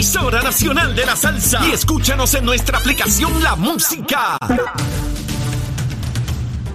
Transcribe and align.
emisora 0.00 0.40
nacional 0.42 0.96
de 0.96 1.04
la 1.04 1.14
salsa. 1.14 1.60
Y 1.68 1.72
escúchanos 1.72 2.32
en 2.32 2.46
nuestra 2.46 2.78
aplicación 2.78 3.42
La 3.42 3.54
Música. 3.54 4.38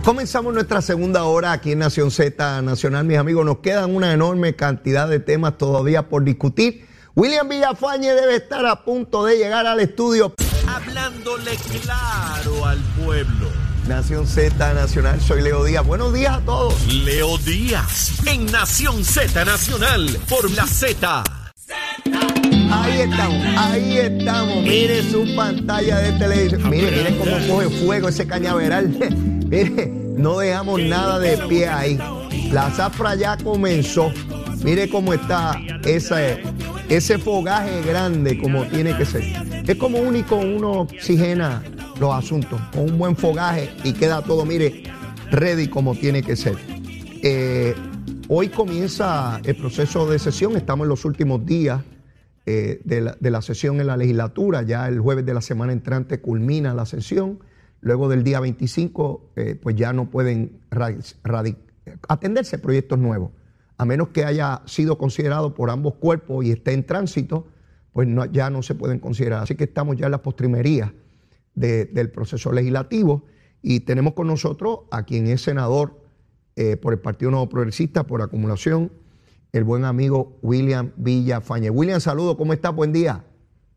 Comenzamos 0.04 0.54
nuestra 0.54 0.80
segunda 0.84 1.24
hora 1.24 1.52
aquí 1.52 1.72
en 1.72 1.80
Nación 1.80 2.12
Z 2.12 2.62
Nacional, 2.62 3.04
mis 3.04 3.18
amigos. 3.18 3.44
Nos 3.44 3.58
quedan 3.60 3.96
una 3.96 4.14
enorme 4.14 4.56
cantidad 4.56 5.08
de 5.08 5.20
temas 5.20 5.58
todavía 5.58 6.08
por 6.08 6.24
discutir. 6.24 6.88
William 7.16 7.50
Villafañe 7.50 8.14
debe 8.14 8.36
estar 8.36 8.64
a 8.68 8.86
punto 8.86 9.26
de 9.26 9.38
llegar 9.38 9.66
al 9.66 9.80
estudio. 9.80 10.36
Hablándole 10.68 11.58
claro 11.82 12.64
al 12.64 12.78
pueblo. 13.04 13.50
Nación 13.88 14.28
Z 14.28 14.72
Nacional, 14.76 15.20
soy 15.20 15.42
Leo 15.42 15.64
Díaz. 15.64 15.84
Buenos 15.84 16.14
días 16.14 16.38
a 16.38 16.42
todos. 16.42 16.76
Leo 16.94 17.40
Díaz 17.40 18.24
en 18.28 18.46
Nación 18.52 19.04
Z 19.04 19.46
Nacional 19.46 20.16
por 20.30 20.52
la 20.52 20.68
Z. 20.68 21.24
Ahí 22.72 23.02
estamos, 23.02 23.46
ahí 23.58 23.98
estamos. 23.98 24.64
Mire 24.64 25.04
su 25.04 25.36
pantalla 25.36 25.98
de 26.00 26.12
televisión. 26.14 26.70
Mire, 26.70 26.92
mire 26.92 27.18
cómo 27.18 27.32
coge 27.48 27.70
fuego 27.70 28.10
ese 28.10 28.28
cañaveral. 28.28 28.90
mire, 29.50 29.88
no 29.88 30.40
dejamos 30.40 30.82
nada 30.82 31.20
de 31.20 31.38
pie 31.50 31.68
ahí. 31.68 32.00
La 32.52 32.70
zafra 32.72 33.16
ya 33.16 33.38
comenzó. 33.38 34.12
Mire 34.64 34.90
cómo 34.90 35.14
está 35.14 35.60
ese, 35.84 36.42
ese 36.90 37.18
fogaje 37.18 37.82
grande 37.84 38.40
como 38.40 38.66
tiene 38.66 38.96
que 38.98 39.06
ser. 39.06 39.24
Es 39.68 39.76
como 39.78 40.00
único 40.00 40.36
uno 40.38 40.82
oxigena 40.82 41.64
los 42.00 42.14
asuntos 42.14 42.60
con 42.74 42.90
un 42.92 42.98
buen 42.98 43.16
fogaje 43.16 43.70
y 43.84 43.94
queda 43.94 44.22
todo, 44.22 44.46
mire, 44.46 44.84
ready 45.32 45.68
como 45.68 45.96
tiene 45.96 46.22
que 46.22 46.36
ser. 46.36 46.56
Eh, 47.22 47.76
hoy 48.28 48.50
comienza 48.50 49.40
el 49.44 49.56
proceso 49.56 50.08
de 50.10 50.20
sesión, 50.20 50.56
estamos 50.56 50.86
en 50.86 50.90
los 50.90 51.06
últimos 51.06 51.46
días 51.46 51.84
eh, 52.46 52.82
de, 52.84 53.32
la, 53.32 53.42
sesión 53.42 53.80
en 53.82 53.88
la 53.88 53.98
legislatura. 53.98 54.62
Ya 54.62 54.88
el 54.88 55.00
jueves 55.00 55.26
de 55.26 55.34
la 55.34 55.42
semana 55.42 55.74
entrante 55.74 56.22
culmina 56.22 56.74
la 56.74 56.86
sesión. 56.86 57.40
Luego 57.82 58.10
del 58.10 58.24
día 58.24 58.40
25, 58.40 59.32
eh, 59.36 59.56
pues 59.62 59.76
ya 59.76 59.94
no 59.94 60.10
pueden 60.10 60.60
atenderse 62.08 62.58
proyectos 62.58 63.00
nuevos. 63.00 63.32
A 63.78 63.86
menos 63.86 64.10
que 64.10 64.26
haya 64.26 64.62
sido 64.66 64.98
considerado 64.98 65.54
por 65.54 65.70
ambos 65.70 65.96
cuerpos 65.96 66.46
y 66.46 66.52
esté 66.52 66.74
en 66.74 66.86
tránsito, 66.86 67.48
pues 67.94 68.08
ya 68.32 68.50
no 68.50 68.64
se 68.64 68.76
pueden 68.76 69.00
considerar. 69.00 69.44
Así 69.44 69.56
que 69.56 69.66
estamos 69.66 69.98
ya 69.98 70.06
en 70.06 70.12
la 70.12 70.22
postrimería 70.22 70.94
de, 71.54 71.86
del 71.86 72.10
proceso 72.10 72.52
legislativo 72.52 73.26
y 73.62 73.82
tenemos 73.82 74.14
con 74.14 74.28
nosotros 74.28 74.80
a 74.92 75.04
quien 75.04 75.28
es 75.28 75.42
senador 75.42 76.05
eh, 76.56 76.78
por 76.78 76.94
el 76.94 77.00
Partido 77.00 77.32
Nuevo 77.32 77.50
Progresista 77.50 78.04
por 78.04 78.22
acumulación, 78.22 78.92
el 79.52 79.64
buen 79.64 79.86
amigo 79.86 80.38
William 80.42 80.92
Villafañe. 80.98 81.70
William, 81.70 82.00
saludo, 82.00 82.38
¿cómo 82.38 82.54
estás? 82.54 82.76
Buen 82.76 82.92
día. 82.92 83.24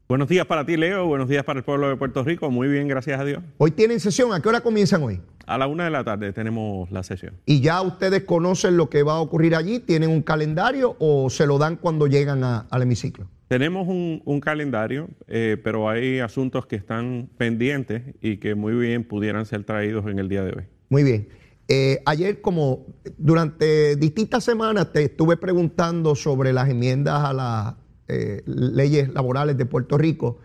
Buenos 0.08 0.28
días 0.28 0.46
para 0.46 0.64
ti, 0.64 0.78
Leo. 0.78 1.06
Buenos 1.06 1.28
días 1.28 1.44
para 1.44 1.58
el 1.58 1.64
pueblo 1.64 1.88
de 1.88 1.96
Puerto 1.96 2.24
Rico. 2.24 2.50
Muy 2.50 2.66
bien, 2.66 2.88
gracias 2.88 3.20
a 3.20 3.24
Dios. 3.24 3.42
Hoy 3.58 3.72
tienen 3.72 4.00
sesión. 4.00 4.32
¿A 4.32 4.40
qué 4.40 4.48
hora 4.48 4.62
comienzan 4.62 5.02
hoy? 5.02 5.20
A 5.46 5.58
la 5.58 5.66
una 5.66 5.84
de 5.84 5.90
la 5.90 6.02
tarde 6.02 6.32
tenemos 6.32 6.90
la 6.90 7.02
sesión. 7.02 7.34
¿Y 7.44 7.60
ya 7.60 7.82
ustedes 7.82 8.24
conocen 8.24 8.78
lo 8.78 8.88
que 8.88 9.02
va 9.02 9.14
a 9.14 9.20
ocurrir 9.20 9.54
allí? 9.54 9.80
¿Tienen 9.80 10.08
un 10.08 10.22
calendario 10.22 10.96
o 10.98 11.28
se 11.28 11.46
lo 11.46 11.58
dan 11.58 11.76
cuando 11.76 12.06
llegan 12.06 12.42
a, 12.42 12.60
al 12.70 12.82
hemiciclo? 12.82 13.28
Tenemos 13.48 13.86
un, 13.86 14.22
un 14.24 14.40
calendario, 14.40 15.08
eh, 15.26 15.58
pero 15.62 15.88
hay 15.90 16.20
asuntos 16.20 16.66
que 16.66 16.76
están 16.76 17.28
pendientes 17.36 18.02
y 18.22 18.38
que 18.38 18.54
muy 18.54 18.74
bien 18.74 19.04
pudieran 19.04 19.44
ser 19.44 19.64
traídos 19.64 20.06
en 20.06 20.18
el 20.18 20.28
día 20.28 20.42
de 20.42 20.52
hoy. 20.52 20.64
Muy 20.88 21.02
bien. 21.02 21.28
Eh, 21.70 22.00
ayer, 22.06 22.40
como 22.40 22.86
durante 23.18 23.96
distintas 23.96 24.42
semanas, 24.42 24.90
te 24.90 25.04
estuve 25.04 25.36
preguntando 25.36 26.14
sobre 26.14 26.54
las 26.54 26.70
enmiendas 26.70 27.22
a 27.22 27.32
las 27.34 27.74
eh, 28.08 28.42
leyes 28.46 29.12
laborales 29.12 29.58
de 29.58 29.66
Puerto 29.66 29.98
Rico. 29.98 30.38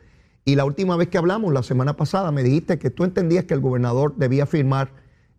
Y 0.44 0.56
la 0.56 0.66
última 0.66 0.98
vez 0.98 1.08
que 1.08 1.18
hablamos, 1.18 1.54
la 1.54 1.64
semana 1.64 1.96
pasada, 1.96 2.34
me 2.34 2.44
dijiste 2.44 2.78
que 2.78 2.90
tú 2.90 3.06
entendías 3.06 3.46
que 3.46 3.54
el 3.54 3.62
gobernador 3.62 4.16
debía 4.18 4.46
firmar 4.46 4.92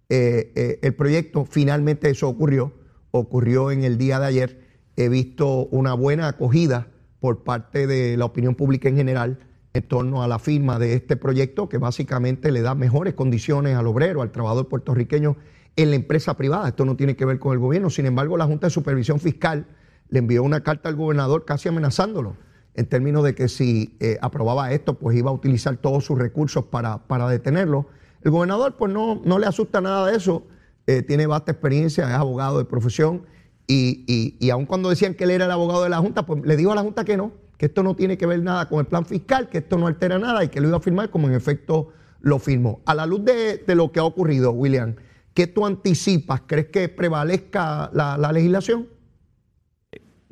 eh, 0.09 0.79
el 0.81 0.95
proyecto. 0.95 1.45
Finalmente 1.45 2.09
eso 2.09 2.31
ocurrió. 2.31 2.73
Ocurrió 3.11 3.71
en 3.71 3.85
el 3.85 3.99
día 3.99 4.19
de 4.19 4.27
ayer. 4.27 4.61
He 4.97 5.11
visto 5.11 5.67
una 5.67 5.93
buena 5.93 6.29
acogida 6.29 6.89
por 7.21 7.45
parte 7.45 7.87
de 7.87 8.17
la 8.17 8.25
opinión 8.25 8.55
pública 8.55 8.89
en 8.89 8.97
general 8.97 9.39
en 9.75 9.83
torno 9.83 10.23
a 10.23 10.29
la 10.29 10.39
firma 10.39 10.79
de 10.79 10.95
este 10.95 11.17
proyecto 11.17 11.69
que 11.69 11.79
básicamente 11.79 12.53
le 12.53 12.63
da 12.63 12.75
mejores 12.75 13.15
condiciones 13.15 13.77
al 13.77 13.87
obrero, 13.87 14.23
al 14.23 14.31
trabajador 14.31 14.69
puertorriqueño 14.69 15.37
en 15.77 15.91
la 15.91 15.97
empresa 15.97 16.37
privada. 16.37 16.69
Esto 16.69 16.85
no 16.85 16.97
tiene 16.97 17.17
que 17.17 17.25
ver 17.25 17.39
con 17.39 17.53
el 17.53 17.59
gobierno. 17.59 17.91
Sin 17.91 18.07
embargo, 18.07 18.37
la 18.37 18.47
Junta 18.47 18.67
de 18.67 18.71
Supervisión 18.71 19.21
Fiscal 19.21 19.67
le 20.09 20.19
envió 20.19 20.43
una 20.43 20.63
carta 20.63 20.89
al 20.89 20.97
gobernador 20.97 21.45
casi 21.45 21.69
amenazándolo 21.69 22.37
en 22.75 22.87
términos 22.87 23.25
de 23.25 23.35
que 23.35 23.49
si 23.49 23.97
eh, 24.01 24.19
aprobaba 24.21 24.73
esto, 24.73 24.99
pues 24.99 25.17
iba 25.17 25.31
a 25.31 25.35
utilizar 25.35 25.77
todos 25.77 26.05
sus 26.05 26.19
recursos 26.19 26.65
para, 26.65 27.07
para 27.07 27.29
detenerlo. 27.29 27.87
El 28.23 28.33
gobernador, 28.33 28.77
pues 28.77 28.93
no, 28.93 29.21
no 29.25 29.39
le 29.39 29.47
asusta 29.47 29.81
nada 29.81 30.11
de 30.11 30.17
eso, 30.17 30.47
eh, 30.87 31.03
tiene 31.03 31.27
vasta 31.27 31.53
experiencia, 31.53 32.09
es 32.09 32.15
abogado 32.15 32.59
de 32.59 32.65
profesión, 32.65 33.23
y, 33.67 34.05
y, 34.09 34.37
y 34.45 34.51
aun 34.51 34.67
cuando 34.67 34.91
decían 34.91 35.15
que 35.15 35.25
él 35.25 35.31
era 35.31 35.45
el 35.45 35.51
abogado 35.51 35.85
de 35.85 35.89
la 35.89 35.99
Junta, 35.99 36.27
pues 36.27 36.43
le 36.45 36.57
dijo 36.57 36.73
a 36.73 36.75
la 36.75 36.83
Junta 36.83 37.05
que 37.05 37.17
no, 37.17 37.33
que 37.57 37.67
esto 37.67 37.83
no 37.83 37.95
tiene 37.95 38.19
que 38.19 38.27
ver 38.27 38.43
nada 38.43 38.69
con 38.69 38.81
el 38.81 38.87
plan 38.87 39.07
fiscal, 39.07 39.49
que 39.49 39.59
esto 39.59 39.79
no 39.79 39.87
altera 39.87 40.19
nada 40.19 40.43
y 40.43 40.49
que 40.49 40.61
lo 40.61 40.69
iba 40.69 40.77
a 40.77 40.81
firmar 40.81 41.11
como 41.11 41.29
en 41.29 41.35
efecto 41.35 41.93
lo 42.21 42.39
firmó. 42.39 42.81
A 42.87 42.95
la 42.95 43.07
luz 43.07 43.25
de, 43.25 43.59
de 43.59 43.75
lo 43.75 43.93
que 43.93 44.01
ha 44.01 44.05
ocurrido, 44.05 44.51
William, 44.51 44.97
¿qué 45.35 45.47
tú 45.47 45.67
anticipas? 45.67 46.43
¿Crees 46.47 46.67
que 46.67 46.89
prevalezca 46.89 47.91
la, 47.93 48.17
la 48.17 48.33
legislación? 48.33 48.89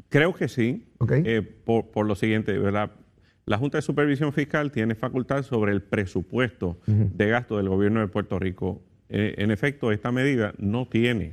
Creo 0.09 0.35
que 0.35 0.49
sí, 0.49 0.89
Okay. 0.99 1.23
eh, 1.27 1.43
por, 1.43 1.91
por, 1.91 2.07
lo 2.07 2.15
siguiente, 2.15 2.57
¿verdad? 2.59 2.93
La 3.45 3.59
Junta 3.59 3.79
de 3.79 3.83
Supervisión 3.83 4.33
Fiscal 4.33 4.71
tiene 4.71 4.95
facultad 4.95 5.43
sobre 5.43 5.73
el 5.73 5.83
presupuesto 5.83 6.79
uh 6.87 6.93
-huh. 6.93 7.11
de 7.13 7.29
gasto 7.29 7.57
del 7.57 7.69
gobierno 7.69 7.99
de 7.99 8.07
Puerto 8.07 8.39
Rico. 8.39 8.81
Eh, 9.09 9.35
en 9.39 9.51
efecto, 9.51 9.91
esta 9.91 10.13
medida 10.13 10.55
no 10.59 10.87
tiene 10.87 11.33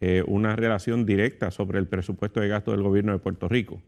eh, 0.00 0.24
una 0.26 0.56
relación 0.56 1.06
directa 1.06 1.52
sobre 1.52 1.78
el 1.78 1.86
presupuesto 1.86 2.40
de 2.40 2.48
gasto 2.48 2.72
del 2.72 2.82
gobierno 2.82 3.12
de 3.12 3.18
Puerto 3.20 3.48
Rico. 3.48 3.80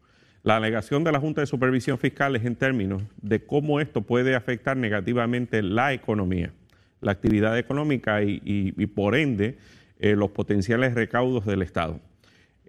La 0.45 0.57
alegación 0.59 1.03
de 1.03 1.11
la 1.11 1.19
Junta 1.19 1.41
de 1.41 1.49
Supervisión 1.49 1.99
Fiscal 1.99 2.37
es 2.37 2.45
en 2.45 2.55
términos 2.55 3.03
de 3.21 3.45
cómo 3.45 3.81
esto 3.81 4.03
puede 4.03 4.37
afectar 4.37 4.77
negativamente 4.77 5.61
la 5.61 5.93
economía, 5.93 6.53
la 7.01 7.13
actividad 7.13 7.59
económica 7.59 8.23
y, 8.23 8.73
por 8.95 9.15
ende 9.15 9.59
eh, 9.99 10.15
los 10.17 10.31
potenciales 10.31 10.95
recaudos 10.95 11.47
del 11.47 11.63
Estado. 11.63 12.01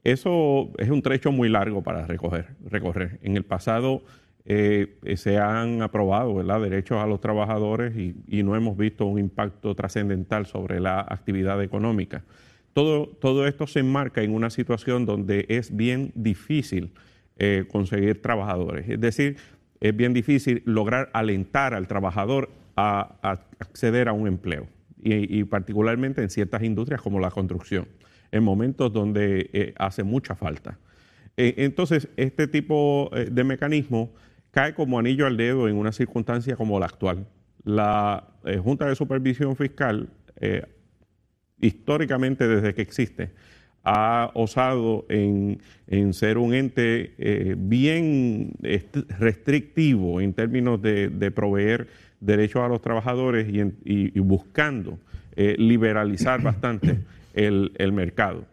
Eso 0.04 0.72
es 0.78 0.90
un 0.90 1.02
trecho 1.02 1.32
muy 1.32 1.50
largo 1.50 1.82
para 1.82 2.06
recoger, 2.06 2.48
recorrer. 2.70 3.20
En 3.22 3.36
el 3.36 3.44
pasado 3.44 4.04
eh, 4.46 4.98
se 5.18 5.38
han 5.38 5.82
aprobado 5.82 6.42
derechos 6.62 6.98
a 6.98 7.08
los 7.08 7.20
trabajadores 7.20 7.96
y, 7.98 8.16
y 8.28 8.44
no 8.44 8.56
hemos 8.56 8.78
visto 8.78 9.06
un 9.06 9.20
impacto 9.20 9.76
trascendental 9.76 10.46
sobre 10.46 10.80
la 10.80 11.02
actividad 11.02 11.62
económica. 11.62 12.24
Todo, 12.72 13.08
todo, 13.08 13.48
esto 13.48 13.66
se 13.66 13.80
enmarca 13.80 14.22
en 14.22 14.34
una 14.34 14.52
situación 14.52 15.06
donde 15.06 15.46
es 15.50 15.76
bien 15.76 16.12
difícil 16.14 16.92
eh, 17.40 17.66
conseguir 17.72 18.22
trabajadores. 18.22 18.88
Es 18.88 19.02
decir, 19.02 19.38
es 19.80 19.96
bien 19.96 20.14
difícil 20.14 20.62
lograr 20.66 21.10
alentar 21.14 21.74
al 21.74 21.88
trabajador 21.88 22.50
a, 22.78 23.40
acceder 23.60 24.08
a 24.08 24.14
un 24.14 24.28
empleo, 24.28 24.68
y, 25.04 25.44
particularmente 25.46 26.22
en 26.22 26.30
ciertas 26.30 26.64
industrias 26.64 27.02
como 27.02 27.20
la 27.20 27.32
construcción 27.32 27.88
en 28.32 28.44
momentos 28.44 28.92
donde 28.92 29.50
eh, 29.54 29.74
hace 29.78 30.04
mucha 30.04 30.36
falta. 30.36 30.78
Eh, 31.38 31.54
entonces, 31.58 32.10
este 32.18 32.48
tipo 32.48 33.12
eh, 33.14 33.30
de 33.32 33.44
mecanismo 33.44 34.14
cae 34.52 34.74
como 34.74 34.98
anillo 34.98 35.28
al 35.28 35.38
dedo 35.38 35.68
en 35.68 35.78
una 35.78 35.92
circunstancia 35.92 36.56
como 36.56 36.80
la 36.80 36.88
actual. 36.88 37.28
La 37.64 38.28
eh, 38.44 38.58
Junta 38.58 38.88
de 38.88 38.96
Supervisión 38.96 39.56
Fiscal, 39.56 40.10
históricamente 41.60 42.48
desde 42.48 42.76
que 42.76 42.82
existe, 42.84 43.32
ha 43.90 44.32
osado 44.34 45.06
en, 45.08 45.60
en 45.88 46.14
ser 46.14 46.38
un 46.38 46.54
ente 46.54 47.14
eh, 47.18 47.56
bien 47.58 48.52
restrictivo 49.18 50.20
en 50.20 50.34
términos 50.34 50.82
de, 50.82 51.32
proveer 51.34 51.88
derechos 52.20 52.64
a 52.64 52.68
los 52.68 52.82
trabajadores 52.82 53.48
y, 53.50 54.20
buscando 54.20 55.00
liberalizar 55.36 56.42
bastante 56.42 56.98
el, 57.34 57.72
el 57.78 57.94
mercado. 57.94 58.46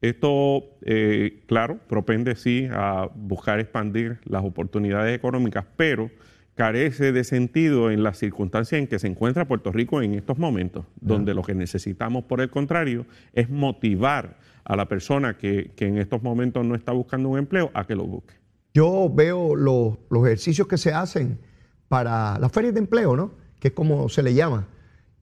Esto, 0.00 0.64
eh, 0.82 1.40
claro, 1.46 1.78
propende 1.86 2.34
sí 2.34 2.66
a 2.70 3.08
buscar 3.14 3.60
expandir 3.60 4.18
las 4.24 4.42
oportunidades 4.42 5.14
económicas, 5.14 5.64
pero 5.76 6.10
carece 6.60 7.12
de 7.12 7.24
sentido 7.24 7.90
en 7.90 8.02
las 8.02 8.18
circunstancias 8.18 8.78
en 8.78 8.86
que 8.86 8.98
se 8.98 9.06
encuentra 9.06 9.48
Puerto 9.48 9.72
Rico 9.72 10.02
en 10.02 10.12
estos 10.12 10.36
momentos, 10.36 10.84
donde 11.00 11.32
lo 11.32 11.42
que 11.42 11.54
necesitamos, 11.54 12.24
por 12.24 12.42
el 12.42 12.50
contrario, 12.50 13.06
es 13.32 13.48
motivar 13.48 14.38
a 14.64 14.76
la 14.76 14.86
persona 14.86 15.38
que, 15.38 15.72
en 15.78 15.96
estos 15.96 16.22
momentos 16.22 16.66
no 16.66 16.74
está 16.74 16.92
buscando 16.92 17.30
un 17.30 17.38
empleo 17.38 17.70
a 17.72 17.86
que 17.86 17.94
lo 17.94 18.04
busque. 18.04 18.34
Yo 18.74 19.10
veo 19.10 19.56
los, 19.56 19.96
ejercicios 20.22 20.68
que 20.68 20.76
se 20.76 20.92
hacen 20.92 21.38
para 21.88 22.38
las 22.38 22.52
ferias 22.52 22.74
de 22.74 22.80
empleo, 22.80 23.16
¿no? 23.16 23.32
Que 23.58 23.68
es 23.68 23.74
como 23.74 24.10
se 24.10 24.22
le 24.22 24.34
llama. 24.34 24.68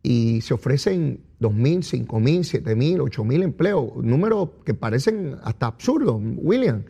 Y 0.02 0.41
se 0.41 0.55
ofrecen 0.55 1.20
2.000, 1.41 2.08
5.000, 2.08 2.64
7.000, 2.64 2.99
8.000 2.99 3.43
empleos, 3.44 3.94
números 4.02 4.49
que 4.64 4.75
parecen 4.75 5.37
hasta 5.44 5.67
absurdos, 5.67 6.20
William. 6.20 6.82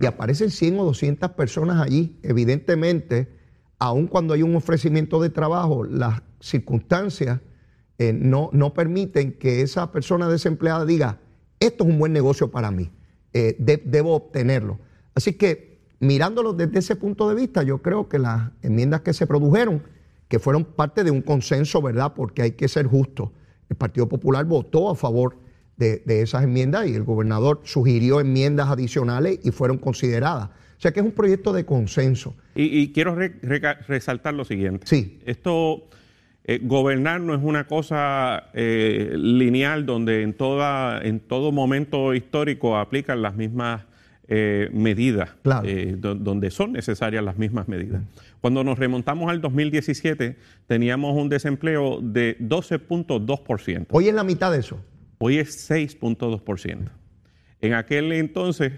Y 0.00 0.06
aparecen 0.06 0.50
100 0.50 0.80
o 0.80 0.84
200 0.86 1.30
personas 1.30 1.80
allí. 1.80 2.18
Evidentemente, 2.24 3.41
aun 3.82 4.06
cuando 4.06 4.32
hay 4.32 4.44
un 4.44 4.54
ofrecimiento 4.54 5.20
de 5.20 5.28
trabajo, 5.28 5.82
las 5.82 6.22
circunstancias 6.38 7.40
eh, 7.98 8.12
no, 8.12 8.48
no, 8.52 8.74
permiten 8.74 9.32
que 9.32 9.62
esa 9.62 9.90
persona 9.90 10.28
desempleada 10.28 10.84
diga, 10.84 11.18
esto 11.58 11.82
es 11.82 11.90
un 11.90 11.98
buen 11.98 12.12
negocio 12.12 12.48
para 12.52 12.70
mí, 12.70 12.92
eh, 13.32 13.56
debo 13.84 14.14
obtenerlo. 14.14 14.78
Así 15.16 15.32
que 15.32 15.80
mirándolo 15.98 16.52
desde 16.52 16.78
ese 16.78 16.94
punto 16.94 17.28
de 17.28 17.34
vista, 17.34 17.64
yo 17.64 17.82
creo 17.82 18.08
que 18.08 18.20
las 18.20 18.52
enmiendas 18.62 19.00
que 19.00 19.12
se 19.12 19.26
produjeron, 19.26 19.82
que 20.28 20.38
fueron 20.38 20.64
parte 20.64 21.02
de 21.02 21.10
un 21.10 21.20
consenso, 21.20 21.82
¿verdad? 21.82 22.12
Porque 22.14 22.42
hay 22.42 22.52
que 22.52 22.68
ser 22.68 22.86
justo. 22.86 23.32
El 23.68 23.74
Partido 23.74 24.08
Popular 24.08 24.44
votó 24.44 24.90
a 24.90 24.94
favor 24.94 25.38
de, 25.76 26.02
esas 26.06 26.44
enmiendas 26.44 26.86
y 26.86 26.94
el 26.94 27.02
gobernador 27.02 27.60
sugirió 27.64 28.20
enmiendas 28.20 28.68
adicionales 28.68 29.40
y 29.42 29.50
fueron 29.50 29.78
consideradas. 29.78 30.50
O 30.82 30.88
sea 30.88 30.90
que 30.90 30.98
es 30.98 31.06
un 31.06 31.12
proyecto 31.12 31.52
de 31.52 31.64
consenso. 31.64 32.34
Y, 32.56 32.88
quiero 32.88 33.14
resaltar 33.14 34.34
lo 34.34 34.44
siguiente. 34.44 34.84
Sí. 34.88 35.20
Esto, 35.24 35.88
eh, 36.42 36.58
gobernar 36.60 37.20
no 37.20 37.36
es 37.36 37.40
una 37.40 37.68
cosa 37.68 38.48
eh, 38.52 39.12
lineal 39.14 39.86
donde 39.86 40.22
en, 40.22 40.34
toda, 40.34 41.00
en 41.00 41.20
todo 41.20 41.52
momento 41.52 42.14
histórico 42.14 42.76
aplican 42.76 43.22
las 43.22 43.36
mismas 43.36 43.84
eh, 44.26 44.70
medidas, 44.72 45.30
donde 45.44 46.50
son 46.50 46.72
necesarias 46.72 47.22
las 47.22 47.38
mismas 47.38 47.68
medidas. 47.68 48.02
Cuando 48.40 48.64
nos 48.64 48.76
remontamos 48.76 49.30
al 49.30 49.40
2017, 49.40 50.36
teníamos 50.66 51.16
un 51.16 51.28
desempleo 51.28 52.00
de 52.02 52.36
12.2%. 52.40 53.86
Hoy 53.90 54.08
es 54.08 54.14
la 54.14 54.24
mitad 54.24 54.50
de 54.50 54.58
eso. 54.58 54.80
Hoy 55.18 55.38
es 55.38 55.70
6.2%. 55.70 56.88
En 57.60 57.74
aquel 57.74 58.10
entonces 58.10 58.72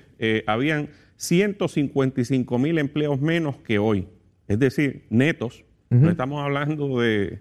habían 0.47 0.91
155 1.17 2.59
mil 2.59 2.79
empleos 2.79 3.21
menos 3.21 3.57
que 3.59 3.79
hoy. 3.79 4.07
Es 4.49 4.59
decir, 4.59 5.07
netos. 5.11 5.65
No 5.91 6.11
estamos 6.11 6.43
hablando 6.43 6.99
de, 6.99 7.41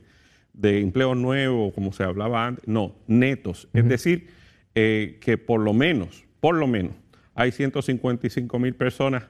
empleos 0.62 1.18
nuevos, 1.18 1.74
como 1.74 1.92
se 1.92 2.04
hablaba 2.04 2.46
antes. 2.46 2.68
No, 2.68 2.96
netos. 3.08 3.68
Es 3.74 3.88
decir, 3.88 4.28
eh, 4.76 5.18
que 5.22 5.40
por 5.40 5.60
lo 5.60 5.74
menos, 5.74 6.24
por 6.40 6.56
lo 6.56 6.68
menos, 6.68 6.94
hay 7.34 7.52
155 7.52 8.60
mil 8.60 8.76
personas 8.76 9.24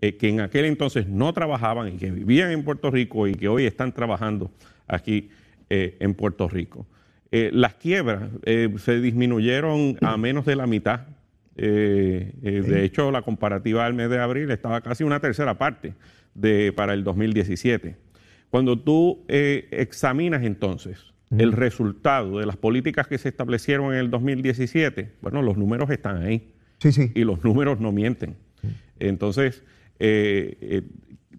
eh, 0.00 0.16
que 0.16 0.30
en 0.30 0.40
aquel 0.40 0.64
entonces 0.64 1.06
no 1.06 1.34
trabajaban 1.34 1.88
y 1.88 1.96
que 1.98 2.10
vivían 2.10 2.52
en 2.52 2.64
Puerto 2.64 2.90
Rico 2.90 3.28
y 3.28 3.34
que 3.34 3.48
hoy 3.48 3.66
están 3.66 3.92
trabajando 3.92 4.50
aquí 4.88 5.28
eh, 5.68 5.98
en 6.00 6.14
Puerto 6.14 6.48
Rico. 6.48 6.86
las 7.30 7.74
quiebras 7.74 8.30
se 8.78 9.00
disminuyeron 9.00 9.98
a 10.00 10.16
menos 10.16 10.46
de 10.46 10.56
la 10.56 10.66
mitad 10.66 11.02
eh, 11.62 12.32
eh, 12.42 12.62
de 12.62 12.84
hecho, 12.84 13.10
la 13.10 13.20
comparativa 13.20 13.84
al 13.84 13.92
mes 13.92 14.08
de 14.08 14.18
abril 14.18 14.50
estaba 14.50 14.80
casi 14.80 15.04
una 15.04 15.20
tercera 15.20 15.58
parte 15.58 15.92
de, 16.34 16.72
para 16.72 16.94
el 16.94 17.04
2017. 17.04 17.96
Cuando 18.48 18.78
tú 18.78 19.26
eh, 19.28 19.68
examinas 19.70 20.42
entonces 20.42 21.12
el 21.36 21.52
resultado 21.52 22.38
de 22.38 22.46
las 22.46 22.56
políticas 22.56 23.06
que 23.06 23.18
se 23.18 23.28
establecieron 23.28 23.92
en 23.92 24.00
el 24.00 24.10
2017, 24.10 25.12
bueno, 25.20 25.42
los 25.42 25.58
números 25.58 25.90
están 25.90 26.22
ahí. 26.22 26.50
Sí, 26.78 26.92
sí. 26.92 27.12
Y 27.14 27.24
los 27.24 27.44
números 27.44 27.78
no 27.78 27.92
mienten. 27.92 28.36
Entonces, 28.98 29.62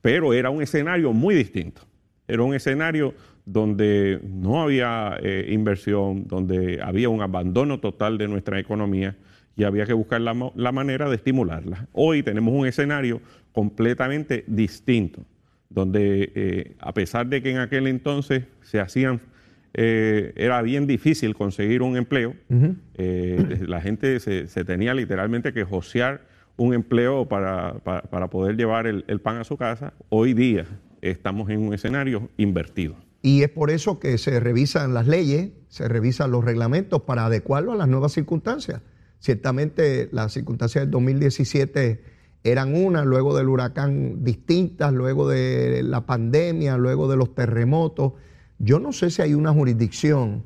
pero 0.02 0.34
era 0.34 0.52
un 0.52 0.62
escenario 0.62 1.12
muy 1.14 1.34
distinto. 1.34 1.82
Era 2.28 2.44
un 2.44 2.54
escenario 2.54 3.16
donde 3.44 4.22
no 4.24 4.62
había 4.62 5.20
inversión, 5.50 6.28
donde 6.28 6.80
había 6.82 7.10
un 7.10 7.22
abandono 7.22 7.80
total 7.80 8.18
de 8.18 8.28
nuestra 8.30 8.60
economía 8.60 9.18
y 9.56 9.64
había 9.64 9.86
que 9.86 9.94
buscar 9.94 10.22
la, 10.22 10.72
manera 10.72 11.10
de 11.10 11.16
estimularla. 11.16 11.88
Hoy 11.92 12.24
tenemos 12.24 12.54
un 12.54 12.66
escenario 12.66 13.22
completamente 13.52 14.44
distinto, 14.48 15.26
donde 15.70 16.32
eh, 16.36 16.76
a 16.80 16.94
pesar 16.94 17.28
de 17.28 17.42
que 17.42 17.52
en 17.52 17.58
aquel 17.58 17.88
entonces 17.88 18.46
se 18.62 18.80
hacían, 18.80 19.22
eh, 19.74 20.34
era 20.36 20.62
bien 20.62 20.88
difícil 20.88 21.36
conseguir 21.36 21.82
un 21.82 21.98
empleo, 21.98 22.36
eh, 22.98 23.60
la 23.68 23.82
gente 23.82 24.20
se, 24.20 24.46
tenía 24.64 24.94
literalmente 24.94 25.54
que 25.54 25.64
josear 25.64 26.22
un 26.58 26.74
empleo 26.74 27.28
para, 27.28 27.80
poder 28.30 28.56
llevar 28.56 28.88
el, 28.88 29.04
el 29.08 29.20
pan 29.20 29.38
a 29.38 29.44
su 29.44 29.58
casa, 29.58 29.94
hoy 30.10 30.34
día 30.34 30.66
estamos 31.02 31.50
en 31.50 31.62
un 31.62 31.74
escenario 31.74 32.30
invertido. 32.38 32.96
Y 33.22 33.44
es 33.44 33.50
por 33.50 33.70
eso 33.70 34.00
que 34.00 34.18
se 34.18 34.40
revisan 34.40 34.94
las 34.94 35.08
leyes, 35.08 35.52
se 35.68 35.88
revisan 35.88 36.32
los 36.32 36.44
reglamentos 36.44 37.04
para 37.04 37.26
adecuarlo 37.26 37.72
a 37.74 37.76
las 37.76 37.88
nuevas 37.88 38.14
circunstancias. 38.14 38.82
Ciertamente 39.22 40.10
las 40.12 40.34
circunstancias 40.34 40.82
del 40.82 40.92
2017 40.92 42.04
eran 42.44 42.74
unas, 42.76 43.06
luego 43.06 43.38
del 43.38 43.50
huracán 43.50 44.24
distintas, 44.24 44.92
luego 44.92 45.30
de 45.30 45.84
la 45.84 46.08
pandemia, 46.08 46.76
luego 46.78 47.08
de 47.08 47.18
los 47.18 47.36
terremotos. 47.36 48.14
Yo 48.58 48.80
no 48.80 48.92
sé 48.92 49.12
si 49.12 49.22
hay 49.22 49.36
una 49.36 49.54
jurisdicción 49.54 50.44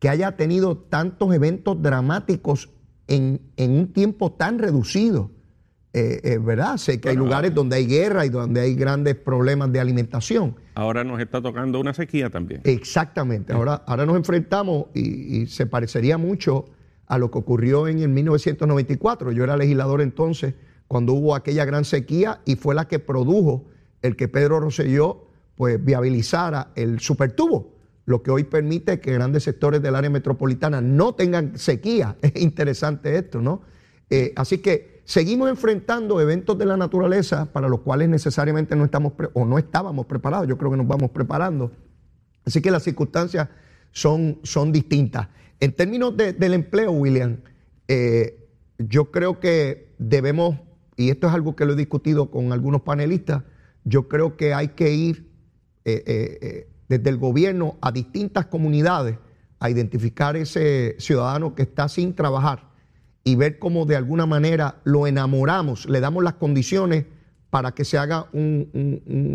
que 0.00 0.08
haya 0.08 0.36
tenido 0.36 0.76
tantos 0.76 1.32
eventos 1.32 1.80
dramáticos 1.80 2.70
en, 3.06 3.40
un 3.56 3.92
tiempo 3.92 4.32
tan 4.32 4.58
reducido. 4.58 5.30
Eh, 5.92 6.20
eh, 6.24 6.38
¿Verdad? 6.38 6.76
Sé 6.76 7.00
que 7.00 7.10
hay 7.10 7.16
lugares 7.16 7.54
donde 7.54 7.76
hay 7.76 7.86
guerra 7.86 8.26
y 8.26 8.30
donde 8.30 8.60
hay 8.62 8.74
grandes 8.74 9.14
problemas 9.14 9.72
de 9.72 9.78
alimentación. 9.78 10.56
Ahora 10.74 11.04
nos 11.04 11.20
está 11.20 11.40
tocando 11.40 11.78
una 11.78 11.94
sequía 11.94 12.30
también. 12.30 12.62
Exactamente. 12.64 13.52
Ahora, 13.52 13.84
ahora 13.86 14.06
nos 14.06 14.16
enfrentamos 14.16 14.86
y 14.92 15.46
se 15.46 15.66
parecería 15.66 16.18
mucho 16.18 16.66
a 17.08 17.18
lo 17.18 17.30
que 17.30 17.38
ocurrió 17.38 17.88
en 17.88 17.98
el 17.98 18.10
1994. 18.10 19.32
Yo 19.32 19.44
era 19.44 19.56
legislador 19.56 20.00
entonces 20.02 20.54
cuando 20.86 21.12
hubo 21.14 21.34
aquella 21.34 21.64
gran 21.64 21.84
sequía 21.84 22.40
y 22.44 22.56
fue 22.56 22.74
la 22.74 22.86
que 22.86 22.98
produjo 22.98 23.66
el 24.02 24.16
que 24.16 24.28
Pedro 24.28 24.60
Rosselló 24.60 25.26
pues 25.56 25.84
viabilizara 25.84 26.70
el 26.76 27.00
supertubo, 27.00 27.74
lo 28.06 28.22
que 28.22 28.30
hoy 28.30 28.44
permite 28.44 29.00
que 29.00 29.12
grandes 29.12 29.42
sectores 29.42 29.82
del 29.82 29.96
área 29.96 30.08
metropolitana 30.08 30.80
no 30.80 31.14
tengan 31.14 31.58
sequía. 31.58 32.16
Es 32.22 32.40
interesante 32.40 33.16
esto, 33.16 33.40
¿no? 33.40 33.62
Eh, 34.08 34.32
así 34.36 34.58
que 34.58 35.02
seguimos 35.04 35.50
enfrentando 35.50 36.20
eventos 36.20 36.56
de 36.56 36.64
la 36.64 36.76
naturaleza 36.76 37.46
para 37.52 37.68
los 37.68 37.80
cuales 37.80 38.08
necesariamente 38.08 38.76
no 38.76 38.84
estamos 38.84 39.14
o 39.34 39.44
no 39.44 39.58
estábamos 39.58 40.06
preparados. 40.06 40.46
Yo 40.46 40.56
creo 40.56 40.70
que 40.70 40.76
nos 40.76 40.86
vamos 40.86 41.10
preparando. 41.10 41.72
Así 42.46 42.62
que 42.62 42.70
las 42.70 42.84
circunstancias 42.84 43.48
son, 43.90 44.38
son 44.44 44.72
distintas. 44.72 45.28
En 45.60 45.72
términos 45.72 46.16
del 46.16 46.54
empleo, 46.54 46.92
William, 46.92 47.38
eh, 47.88 48.48
yo 48.78 49.10
creo 49.10 49.40
que 49.40 49.92
debemos, 49.98 50.56
y 50.96 51.10
esto 51.10 51.26
es 51.26 51.34
algo 51.34 51.56
que 51.56 51.64
lo 51.64 51.72
he 51.72 51.76
discutido 51.76 52.30
con 52.30 52.52
algunos 52.52 52.82
panelistas, 52.82 53.42
yo 53.84 54.06
creo 54.08 54.36
que 54.36 54.54
hay 54.54 54.68
que 54.68 54.92
ir 54.92 55.28
eh, 55.84 56.04
eh, 56.06 56.68
desde 56.88 57.10
el 57.10 57.16
gobierno 57.16 57.76
a 57.80 57.90
distintas 57.90 58.46
comunidades 58.46 59.18
a 59.58 59.68
identificar 59.68 60.36
ese 60.36 60.94
ciudadano 61.00 61.56
que 61.56 61.62
está 61.62 61.88
sin 61.88 62.14
trabajar 62.14 62.68
y 63.24 63.34
ver 63.34 63.58
cómo 63.58 63.84
de 63.84 63.96
alguna 63.96 64.26
manera 64.26 64.80
lo 64.84 65.08
enamoramos, 65.08 65.88
le 65.88 65.98
damos 65.98 66.22
las 66.22 66.34
condiciones 66.34 67.06
para 67.50 67.72
que 67.72 67.84
se 67.84 67.98
haga 67.98 68.28
un, 68.32 68.70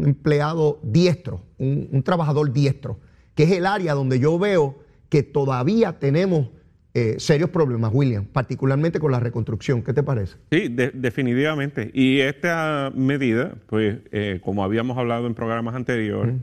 empleado 0.06 0.80
diestro, 0.84 1.42
un 1.58 2.02
trabajador 2.04 2.54
diestro, 2.54 3.00
que 3.36 3.44
es 3.44 3.52
el 3.52 3.66
área 3.66 3.94
donde 3.94 4.20
yo 4.20 4.40
veo 4.40 4.83
que 5.14 5.22
todavía 5.22 6.00
tenemos 6.00 6.50
eh, 6.96 7.18
serios 7.20 7.52
problemas, 7.52 7.92
William, 7.94 8.26
particularmente 8.26 9.00
con 9.00 9.12
la 9.12 9.20
reconstrucción. 9.20 9.84
¿Qué 9.84 9.94
te 9.94 10.02
parece? 10.02 10.38
Sí, 10.52 10.70
definitivamente. 10.70 11.92
Y 11.94 12.22
esta 12.22 12.92
medida, 12.96 13.54
pues, 13.68 14.00
eh, 14.12 14.40
como 14.44 14.64
habíamos 14.64 14.98
hablado 14.98 15.28
en 15.28 15.36
programas 15.36 15.76
anteriores, 15.76 16.34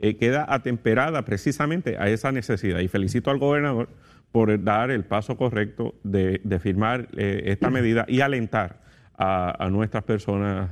eh, 0.00 0.16
queda 0.16 0.44
atemperada 0.48 1.24
precisamente 1.24 1.98
a 1.98 2.08
esa 2.08 2.32
necesidad. 2.32 2.80
Y 2.80 2.88
felicito 2.88 3.30
al 3.30 3.38
gobernador 3.38 3.90
por 4.32 4.60
dar 4.60 4.90
el 4.90 5.04
paso 5.04 5.36
correcto 5.36 5.94
de, 6.02 6.40
firmar 6.60 7.06
esta 7.16 7.70
medida 7.70 8.06
y 8.08 8.22
alentar 8.22 8.80
a, 9.16 9.68
nuestras 9.70 10.02
personas, 10.02 10.70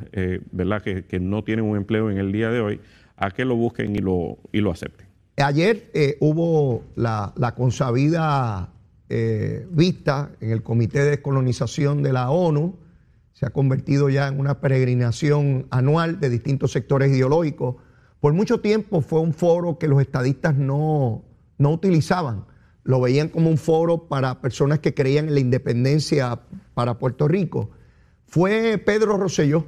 ¿verdad?, 0.50 0.82
que, 0.82 1.04
que, 1.04 1.20
no 1.20 1.44
tienen 1.44 1.66
un 1.66 1.76
empleo 1.76 2.10
en 2.10 2.18
el 2.18 2.32
día 2.32 2.50
de 2.50 2.60
hoy, 2.60 2.80
a 3.16 3.30
que 3.30 3.44
lo 3.44 3.54
busquen 3.54 3.94
y 3.94 4.00
lo, 4.00 4.38
y 4.50 4.60
lo 4.60 4.72
acepten. 4.72 5.13
Ayer 5.36 5.90
eh, 5.94 6.16
hubo 6.20 6.84
la, 6.94 7.32
consabida 7.56 8.72
eh, 9.08 9.66
vista 9.70 10.30
en 10.40 10.50
el 10.50 10.62
Comité 10.62 11.00
de 11.00 11.10
Descolonización 11.10 12.02
de 12.02 12.12
la 12.12 12.30
ONU. 12.30 12.78
Se 13.32 13.46
ha 13.46 13.50
convertido 13.50 14.08
ya 14.08 14.28
en 14.28 14.38
una 14.38 14.60
peregrinación 14.60 15.66
anual 15.70 16.20
de 16.20 16.30
distintos 16.30 16.70
sectores 16.70 17.10
ideológicos. 17.10 17.76
Por 18.20 18.32
mucho 18.32 18.60
tiempo 18.60 19.00
fue 19.00 19.20
un 19.20 19.34
foro 19.34 19.78
que 19.78 19.88
los 19.88 20.00
estadistas 20.00 20.54
no, 20.54 21.24
no 21.58 21.70
utilizaban. 21.70 22.46
Lo 22.84 23.00
veían 23.00 23.28
como 23.28 23.50
un 23.50 23.58
foro 23.58 24.06
para 24.06 24.40
personas 24.40 24.78
que 24.78 24.94
creían 24.94 25.28
en 25.28 25.34
la 25.34 25.40
independencia 25.40 26.42
para 26.74 26.98
Puerto 26.98 27.26
Rico. 27.26 27.70
Fue 28.26 28.78
Pedro 28.78 29.16
Rosselló 29.16 29.66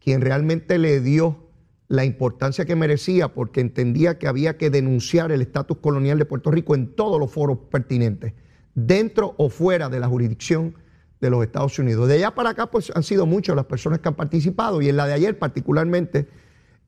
quien 0.00 0.20
realmente 0.20 0.78
le 0.78 1.00
dio 1.00 1.47
la 1.88 2.04
importancia 2.04 2.66
que 2.66 2.76
merecía 2.76 3.28
porque 3.32 3.60
entendía 3.60 4.18
que 4.18 4.28
había 4.28 4.56
que 4.58 4.70
denunciar 4.70 5.32
el 5.32 5.40
estatus 5.40 5.78
colonial 5.78 6.18
de 6.18 6.26
Puerto 6.26 6.50
Rico 6.50 6.74
en 6.74 6.94
todos 6.94 7.18
los 7.18 7.32
foros 7.32 7.58
pertinentes, 7.70 8.34
dentro 8.74 9.34
o 9.38 9.48
fuera 9.48 9.88
de 9.88 9.98
la 9.98 10.06
jurisdicción 10.06 10.74
de 11.20 11.30
los 11.30 11.42
Estados 11.42 11.78
Unidos. 11.78 12.06
De 12.06 12.14
allá 12.14 12.34
para 12.34 12.50
acá, 12.50 12.70
pues 12.70 12.92
han 12.94 13.02
sido 13.02 13.26
muchas 13.26 13.56
las 13.56 13.64
personas 13.64 14.00
que 14.00 14.08
han 14.08 14.14
participado 14.14 14.82
y 14.82 14.88
en 14.88 14.96
la 14.96 15.06
de 15.06 15.14
ayer 15.14 15.38
particularmente 15.38 16.28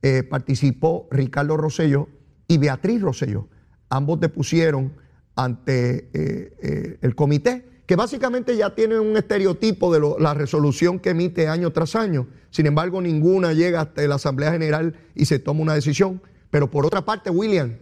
eh, 0.02 0.22
participó 0.22 1.08
Ricardo 1.10 1.56
Rosello 1.56 2.08
y 2.46 2.58
Beatriz 2.58 3.00
Rosello. 3.00 3.48
Ambos 3.88 4.20
depusieron 4.20 4.92
ante 5.34 6.10
eh, 6.12 6.56
eh, 6.62 6.98
el 7.00 7.14
comité 7.14 7.79
que 7.90 7.96
básicamente 7.96 8.56
ya 8.56 8.72
tienen 8.72 9.00
un 9.00 9.16
estereotipo 9.16 9.92
de 9.92 10.00
la 10.20 10.32
resolución 10.32 11.00
que 11.00 11.10
emite 11.10 11.48
año 11.48 11.72
tras 11.72 11.96
año. 11.96 12.28
Sin 12.50 12.66
embargo, 12.66 13.02
ninguna 13.02 13.52
llega 13.52 13.80
hasta 13.80 14.02
la 14.02 14.14
Asamblea 14.14 14.52
General 14.52 14.94
y 15.16 15.24
se 15.24 15.40
toma 15.40 15.62
una 15.62 15.74
decisión. 15.74 16.22
Pero 16.52 16.70
por 16.70 16.86
otra 16.86 17.04
parte, 17.04 17.30
William, 17.30 17.78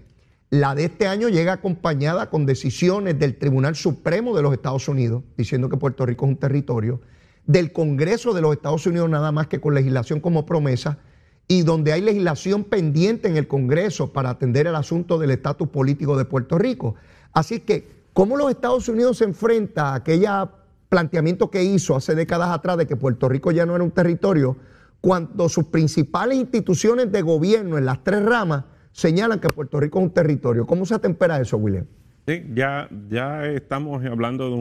la 0.49 0.75
de 0.75 0.87
este 0.87 1.09
año 1.09 1.29
llega 1.29 1.53
acompañada 1.53 2.31
con 2.31 2.47
decisiones 2.47 3.19
del 3.19 3.37
Tribunal 3.37 3.77
Supremo 3.77 4.35
de 4.35 4.41
los 4.41 4.55
Estados 4.55 4.89
Unidos, 4.89 5.25
diciendo 5.37 5.69
que 5.69 5.77
Puerto 5.77 6.07
Rico 6.07 6.25
es 6.25 6.31
un 6.31 6.39
territorio, 6.39 7.03
del 7.45 7.71
Congreso 7.73 8.33
de 8.33 8.41
los 8.41 8.55
Estados 8.55 8.87
Unidos 8.87 9.11
nada 9.11 9.31
más 9.31 9.49
que 9.49 9.61
con 9.61 9.75
legislación 9.75 10.21
como 10.21 10.47
promesa, 10.47 11.01
y 11.49 11.65
donde 11.65 11.93
hay 11.93 12.01
legislación 12.01 12.65
pendiente 12.65 13.29
en 13.29 13.37
el 13.37 13.47
Congreso 13.47 14.11
para 14.15 14.31
atender 14.31 14.69
el 14.69 14.75
asunto 14.75 15.19
del 15.19 15.33
estatus 15.33 15.69
político 15.69 16.17
de 16.17 16.25
Puerto 16.25 16.57
Rico. 16.57 16.95
Así 17.35 17.61
que 17.61 17.98
¿Cómo 18.19 18.37
los 18.37 18.51
Estados 18.51 18.89
Unidos 18.89 19.19
se 19.19 19.25
enfrenta 19.27 19.93
a 19.93 19.95
aquel 19.95 20.25
planteamiento 20.89 21.53
que 21.53 21.63
hizo 21.63 21.95
hace 21.95 22.17
décadas 22.17 22.51
atrás 22.51 22.77
de 22.77 22.85
que 22.85 22.97
Puerto 22.97 23.29
Rico 23.29 23.53
ya 23.53 23.65
no 23.65 23.77
era 23.77 23.85
un 23.85 23.93
territorio, 23.93 24.57
cuando 25.01 25.49
sus 25.49 25.67
principales 25.67 26.37
instituciones 26.37 27.13
de 27.13 27.23
gobierno 27.23 27.79
en 27.79 27.85
las 27.85 28.03
tres 28.03 28.25
ramas 28.25 28.65
señalan 28.91 29.39
que 29.39 29.47
Puerto 29.47 29.79
Rico 29.79 30.01
es 30.01 30.07
un 30.07 30.11
territorio? 30.11 30.67
¿Cómo 30.67 30.85
se 30.85 30.97
atempera 30.97 31.41
eso, 31.41 31.59
William? 31.59 31.85
Sí, 32.27 32.45
ya, 32.55 32.89
estamos 33.55 34.05
hablando 34.05 34.51
de 34.51 34.57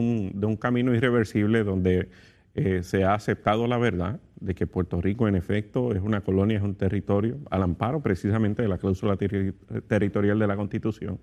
un, 0.46 0.56
camino 0.60 0.94
irreversible 0.94 1.64
donde 1.64 2.10
eh, 2.54 2.84
se 2.84 3.02
ha 3.02 3.14
aceptado 3.14 3.66
la 3.66 3.78
verdad 3.78 4.20
de 4.38 4.54
que 4.54 4.68
Puerto 4.68 5.00
Rico 5.00 5.26
en 5.26 5.34
efecto 5.34 5.92
es 5.96 6.00
una 6.00 6.20
colonia, 6.20 6.58
es 6.58 6.62
un 6.62 6.76
territorio, 6.76 7.38
al 7.50 7.64
amparo 7.64 8.02
precisamente 8.02 8.62
de 8.62 8.68
la 8.68 8.78
cláusula 8.78 9.16
territorial 9.16 10.38
de 10.38 10.46
la 10.46 10.54
Constitución. 10.54 11.18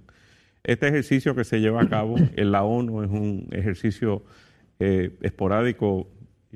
Este 0.66 0.88
ejercicio 0.88 1.36
que 1.36 1.44
se 1.44 1.62
lleva 1.62 1.84
a 1.84 1.90
cabo 1.90 2.16
en 2.18 2.52
la 2.52 2.64
ONU 2.64 3.04
es 3.04 3.10
un 3.12 3.48
ejercicio 3.52 4.24
eh, 4.80 5.16
esporádico 5.22 6.08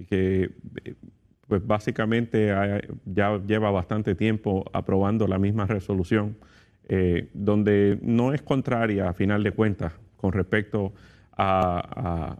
que 0.07 0.51
eh, 0.83 0.95
pues 1.47 1.65
básicamente 1.65 2.53
ya 3.05 3.39
lleva 3.45 3.71
bastante 3.71 4.15
tiempo 4.15 4.65
aprobando 4.73 5.27
la 5.27 5.39
misma 5.39 5.65
resolución, 5.65 6.37
eh, 6.87 7.29
donde 7.33 7.97
no 8.01 8.33
es 8.33 8.41
contraria 8.41 9.09
a 9.09 9.13
final 9.13 9.43
de 9.43 9.51
cuentas 9.51 9.93
con 10.15 10.31
respecto 10.31 10.93
a, 11.37 12.37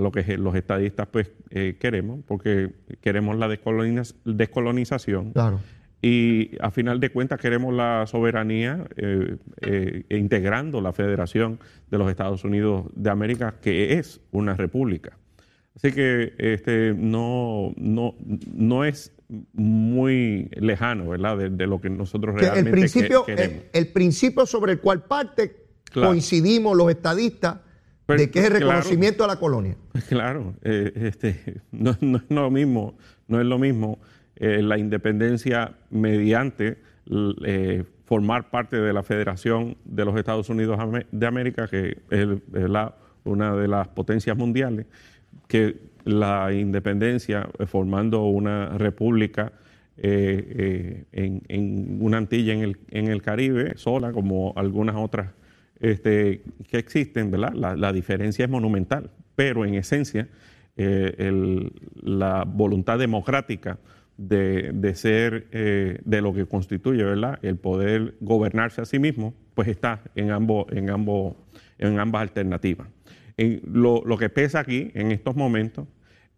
lo 0.00 0.10
que 0.10 0.36
los 0.36 0.54
estadistas 0.56 1.06
pues 1.06 1.30
queremos, 1.78 2.20
porque 2.26 2.72
queremos 3.00 3.36
la 3.38 3.48
descolonización. 3.48 5.32
Claro 5.32 5.60
y 6.02 6.52
a 6.60 6.70
final 6.70 6.98
de 6.98 7.10
cuentas 7.10 7.38
queremos 7.38 7.74
la 7.74 8.06
soberanía 8.06 8.86
eh, 8.96 9.36
eh, 9.60 10.04
integrando 10.10 10.80
la 10.80 10.92
Federación 10.92 11.60
de 11.90 11.98
los 11.98 12.10
Estados 12.10 12.44
Unidos 12.44 12.86
de 12.94 13.10
América, 13.10 13.56
que 13.60 13.98
es 13.98 14.20
una 14.30 14.54
república. 14.54 15.18
Así 15.76 15.92
que 15.92 16.34
este, 16.38 16.94
no, 16.96 17.72
no, 17.76 18.14
no 18.52 18.84
es 18.84 19.12
muy 19.52 20.48
lejano, 20.52 21.10
¿verdad?, 21.10 21.36
de, 21.36 21.66
lo 21.66 21.80
que 21.80 21.90
nosotros 21.90 22.34
realmente 22.34 22.70
el 22.70 22.76
principio, 22.76 23.24
queremos. 23.24 23.62
El, 23.72 23.88
principio 23.88 24.46
sobre 24.46 24.72
el 24.72 24.80
cual 24.80 25.04
parte 25.04 25.66
coincidimos 25.92 26.76
los 26.76 26.90
estadistas 26.90 27.58
de 28.08 28.30
que 28.30 28.40
es 28.40 28.46
el 28.46 28.52
reconocimiento 28.52 29.22
a 29.22 29.28
la 29.28 29.36
colonia. 29.36 29.76
Claro, 30.08 30.54
eh, 30.62 30.92
este, 30.96 31.60
no, 31.70 31.96
no 32.00 32.18
es 32.18 32.24
lo 32.28 32.50
mismo, 32.50 32.96
no 33.28 33.40
es 33.40 33.46
lo 33.46 33.58
mismo 33.58 34.00
eh, 34.42 34.62
la 34.62 34.78
independencia 34.78 35.74
mediante 35.90 36.78
eh, 37.44 37.84
formar 38.06 38.48
parte 38.48 38.80
de 38.80 38.94
la 38.94 39.02
Federación 39.02 39.76
de 39.84 40.06
los 40.06 40.16
Estados 40.16 40.48
Unidos 40.48 40.78
de 41.12 41.26
América, 41.26 41.68
que 41.68 41.98
es, 42.08 42.26
una 43.24 43.54
de 43.54 43.68
las 43.68 43.88
potencias 43.88 44.38
mundiales, 44.38 44.86
que 45.46 45.76
la 46.06 46.54
independencia 46.54 47.50
eh, 47.58 47.66
formando 47.66 48.24
una 48.24 48.78
república 48.78 49.52
en, 49.98 51.98
una 52.00 52.16
Antilla 52.16 52.54
en 52.54 52.60
el, 52.60 52.78
en 52.88 53.08
el, 53.08 53.20
Caribe, 53.20 53.74
sola, 53.76 54.10
como 54.10 54.54
algunas 54.56 54.96
otras 54.96 55.32
este, 55.80 56.44
que 56.66 56.78
existen, 56.78 57.30
¿verdad? 57.30 57.52
La, 57.52 57.92
diferencia 57.92 58.46
es 58.46 58.50
monumental, 58.50 59.10
pero 59.36 59.66
en 59.66 59.74
esencia 59.74 60.28
la 60.76 62.44
voluntad 62.46 62.98
democrática 62.98 63.78
de, 64.20 64.94
ser, 64.94 65.46
eh, 65.50 65.98
de 66.04 66.20
lo 66.20 66.34
que 66.34 66.46
constituye, 66.46 67.02
¿verdad? 67.02 67.38
El 67.42 67.56
poder 67.56 68.14
gobernarse 68.20 68.82
a 68.82 68.84
sí 68.84 68.98
mismo, 68.98 69.34
pues 69.54 69.68
está 69.68 70.02
en, 70.14 70.30
ambos, 70.30 70.66
en, 70.72 70.90
ambos, 70.90 71.36
en 71.78 71.98
ambas 71.98 72.22
alternativas. 72.22 72.88
lo, 73.36 74.04
que 74.18 74.28
pesa 74.28 74.60
aquí 74.60 74.90
en 74.94 75.10
estos 75.10 75.36
momentos 75.36 75.86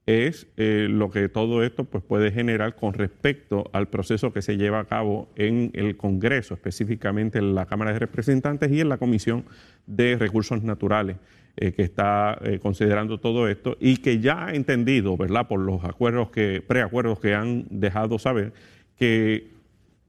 es 0.06 0.49
eh, 0.56 0.88
lo 0.90 1.11
que 1.11 1.28
todo 1.28 1.62
esto 1.62 1.85
pues, 1.85 2.02
puede 2.02 2.32
generar 2.32 2.75
con 2.75 2.92
respecto 2.92 3.71
al 3.73 3.88
proceso 3.88 4.32
que 4.32 4.42
se 4.42 4.56
lleva 4.56 4.80
a 4.80 4.85
cabo 4.85 5.28
en 5.37 5.71
el 5.75 5.97
Congreso, 5.97 6.54
específicamente 6.54 7.38
en 7.38 7.54
la 7.54 7.66
Cámara 7.66 7.92
de 7.92 8.00
Representantes 8.00 8.71
y 8.73 8.80
en 8.80 8.88
la 8.88 8.99
Comisión 8.99 9.44
de 9.87 10.16
Recursos 10.16 10.62
Naturales. 10.62 11.16
Eh, 11.54 11.73
que 11.73 11.82
está 11.82 12.38
eh, 12.40 12.59
considerando 12.61 13.21
todo 13.21 13.47
esto 13.47 13.76
y 13.78 13.99
que 13.99 14.21
ya 14.21 14.47
ha 14.47 14.54
entendido, 14.54 15.18
¿verdad?, 15.18 15.49
por 15.49 15.61
los 15.61 15.85
acuerdos 15.85 16.30
que, 16.30 16.64
preacuerdos 16.66 17.21
que 17.21 17.35
han 17.35 17.66
dejado 17.68 18.18
saber, 18.18 18.54
que 18.97 19.50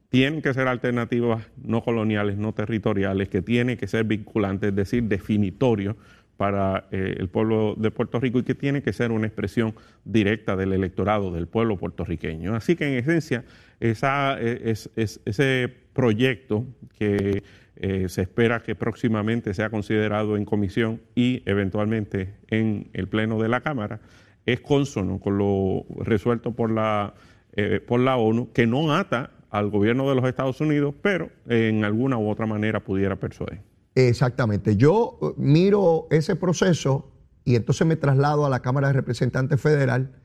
tienen 0.08 0.42
que 0.42 0.54
ser 0.54 0.70
alternativas 0.70 1.46
no 1.62 1.84
coloniales, 1.84 2.38
no 2.38 2.54
territoriales, 2.54 3.28
que 3.28 3.42
tienen 3.42 3.76
que 3.76 3.90
ser 3.90 4.06
vinculantes, 4.06 4.70
es 4.70 4.76
decir, 4.76 5.04
definitorios 5.04 5.98
para 6.38 6.88
eh, 6.92 7.16
el 7.20 7.30
pueblo 7.30 7.76
de 7.78 7.92
Puerto 7.92 8.20
Rico 8.20 8.40
y 8.40 8.44
que 8.44 8.56
tiene 8.56 8.82
que 8.82 8.94
ser 8.94 9.12
una 9.12 9.28
expresión 9.28 9.76
directa 10.04 10.56
del 10.56 10.74
electorado 10.74 11.32
del 11.32 11.48
pueblo 11.48 11.78
puertorriqueño. 11.78 12.56
Así 12.56 12.76
que 12.76 12.88
en 12.88 12.94
esencia, 12.96 13.46
es, 13.80 14.90
ese 14.96 15.74
proyecto 15.94 16.66
que 16.98 17.44
eh, 17.76 18.08
se 18.08 18.22
espera 18.22 18.62
que 18.62 18.76
próximamente 18.76 19.54
sea 19.54 19.70
considerado 19.70 20.38
en 20.38 20.46
comisión 20.46 21.02
y 21.16 21.42
eventualmente 21.46 22.34
en 22.48 22.90
el 22.94 23.08
Pleno 23.08 23.42
de 23.42 23.50
la 23.50 23.62
Cámara, 23.62 24.00
es 24.46 24.60
consono 24.60 25.20
con 25.20 25.38
lo 25.38 25.86
resuelto 26.00 26.52
por 26.52 26.70
la, 26.70 27.14
eh, 27.54 27.80
por 27.86 28.00
la 28.00 28.18
ONU, 28.18 28.52
que 28.54 28.68
no 28.68 28.94
ata 28.94 29.32
al 29.50 29.70
gobierno 29.70 30.10
de 30.10 30.16
los 30.16 30.26
Estados 30.26 30.62
Unidos, 30.62 30.96
pero 31.02 31.30
en 31.48 31.84
alguna 31.84 32.18
u 32.18 32.30
otra 32.30 32.46
manera 32.46 32.80
pudiera 32.80 33.16
persuadir. 33.16 33.60
Exactamente. 33.96 34.76
Yo 34.76 35.18
eh, 35.22 35.26
miro 35.38 36.08
ese 36.10 36.36
proceso 36.36 37.12
y 37.46 37.56
entonces 37.56 37.86
me 37.86 37.96
traslado 37.96 38.46
a 38.46 38.50
la 38.50 38.62
Cámara 38.62 38.88
de 38.88 38.94
Representantes 38.94 39.60
Federal 39.60 40.16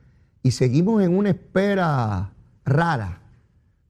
y 0.41 0.51
seguimos 0.51 1.03
en 1.03 1.17
una 1.17 1.29
espera 1.29 2.33
rara 2.65 3.21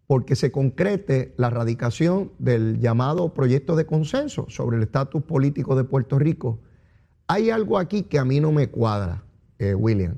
porque 0.08 0.36
se 0.36 0.52
concrete 0.52 1.36
la 1.38 1.52
radicación 1.52 2.32
del 2.40 2.80
llamado 2.80 3.34
proyecto 3.34 3.76
de 3.76 3.86
consenso 3.86 4.48
sobre 4.50 4.78
el 4.78 4.84
estatus 4.84 5.22
político 5.24 5.76
de 5.76 5.84
Puerto 5.84 6.18
Rico. 6.18 6.60
Hay 7.28 7.52
algo 7.52 7.78
aquí 7.78 8.02
que 8.02 8.18
a 8.18 8.26
mí 8.26 8.40
no 8.40 8.52
me 8.52 8.70
cuadra, 8.70 9.24
eh, 9.60 9.76
William. 9.76 10.16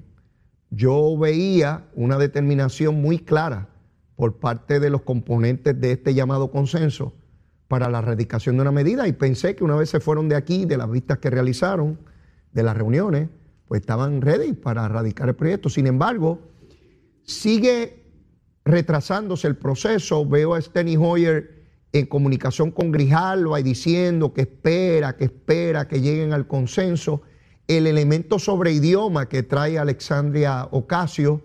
Yo 0.70 1.18
veía 1.18 1.90
una 1.94 2.18
determinación 2.18 3.02
muy 3.02 3.20
clara 3.20 3.68
por 4.16 4.40
parte 4.40 4.80
de 4.80 4.90
los 4.90 5.02
componentes 5.02 5.80
de 5.82 5.92
este 5.92 6.14
llamado 6.14 6.52
consenso 6.52 7.14
para 7.72 7.90
la 7.90 8.02
radicación 8.02 8.58
de 8.58 8.64
una 8.64 8.74
medida 8.74 9.08
y 9.08 9.14
pensé 9.14 9.56
que 9.56 9.64
una 9.64 9.78
vez 9.78 9.90
se 9.90 10.02
fueron 10.02 10.28
de 10.28 10.36
aquí, 10.36 10.66
de 10.66 10.76
las 10.76 10.92
vistas 10.92 11.20
que 11.20 11.30
realizaron, 11.30 11.98
de 12.52 12.64
las 12.64 12.76
reuniones, 12.76 13.30
pues 13.66 13.80
estaban 13.80 14.20
ready 14.20 14.52
para 14.52 14.90
radicar 14.90 15.30
el 15.30 15.36
proyecto. 15.36 15.70
Sin 15.70 15.88
embargo, 15.88 16.42
sigue 17.24 18.04
retrasándose 18.66 19.48
el 19.48 19.56
proceso. 19.56 20.26
Veo 20.26 20.54
a 20.54 20.62
Steny 20.62 20.98
Hoyer 20.98 21.64
en 21.94 22.08
comunicación 22.08 22.72
con 22.72 22.92
Grijalva 22.92 23.58
y 23.62 23.64
diciendo 23.64 24.34
que 24.34 24.42
espera, 24.42 25.16
que 25.16 25.24
espera 25.24 25.88
que 25.88 26.02
lleguen 26.02 26.34
al 26.34 26.48
consenso. 26.48 27.22
El 27.70 27.88
elemento 27.88 28.38
sobre 28.38 28.74
idioma 28.74 29.30
que 29.30 29.44
trae 29.44 29.80
Alexandria 29.80 30.68
Ocasio, 30.72 31.42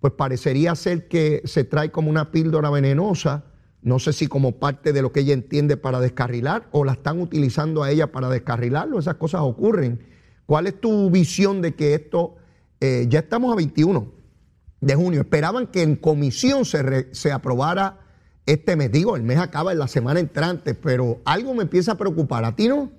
pues 0.00 0.12
parecería 0.14 0.74
ser 0.74 1.06
que 1.06 1.40
se 1.44 1.62
trae 1.62 1.92
como 1.92 2.10
una 2.10 2.32
píldora 2.32 2.68
venenosa, 2.68 3.44
no 3.82 3.98
sé 3.98 4.12
si 4.12 4.26
como 4.26 4.52
parte 4.52 4.92
de 4.92 5.02
lo 5.02 5.12
que 5.12 5.20
ella 5.20 5.34
entiende 5.34 5.76
para 5.76 6.00
descarrilar 6.00 6.68
o 6.72 6.84
la 6.84 6.92
están 6.92 7.20
utilizando 7.20 7.82
a 7.82 7.90
ella 7.90 8.12
para 8.12 8.28
descarrilarlo, 8.28 8.98
esas 8.98 9.14
cosas 9.14 9.42
ocurren. 9.42 10.00
¿Cuál 10.46 10.66
es 10.66 10.80
tu 10.80 11.10
visión 11.10 11.62
de 11.62 11.74
que 11.74 11.94
esto, 11.94 12.36
eh, 12.80 13.06
ya 13.08 13.20
estamos 13.20 13.52
a 13.52 13.56
21 13.56 14.12
de 14.80 14.94
junio, 14.94 15.20
esperaban 15.20 15.66
que 15.66 15.82
en 15.82 15.96
comisión 15.96 16.64
se, 16.64 17.14
se 17.14 17.32
aprobara 17.32 18.00
este 18.46 18.76
mes? 18.76 18.90
Digo, 18.90 19.16
el 19.16 19.22
mes 19.22 19.38
acaba 19.38 19.72
en 19.72 19.78
la 19.78 19.88
semana 19.88 20.20
entrante, 20.20 20.74
pero 20.74 21.20
algo 21.24 21.54
me 21.54 21.62
empieza 21.62 21.92
a 21.92 21.98
preocupar, 21.98 22.44
¿a 22.44 22.56
ti 22.56 22.68
no? 22.68 22.90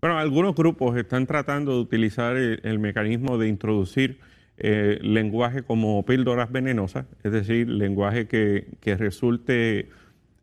Bueno, 0.00 0.16
algunos 0.16 0.54
grupos 0.54 0.96
están 0.96 1.26
tratando 1.26 1.72
de 1.72 1.80
utilizar 1.80 2.36
el, 2.36 2.78
mecanismo 2.78 3.36
de 3.36 3.48
introducir 3.48 4.20
eh, 4.56 4.98
lenguaje 5.02 5.62
como 5.62 6.04
píldoras 6.04 6.52
venenosas, 6.52 7.06
es 7.24 7.32
decir, 7.32 7.68
lenguaje 7.68 8.28
que, 8.28 8.96
resulte 8.96 9.88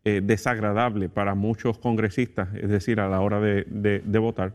eh, 0.06 0.22
desagradable 0.24 1.10
para 1.10 1.34
muchos 1.34 1.78
congresistas, 1.78 2.48
es 2.54 2.70
decir, 2.70 3.00
a 3.00 3.08
la 3.08 3.20
hora 3.20 3.40
de, 3.40 4.18
votar. 4.18 4.54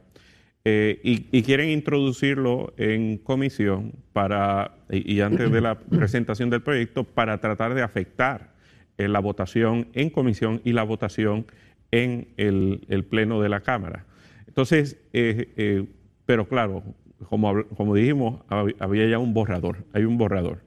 Eh, 0.65 0.99
y, 1.03 1.43
quieren 1.43 1.69
introducirlo 1.69 2.73
en 2.77 3.17
comisión 3.19 3.93
para, 4.13 4.71
y, 4.89 5.21
antes 5.21 5.51
de 5.51 5.61
la 5.61 5.75
presentación 5.89 6.49
del 6.49 6.61
proyecto 6.61 7.03
para 7.03 7.39
tratar 7.39 7.75
de 7.75 7.83
afectar 7.83 8.51
la 8.97 9.19
votación 9.19 9.87
en 9.93 10.09
comisión 10.09 10.61
y 10.63 10.73
la 10.73 10.83
votación 10.83 11.45
en 11.91 12.27
el 12.37 13.05
pleno 13.09 13.41
de 13.41 13.49
la 13.49 13.61
Cámara. 13.61 14.05
Entonces, 14.51 14.97
eh, 15.13 15.53
eh, 15.55 15.85
pero 16.25 16.45
claro, 16.45 16.83
como, 17.29 17.63
como 17.77 17.95
dijimos, 17.95 18.41
había 18.79 19.07
ya 19.07 19.17
un 19.17 19.33
borrador, 19.33 19.85
hay 19.93 20.03
un 20.03 20.17
borrador. 20.17 20.59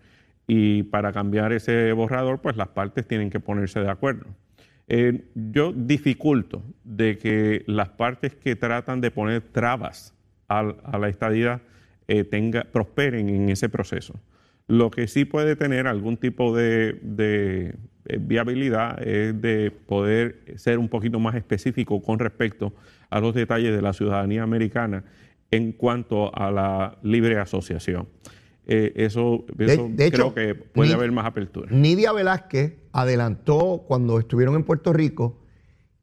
Y 0.47 0.85
para 0.85 1.13
cambiar 1.13 1.53
ese 1.53 1.93
borrador, 1.93 2.41
pues 2.41 2.57
las 2.57 2.69
partes 2.69 3.07
tienen 3.07 3.29
que 3.29 3.41
ponerse 3.41 3.81
de 3.81 3.91
acuerdo. 3.91 4.25
Eh, 4.87 5.25
yo 5.35 5.73
dificulto 5.73 6.63
de 6.85 7.19
que 7.19 7.65
las 7.67 7.89
partes 7.91 8.35
que 8.35 8.57
tratan 8.57 9.01
de 9.01 9.11
poner 9.11 9.41
trabas 9.41 10.15
a, 10.49 10.63
la 10.63 11.09
estadía 11.09 11.63
tenga, 12.31 12.65
prosperen 12.65 13.31
en 13.31 13.49
ese 13.49 13.71
proceso. 13.71 14.21
Lo 14.67 14.91
que 14.91 15.09
sí 15.09 15.25
puede 15.25 15.57
tener 15.57 15.87
algún 15.87 16.17
tipo 16.17 16.57
de, 16.57 17.75
viabilidad 18.21 19.03
es 19.07 19.41
de 19.41 19.71
poder 19.71 20.43
ser 20.57 20.79
un 20.79 20.89
poquito 20.89 21.19
más 21.19 21.35
específico 21.35 22.03
con 22.03 22.19
respecto 22.19 22.75
a 23.09 23.21
los 23.21 23.35
detalles 23.35 23.75
de 23.75 23.81
la 23.81 23.93
ciudadanía 23.93 24.43
americana 24.43 25.05
en 25.51 25.73
cuanto 25.73 26.35
a 26.37 26.51
la 26.51 26.99
libre 27.03 27.39
asociación. 27.39 28.09
Eh, 28.67 28.93
eso, 28.97 29.45
creo 29.57 30.35
que 30.35 30.55
puede 30.55 30.95
haber 30.95 31.13
más 31.13 31.27
apertura. 31.27 31.69
Nidia 31.71 32.13
Velázquez 32.13 32.75
adelantó 32.95 33.85
cuando 33.87 34.19
estuvieron 34.19 34.55
en 34.55 34.65
Puerto 34.65 34.93
Rico 34.93 35.37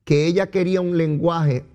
que 0.04 0.28
ella 0.28 0.52
quería 0.52 0.82
un 0.82 0.98
lenguaje 0.98 1.66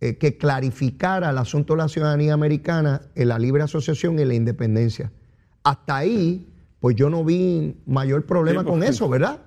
eh, 0.00 0.16
que 0.16 0.38
clarificara 0.38 1.30
el 1.30 1.38
asunto 1.38 1.74
de 1.74 1.78
la 1.78 1.88
ciudadanía 1.88 2.32
americana 2.32 3.02
en 3.16 3.28
la 3.28 3.38
libre 3.38 3.64
asociación 3.64 4.18
y 4.18 4.24
la 4.24 4.34
independencia. 4.34 5.10
Hasta 5.64 5.96
ahí, 5.96 6.48
pues 6.78 6.94
yo 6.94 7.10
no 7.10 7.24
vi 7.24 7.76
mayor 7.84 8.24
problema 8.24 8.64
con 8.64 8.82
eso, 8.82 9.08
¿verdad? 9.08 9.40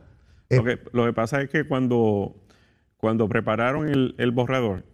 Lo 0.49 0.63
que, 0.63 0.79
lo 0.91 1.05
que 1.05 1.13
pasa 1.13 1.41
es 1.41 1.49
que 1.49 1.63
cuando 1.63 2.35
cuando 3.03 3.27
prepararon 3.27 4.13
el, 4.17 4.31
borrador, 4.31 4.85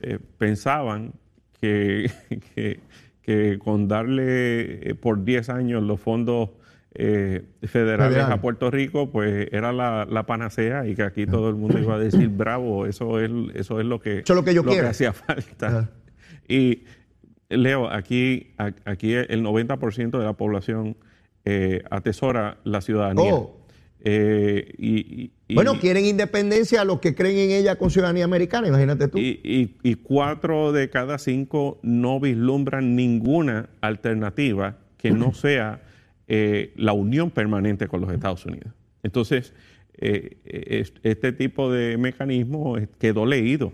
eh, 0.00 0.18
pensaban 0.38 1.12
que, 1.60 2.10
que, 3.22 3.58
con 3.58 3.86
darle 3.86 4.90
eh, 4.90 4.94
por 4.94 5.24
10 5.24 5.50
años 5.50 5.82
los 5.82 6.00
fondos 6.00 6.48
eh, 6.94 7.44
federales 7.62 8.18
a 8.18 8.40
Puerto 8.40 8.70
Rico, 8.70 9.10
pues 9.10 9.48
era 9.52 9.72
la, 9.72 10.26
panacea 10.26 10.86
y 10.86 10.94
que 10.94 11.02
aquí 11.02 11.26
todo 11.26 11.48
el 11.48 11.56
mundo 11.56 11.78
iba 11.78 11.96
a 11.96 11.98
decir, 11.98 12.28
bravo, 12.28 12.86
eso 12.86 13.20
es, 13.20 13.30
eso 13.54 13.80
es 13.80 13.86
lo 13.86 14.00
que, 14.00 14.22
lo 14.28 14.44
que, 14.44 14.54
yo 14.54 14.62
lo 14.62 14.72
que 14.72 14.80
hacía 14.80 15.12
falta. 15.12 15.90
Y 16.48 16.84
Leo, 17.48 17.90
aquí, 17.90 18.54
aquí 18.84 19.14
el 19.14 19.42
90% 19.42 20.18
de 20.18 20.24
la 20.24 20.34
población 20.34 20.96
atesora 21.90 22.58
la 22.64 22.80
ciudadanía. 22.80 23.34
Oh. 23.34 23.64
Eh, 24.06 24.74
y, 24.76 25.54
bueno, 25.54 25.80
quieren 25.80 26.04
independencia 26.04 26.82
a 26.82 26.84
los 26.84 27.00
que 27.00 27.14
creen 27.14 27.38
en 27.38 27.50
ella 27.52 27.76
con 27.76 27.90
ciudadanía 27.90 28.24
americana, 28.24 28.68
imagínate 28.68 29.08
tú. 29.08 29.16
Y, 29.18 29.94
cuatro 30.02 30.72
de 30.72 30.90
cada 30.90 31.16
cinco 31.16 31.78
no 31.82 32.20
vislumbran 32.20 32.94
ninguna 32.96 33.70
alternativa 33.80 34.76
que 34.98 35.10
no 35.10 35.32
sea 35.34 35.80
eh, 36.28 36.72
la 36.76 36.92
unión 36.92 37.30
permanente 37.30 37.88
con 37.88 38.00
los 38.00 38.12
Estados 38.12 38.44
Unidos. 38.46 38.72
Entonces, 39.02 39.54
eh, 39.94 40.84
este 41.02 41.32
tipo 41.32 41.70
de 41.70 41.96
mecanismo 41.98 42.76
quedó 42.98 43.26
leído. 43.26 43.72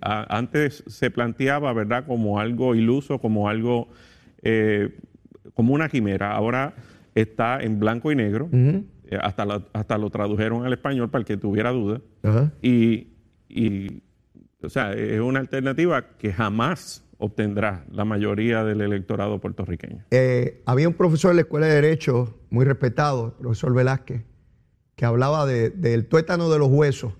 antes 0.00 0.84
se 0.86 1.10
planteaba, 1.10 1.72
¿verdad?, 1.72 2.06
como 2.06 2.40
algo 2.40 2.74
iluso, 2.74 3.18
como 3.18 3.48
algo, 3.48 3.88
como 5.54 5.74
una 5.74 5.88
quimera. 5.88 6.32
Ahora 6.32 6.74
está 7.14 7.60
en 7.60 7.78
blanco 7.78 8.12
y 8.12 8.16
negro. 8.16 8.48
Eh, 9.08 9.18
hasta, 9.20 9.62
hasta 9.72 9.98
lo 9.98 10.10
tradujeron 10.10 10.66
al 10.66 10.72
español 10.72 11.10
para 11.10 11.20
el 11.20 11.26
que 11.26 11.36
tuviera 11.36 11.70
duda. 11.70 12.00
Y, 12.60 13.08
o 14.62 14.68
sea, 14.68 14.92
es 14.92 15.20
una 15.20 15.40
alternativa 15.40 16.16
que 16.18 16.32
jamás 16.32 17.04
obtendrá 17.18 17.84
la 17.90 18.04
mayoría 18.04 18.64
del 18.64 18.80
electorado 18.80 19.40
puertorriqueño. 19.40 20.04
Eh, 20.10 20.62
había 20.66 20.88
un 20.88 20.94
profesor 20.94 21.30
de 21.30 21.36
la 21.36 21.40
Escuela 21.42 21.66
de 21.66 21.74
Derecho, 21.74 22.34
muy 22.50 22.64
respetado, 22.64 23.26
el 23.26 23.32
profesor 23.32 23.74
Velázquez, 23.74 24.22
que 24.94 25.04
hablaba 25.04 25.46
del 25.46 26.06
tuétano 26.06 26.50
de 26.50 26.58
los 26.58 26.68
huesos. 26.68 27.12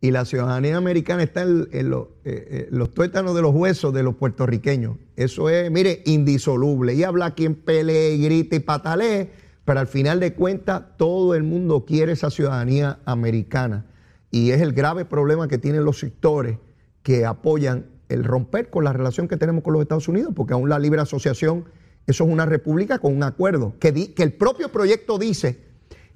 Y 0.00 0.12
la 0.12 0.24
ciudadanía 0.24 0.76
americana 0.76 1.24
está 1.24 1.42
en, 1.42 1.68
eh, 1.72 2.68
los 2.70 2.94
tuétanos 2.94 3.34
de 3.34 3.42
los 3.42 3.52
huesos 3.52 3.92
de 3.92 4.04
los 4.04 4.14
puertorriqueños. 4.14 4.96
Eso 5.16 5.50
es, 5.50 5.70
mire, 5.72 6.02
indisoluble. 6.06 6.94
Y 6.94 7.02
habla 7.02 7.34
quien 7.34 7.56
pelee, 7.56 8.16
grita 8.18 8.54
y 8.56 8.60
patalee 8.60 9.30
pero 9.68 9.80
al 9.80 9.86
final 9.86 10.18
de 10.18 10.32
cuentas 10.32 10.82
todo 10.96 11.34
el 11.34 11.42
mundo 11.42 11.84
quiere 11.84 12.12
esa 12.12 12.30
ciudadanía 12.30 13.00
americana 13.04 13.84
y 14.30 14.52
es 14.52 14.62
el 14.62 14.72
grave 14.72 15.04
problema 15.04 15.46
que 15.46 15.58
tienen 15.58 15.84
los 15.84 15.98
sectores 15.98 16.56
que 17.02 17.26
apoyan 17.26 17.84
el 18.08 18.24
romper 18.24 18.70
con 18.70 18.84
la 18.84 18.92
relación 18.92 19.28
que 19.28 19.36
tenemos 19.36 19.62
con 19.62 19.72
los 19.72 19.82
Estados 19.82 20.08
Unidos, 20.08 20.32
porque 20.34 20.54
aún 20.54 20.68
la 20.68 20.78
libre 20.78 21.00
asociación, 21.00 21.64
eso 22.06 22.24
es 22.24 22.30
una 22.30 22.46
república 22.46 22.98
con 22.98 23.14
un 23.14 23.22
acuerdo, 23.22 23.74
que, 23.78 24.14
el 24.16 24.32
propio 24.32 24.70
proyecto 24.70 25.18
dice 25.18 25.66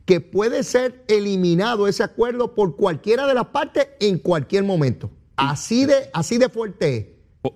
que 0.05 0.21
puede 0.21 0.63
ser 0.63 1.05
eliminado 1.09 1.87
ese 1.87 2.03
acuerdo 2.03 2.55
por 2.55 2.77
cualquiera 2.77 3.27
de 3.27 3.35
las 3.35 3.47
partes 3.47 3.89
en 4.01 4.19
cualquier 4.19 4.65
momento. 4.65 5.11
Así 5.37 5.87
de, 5.87 5.95
así 6.13 6.39
de 6.39 6.49
fuerte 6.49 6.97
es. 6.97 7.07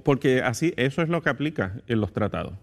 Porque 0.03 0.43
así, 0.43 0.73
eso 0.77 1.03
es 1.03 1.09
lo 1.09 1.23
que 1.23 1.31
aplica 1.31 1.81
en 1.87 2.01
los 2.01 2.13
tratados. 2.13 2.55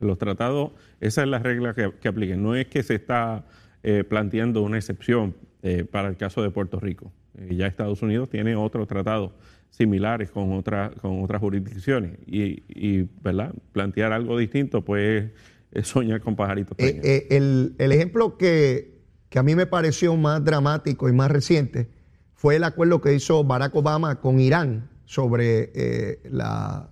Los 0.00 0.18
tratados, 0.18 0.72
esa 1.00 1.22
es 1.22 1.28
la 1.28 1.38
regla 1.38 1.74
que, 1.74 1.92
que 2.00 2.08
apliquen. 2.08 2.42
No 2.42 2.56
es 2.56 2.66
que 2.66 2.82
se 2.82 2.94
está 2.94 3.44
eh, 3.84 4.04
planteando 4.04 4.62
una 4.62 4.76
excepción 4.76 5.34
eh, 5.62 5.84
para 5.84 6.08
el 6.08 6.16
caso 6.16 6.42
de 6.42 6.50
Puerto 6.50 6.78
Rico. 6.78 7.12
Eh, 7.36 7.56
ya 7.56 7.66
Estados 7.66 8.00
Unidos 8.02 8.28
tiene 8.28 8.54
otros 8.54 8.86
tratados 8.86 9.32
similares 9.72 10.30
con, 10.30 10.52
otra, 10.52 10.92
con 11.00 11.24
otras 11.24 11.40
jurisdicciones 11.40 12.18
y, 12.26 13.02
¿verdad? 13.20 13.52
plantear 13.72 14.12
algo 14.12 14.38
distinto 14.38 14.84
pues 14.84 15.32
es 15.72 15.88
soñar 15.88 16.20
con 16.20 16.36
pajaritos. 16.36 16.76
el, 16.78 17.74
el, 17.78 17.92
ejemplo 17.92 18.38
que, 18.38 19.00
que, 19.28 19.38
a 19.38 19.42
mí 19.42 19.56
me 19.56 19.66
pareció 19.66 20.16
más 20.16 20.44
dramático 20.44 21.08
y 21.08 21.12
más 21.12 21.30
reciente 21.30 21.88
fue 22.34 22.56
el 22.56 22.64
acuerdo 22.64 23.00
que 23.00 23.14
hizo 23.14 23.42
Barack 23.44 23.74
Obama 23.74 24.20
con 24.20 24.38
Irán 24.38 24.88
sobre 25.04 26.20
la 26.30 26.88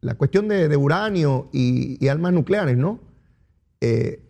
la 0.00 0.14
cuestión 0.14 0.48
de, 0.48 0.76
uranio 0.76 1.48
y, 1.52 2.06
armas 2.08 2.32
nucleares, 2.32 2.76
¿no? 2.76 3.00
Eh, 3.80 4.24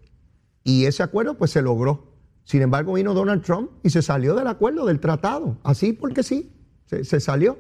y 0.65 0.85
ese 0.85 1.03
acuerdo 1.03 1.37
pues 1.37 1.51
se 1.51 1.63
logró. 1.63 2.07
Sin 2.45 2.63
embargo, 2.63 2.95
vino 2.95 3.13
Donald 3.13 3.43
Trump 3.43 3.71
y 3.83 3.91
se 3.91 4.01
salió 4.01 4.35
del 4.35 4.47
acuerdo, 4.47 4.87
del 4.87 5.01
tratado, 5.01 5.59
así 5.63 5.93
porque 5.93 6.23
sí, 6.23 6.51
se, 6.89 7.21
salió. 7.21 7.59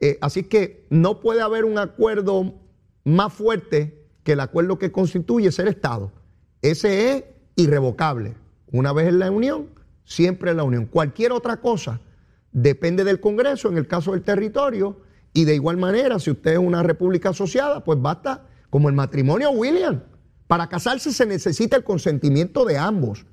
Eh, 0.00 0.18
así 0.20 0.44
que 0.44 0.86
no 0.90 1.20
puede 1.20 1.40
haber 1.40 1.64
un 1.64 1.78
acuerdo 1.78 2.54
más 3.04 3.32
fuerte 3.32 4.04
que 4.24 4.32
el 4.32 4.40
acuerdo 4.40 4.78
que 4.78 4.92
constituye 4.92 5.52
ser 5.52 5.68
Estado. 5.68 6.12
Ese 6.60 7.12
es 7.12 7.24
irrevocable. 7.54 8.34
Una 8.72 8.92
vez 8.92 9.08
en 9.08 9.20
la 9.20 9.30
Unión, 9.30 9.68
siempre 10.04 10.50
en 10.50 10.56
la 10.58 10.64
Unión. 10.64 10.86
Cualquier 10.86 11.32
otra 11.32 11.58
cosa 11.58 12.00
depende 12.52 13.04
del 13.04 13.20
Congreso, 13.20 13.68
en 13.68 13.78
el 13.78 13.86
caso 13.86 14.12
del 14.12 14.22
territorio, 14.22 14.96
y 15.32 15.44
de 15.44 15.54
igual 15.54 15.76
manera, 15.76 16.18
si 16.18 16.30
usted 16.30 16.52
es 16.54 16.58
una 16.58 16.82
república 16.82 17.28
asociada, 17.28 17.84
pues 17.84 18.00
basta, 18.00 18.46
como 18.70 18.88
el 18.88 18.94
matrimonio 18.94 19.50
William. 19.50 20.02
Para 20.46 20.68
casarse 20.68 21.12
se 21.12 21.26
necesita 21.26 21.76
el 21.76 21.84
consentimiento 21.84 22.64
de 22.64 22.78
ambos. 22.78 23.26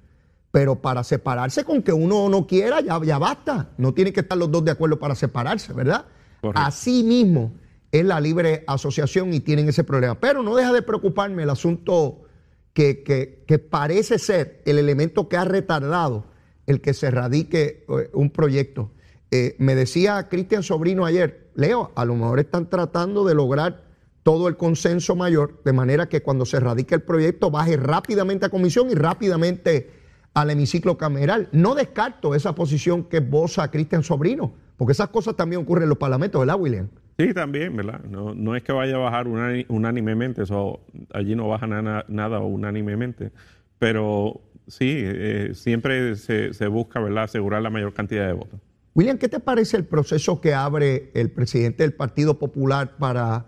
Pero 0.54 0.80
para 0.80 1.04
separarse 1.04 1.64
con 1.64 1.82
que 1.82 1.92
uno 1.92 2.30
no 2.30 2.46
quiera, 2.46 2.80
ya, 2.80 3.02
ya 3.04 3.18
basta. 3.18 3.72
No 3.80 3.92
tienen 3.96 4.14
que 4.14 4.20
estar 4.20 4.38
los 4.38 4.52
dos 4.52 4.64
de 4.64 4.70
acuerdo 4.70 5.00
para 5.00 5.16
separarse, 5.16 5.74
¿verdad? 5.74 6.06
Así 6.54 7.02
mismo, 7.02 7.54
es 7.92 8.06
la 8.06 8.20
libre 8.20 8.64
asociación 8.68 9.34
y 9.34 9.40
tienen 9.40 9.68
ese 9.68 9.84
problema. 9.84 10.20
Pero 10.20 10.44
no 10.44 10.56
deja 10.56 10.72
de 10.72 10.84
preocuparme 10.84 11.42
el 11.42 11.50
asunto 11.50 12.26
que, 12.74 13.02
que, 13.48 13.58
parece 13.58 14.20
ser 14.20 14.62
el 14.68 14.78
elemento 14.78 15.28
que 15.28 15.38
ha 15.38 15.46
retardado 15.46 16.26
el 16.68 16.82
que 16.82 16.94
se 16.94 17.10
radique 17.10 17.88
eh, 17.90 18.12
un 18.14 18.30
proyecto. 18.30 18.92
Eh, 19.32 19.56
me 19.58 19.74
decía 19.74 20.30
Cristian 20.30 20.62
Sobrino 20.62 21.04
ayer, 21.04 21.50
Leo, 21.56 21.92
a 21.96 22.06
lo 22.06 22.14
mejor 22.14 22.40
están 22.40 22.70
tratando 22.70 23.26
de 23.26 23.34
lograr 23.34 23.86
todo 24.22 24.48
el 24.48 24.56
consenso 24.56 25.16
mayor, 25.16 25.64
de 25.66 25.74
manera 25.74 26.10
que 26.10 26.22
cuando 26.22 26.46
se 26.46 26.60
radique 26.60 26.94
el 26.94 27.02
proyecto 27.02 27.50
baje 27.50 27.76
rápidamente 27.76 28.46
a 28.46 28.50
comisión 28.50 28.92
y 28.92 28.94
rápidamente 28.94 30.03
al 30.34 30.50
hemiciclo 30.50 30.98
cameral. 30.98 31.50
No 31.52 31.76
descarto 31.76 32.36
esa 32.36 32.56
posición 32.56 33.04
que 33.04 33.18
esboza 33.18 33.70
Cristian 33.70 34.04
Sobrino, 34.04 34.54
porque 34.78 34.94
esas 34.94 35.10
cosas 35.10 35.36
también 35.36 35.62
ocurren 35.62 35.84
en 35.84 35.90
los 35.90 35.98
parlamentos, 35.98 36.40
¿verdad, 36.40 36.60
William? 36.60 36.88
Sí, 37.18 37.34
también, 37.34 37.76
¿verdad? 37.76 38.02
No, 38.04 38.34
no 38.34 38.56
es 38.56 38.64
que 38.64 38.72
vaya 38.72 38.96
a 38.96 39.00
bajar 39.00 39.28
unánimemente, 39.28 40.44
eso, 40.44 40.80
allí 41.14 41.36
no 41.36 41.48
baja 41.48 41.68
nada 41.68 42.40
unánimemente, 42.40 43.32
pero 43.78 44.42
sí, 44.68 45.02
eh, 45.04 45.52
siempre 45.54 46.16
se, 46.16 46.54
se, 46.54 46.68
busca, 46.68 47.00
¿verdad?, 47.00 47.26
asegurar 47.26 47.62
la 47.62 47.70
mayor 47.70 47.94
cantidad 47.94 48.26
de 48.26 48.34
votos. 48.34 48.60
William, 48.96 49.18
¿qué 49.18 49.28
te 49.28 49.40
parece 49.40 49.78
el 49.78 49.86
proceso 49.86 50.40
que 50.40 50.54
abre 50.54 51.12
el 51.14 51.32
presidente 51.32 51.84
del 51.84 51.94
Partido 51.94 52.38
Popular 52.38 52.98
para, 52.98 53.46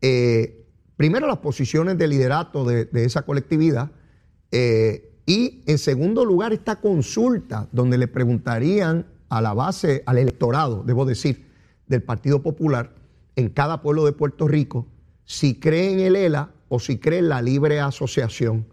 eh, 0.00 0.66
primero, 0.96 1.26
las 1.26 1.38
posiciones 1.38 1.98
de 1.98 2.08
liderato 2.08 2.64
de, 2.64 2.88
esa 2.92 3.22
colectividad 3.22 3.90
eh, 4.52 5.05
y, 5.26 5.62
en 5.66 5.78
segundo 5.78 6.24
lugar, 6.24 6.52
esta 6.52 6.76
consulta 6.76 7.68
donde 7.72 7.98
le 7.98 8.06
preguntarían 8.06 9.06
a 9.28 9.40
la 9.40 9.54
base, 9.54 10.04
al 10.06 10.18
electorado, 10.18 10.84
debo 10.84 11.04
decir, 11.04 11.46
del 11.88 12.02
Partido 12.02 12.42
Popular, 12.42 12.94
en 13.34 13.50
cada 13.50 13.82
pueblo 13.82 14.04
de 14.04 14.12
Puerto 14.12 14.48
Rico 14.48 14.86
si 15.24 15.58
cree 15.58 15.92
en 15.92 16.00
el 16.00 16.16
ELA 16.16 16.50
o 16.68 16.78
si 16.78 16.98
cree 16.98 17.18
en 17.18 17.28
la 17.28 17.42
libre 17.42 17.80
asociación. 17.80 18.66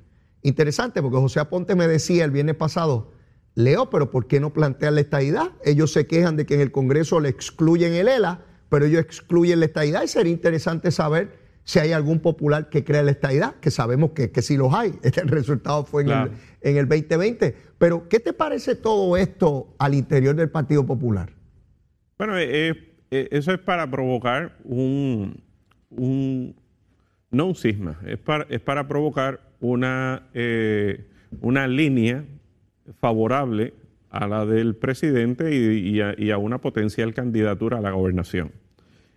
Interesante 0.44 1.02
porque 1.02 1.18
José 1.18 1.40
Aponte 1.40 1.76
me 1.76 1.88
decía 1.88 2.24
el 2.24 2.32
viernes 2.32 2.56
pasado, 2.56 3.12
Leo, 3.56 3.90
pero 3.90 4.10
¿por 4.10 4.28
qué 4.28 4.40
no 4.40 4.54
plantean 4.54 4.96
la 4.96 5.02
estadidad? 5.02 5.52
Ellos 5.66 5.92
se 5.92 6.08
quejan 6.08 6.38
de 6.38 6.46
que 6.46 6.56
en 6.56 6.62
el 6.62 6.72
Congreso 6.72 7.20
le 7.20 7.30
excluyen 7.30 7.94
el 7.94 8.08
ELA, 8.08 8.46
pero 8.70 8.86
ellos 8.86 9.02
excluyen 9.02 9.60
la 9.60 9.66
estadidad 9.66 10.04
y 10.04 10.08
sería 10.08 10.34
interesante 10.34 10.92
saber 10.92 11.43
si 11.64 11.80
hay 11.80 11.92
algún 11.92 12.20
popular 12.20 12.70
que 12.70 12.84
crea 12.84 13.04
la 13.04 13.12
estadidad, 13.12 13.56
que 13.56 13.72
sabemos 13.72 14.12
que, 14.12 14.32
que 14.32 14.42
sí 14.42 14.58
los 14.58 14.74
hay. 14.74 14.94
Este 15.04 15.22
resultado 15.24 15.86
fue 15.86 16.04
en, 16.04 16.10
el, 16.10 16.32
en 16.62 16.78
el 16.78 16.88
2020. 16.88 17.56
Pero, 17.78 18.08
¿qué 18.10 18.20
te 18.20 18.34
parece 18.34 18.76
todo 18.76 19.18
esto 19.18 19.74
al 19.78 19.94
interior 19.94 20.36
del 20.36 20.50
Partido 20.50 20.86
Popular? 20.86 21.32
Bueno, 22.18 22.38
eh, 22.38 22.94
eh, 23.12 23.28
eso 23.32 23.54
es 23.54 23.60
para 23.60 23.90
provocar 23.90 24.58
un, 24.64 25.44
no 25.90 27.46
un 27.46 27.56
cisma, 27.56 28.00
es 28.06 28.18
para, 28.18 28.46
es 28.50 28.62
para 28.62 28.88
provocar 28.88 29.42
una, 29.60 30.24
eh, 30.34 31.06
una 31.42 31.68
línea 31.68 32.24
favorable 33.00 33.74
a 34.10 34.28
la 34.28 34.46
del 34.46 34.76
presidente 34.76 35.54
y, 35.56 36.00
a, 36.00 36.38
una 36.38 36.60
potencial 36.60 37.14
candidatura 37.14 37.80
a 37.80 37.82
la 37.82 37.92
gobernación. 37.92 38.52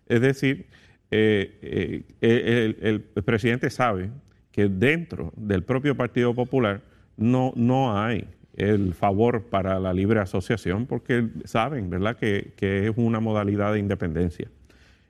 Es 0.06 0.20
decir, 0.20 0.66
eh, 1.10 2.02
el, 2.20 3.00
presidente 3.24 3.70
sabe 3.70 4.10
que 4.50 4.68
dentro 4.68 5.32
del 5.36 5.62
propio 5.62 5.96
Partido 5.96 6.34
Popular 6.34 6.82
no, 7.16 7.52
no 7.56 7.98
hay 7.98 8.26
el 8.56 8.94
favor 8.94 9.44
para 9.44 9.78
la 9.78 9.92
libre 9.92 10.20
asociación 10.20 10.86
porque 10.86 11.28
saben, 11.44 11.90
¿verdad?, 11.90 12.16
que, 12.16 12.54
es 12.58 12.92
una 12.96 13.20
modalidad 13.20 13.72
de 13.74 13.78
independencia. 13.78 14.48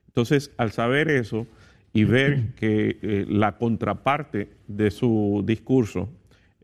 Entonces, 0.08 0.50
al 0.56 0.72
saber 0.72 1.08
eso 1.08 1.46
y 1.92 2.04
ver 2.04 2.52
que 2.56 2.98
eh, 3.00 3.26
la 3.28 3.56
contraparte 3.56 4.48
de 4.66 4.90
su 4.90 5.42
discurso 5.46 6.08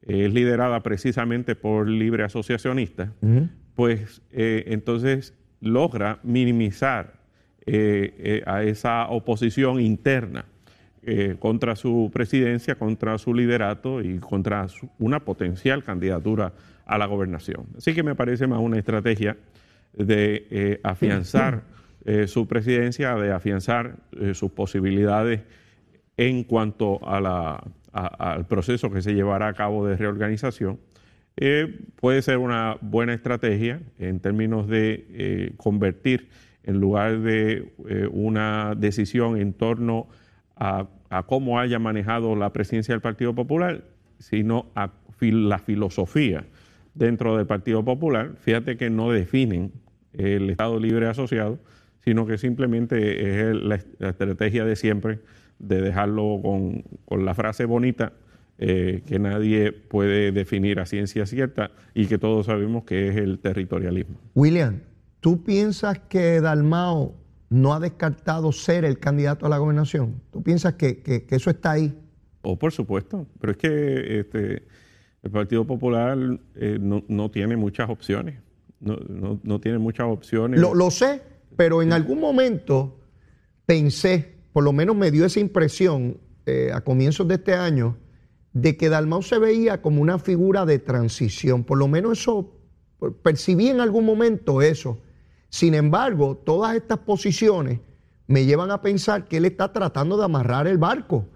es 0.03 0.33
liderada 0.35 0.83
precisamente 0.83 1.55
por 1.55 1.89
libre 1.89 2.25
asociacionistas, 2.25 3.11
pues 3.77 4.21
eh, 4.33 4.65
entonces 4.67 5.35
logra 5.61 6.19
minimizar 6.25 7.22
eh, 7.67 8.43
a 8.47 8.63
esa 8.63 9.09
oposición 9.09 9.81
interna 9.81 10.47
contra 11.41 11.75
su 11.75 12.13
presidencia, 12.15 12.77
contra 12.77 13.19
su 13.19 13.35
liderato 13.35 14.01
y 14.01 14.21
contra 14.21 14.69
una 15.01 15.19
potencial 15.19 15.83
candidatura 15.83 16.53
a 16.87 16.99
la 16.99 17.07
gobernación. 17.07 17.67
Así 17.77 17.95
que 17.95 18.03
me 18.03 18.15
parece 18.15 18.47
más 18.47 18.61
una 18.61 18.79
estrategia 18.79 19.37
de 19.93 20.47
eh, 20.51 20.81
afianzar 20.83 21.63
eh, 22.05 22.27
su 22.27 22.47
presidencia, 22.47 23.15
de 23.17 23.33
afianzar 23.33 23.97
eh, 24.19 24.35
sus 24.35 24.51
posibilidades 24.53 25.41
en 26.17 26.45
cuanto 26.45 27.07
a 27.09 27.21
la, 27.21 27.65
al 27.93 28.47
proceso 28.47 28.91
que 28.91 29.03
se 29.03 29.15
llevará 29.15 29.49
a 29.49 29.55
cabo 29.55 29.87
de 29.87 29.97
reorganización. 29.97 30.79
puede 31.97 32.21
ser 32.21 32.39
una 32.39 32.77
buena 32.81 33.15
estrategia 33.15 33.81
en 33.99 34.21
términos 34.21 34.69
de 34.69 35.55
convertir, 35.57 36.29
en 36.65 36.81
lugar 36.81 37.21
de 37.21 37.73
una 38.13 38.75
decisión 38.77 39.37
en 39.37 39.53
torno 39.53 40.09
a, 40.57 40.87
cómo 41.27 41.59
haya 41.59 41.79
manejado 41.79 42.37
la 42.37 42.53
presidencia 42.53 42.95
del 42.95 43.01
Partido 43.01 43.35
Popular, 43.35 43.85
sino 44.19 44.67
a 44.75 44.91
la 45.21 45.59
filosofía 45.59 46.45
dentro 46.95 47.37
del 47.37 47.47
Partido 47.47 47.85
Popular, 47.85 48.33
fíjate 48.41 48.77
que 48.77 48.91
no 48.91 49.11
definen 49.11 49.73
el 50.13 50.51
Estado 50.51 50.79
Libre 50.81 51.07
Asociado, 51.07 51.59
sino 52.05 52.27
que 52.27 52.39
simplemente 52.39 53.51
es 53.51 53.55
la, 53.55 53.77
estrategia 53.77 54.65
de 54.65 54.77
siempre 54.77 55.21
de 55.59 55.81
dejarlo 55.81 56.41
con, 56.43 56.85
la 57.25 57.35
frase 57.35 57.65
bonita 57.65 58.13
eh, 58.59 59.03
que 59.07 59.19
nadie 59.19 59.73
puede 59.73 60.33
definir 60.33 60.81
a 60.81 60.87
ciencia 60.87 61.25
cierta 61.27 61.71
y 61.95 62.07
que 62.07 62.19
todos 62.19 62.47
sabemos 62.47 62.85
que 62.85 63.09
es 63.09 63.17
el 63.17 63.39
territorialismo. 63.39 64.17
William, 64.35 64.81
¿tú 65.23 65.43
piensas 65.45 66.01
que 66.01 66.41
Dalmao 66.43 67.15
no 67.49 67.73
ha 67.73 67.81
descartado 67.81 68.51
ser 68.53 68.85
el 68.85 68.99
candidato 68.99 69.47
a 69.47 69.49
la 69.49 69.57
gobernación? 69.57 70.21
¿Tú 70.31 70.43
piensas 70.43 70.75
que, 70.75 71.25
eso 71.31 71.49
está 71.49 71.71
ahí? 71.71 71.97
Oh, 72.43 72.59
por 72.59 72.73
supuesto, 72.73 73.27
pero 73.41 73.53
es 73.53 73.57
que 73.57 74.21
este, 74.21 74.65
el 75.23 75.31
Partido 75.31 75.65
Popular 75.65 76.19
eh, 76.57 76.77
no, 76.81 77.31
tiene 77.31 77.57
muchas 77.57 77.89
opciones. 77.89 78.41
No, 78.81 79.61
tiene 79.61 79.79
muchas 79.79 80.09
opciones. 80.09 80.59
Lo, 80.59 80.91
sé, 80.91 81.23
pero 81.57 81.83
en 81.83 81.93
algún 81.93 82.19
momento 82.19 82.99
pensé, 83.65 84.35
por 84.53 84.65
lo 84.65 84.73
menos 84.73 84.97
me 84.97 85.13
dio 85.13 85.25
esa 85.25 85.39
impresión 85.39 86.19
eh, 86.47 86.73
a 86.75 86.81
comienzos 86.81 87.29
de 87.29 87.35
este 87.37 87.55
año, 87.55 87.97
de 88.53 88.77
que 88.77 88.89
Dalmau 88.89 89.23
se 89.23 89.39
veía 89.39 89.81
como 89.83 90.03
una 90.03 90.19
figura 90.19 90.67
de 90.67 90.81
transición. 90.81 91.63
Por 91.63 91.79
lo 91.79 91.87
menos 91.87 92.19
eso, 92.19 92.57
percibí 93.23 93.69
en 93.69 93.81
algún 93.81 94.05
momento 94.05 94.63
eso. 94.63 94.99
Sin 95.53 95.75
embargo, 95.75 96.37
todas 96.37 96.75
estas 96.75 96.99
posiciones 96.99 97.79
me 98.27 98.45
llevan 98.47 98.73
a 98.73 98.83
pensar 98.83 99.29
que 99.29 99.37
él 99.37 99.45
está 99.45 99.73
tratando 99.73 100.17
de 100.17 100.25
amarrar 100.25 100.67
el 100.67 100.79
barco. 100.79 101.29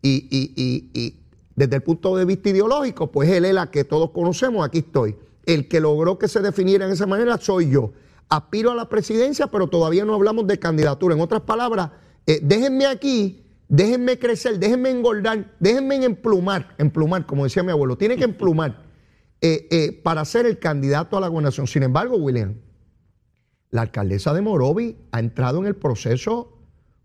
y, 0.00 0.26
y 0.30 1.24
desde 1.56 1.76
el 1.76 1.82
punto 1.82 2.16
de 2.16 2.24
vista 2.24 2.50
ideológico, 2.50 3.10
pues 3.10 3.28
él 3.30 3.44
es 3.44 3.54
la 3.54 3.70
que 3.70 3.84
todos 3.84 4.10
conocemos, 4.10 4.64
aquí 4.64 4.78
estoy. 4.78 5.16
El 5.44 5.68
que 5.68 5.80
logró 5.80 6.18
que 6.18 6.28
se 6.28 6.40
definiera 6.40 6.86
en 6.86 6.92
esa 6.92 7.06
manera 7.06 7.36
soy 7.38 7.70
yo. 7.70 7.92
Aspiro 8.28 8.70
a 8.70 8.74
la 8.74 8.88
presidencia, 8.88 9.46
pero 9.48 9.68
todavía 9.68 10.04
no 10.04 10.14
hablamos 10.14 10.46
de 10.46 10.58
candidatura. 10.58 11.14
En 11.14 11.20
otras 11.20 11.42
palabras, 11.42 11.90
eh, 12.26 12.40
déjenme 12.42 12.86
aquí, 12.86 13.44
déjenme 13.68 14.18
crecer, 14.18 14.58
déjenme 14.58 14.90
engordar, 14.90 15.54
déjenme 15.60 15.96
emplumar, 16.04 16.74
emplumar, 16.78 17.26
como 17.26 17.44
decía 17.44 17.62
mi 17.62 17.70
abuelo, 17.70 17.96
tiene 17.96 18.16
que 18.16 18.24
emplumar 18.24 18.82
eh, 19.40 19.68
eh, 19.70 20.00
para 20.02 20.24
ser 20.24 20.46
el 20.46 20.58
candidato 20.58 21.16
a 21.16 21.20
la 21.20 21.28
gobernación. 21.28 21.66
Sin 21.66 21.82
embargo, 21.82 22.16
William, 22.16 22.54
la 23.74 23.82
alcaldesa 23.82 24.32
de 24.32 24.40
Morovi 24.40 24.96
ha 25.10 25.18
entrado 25.18 25.58
en 25.58 25.66
el 25.66 25.74
proceso 25.74 26.56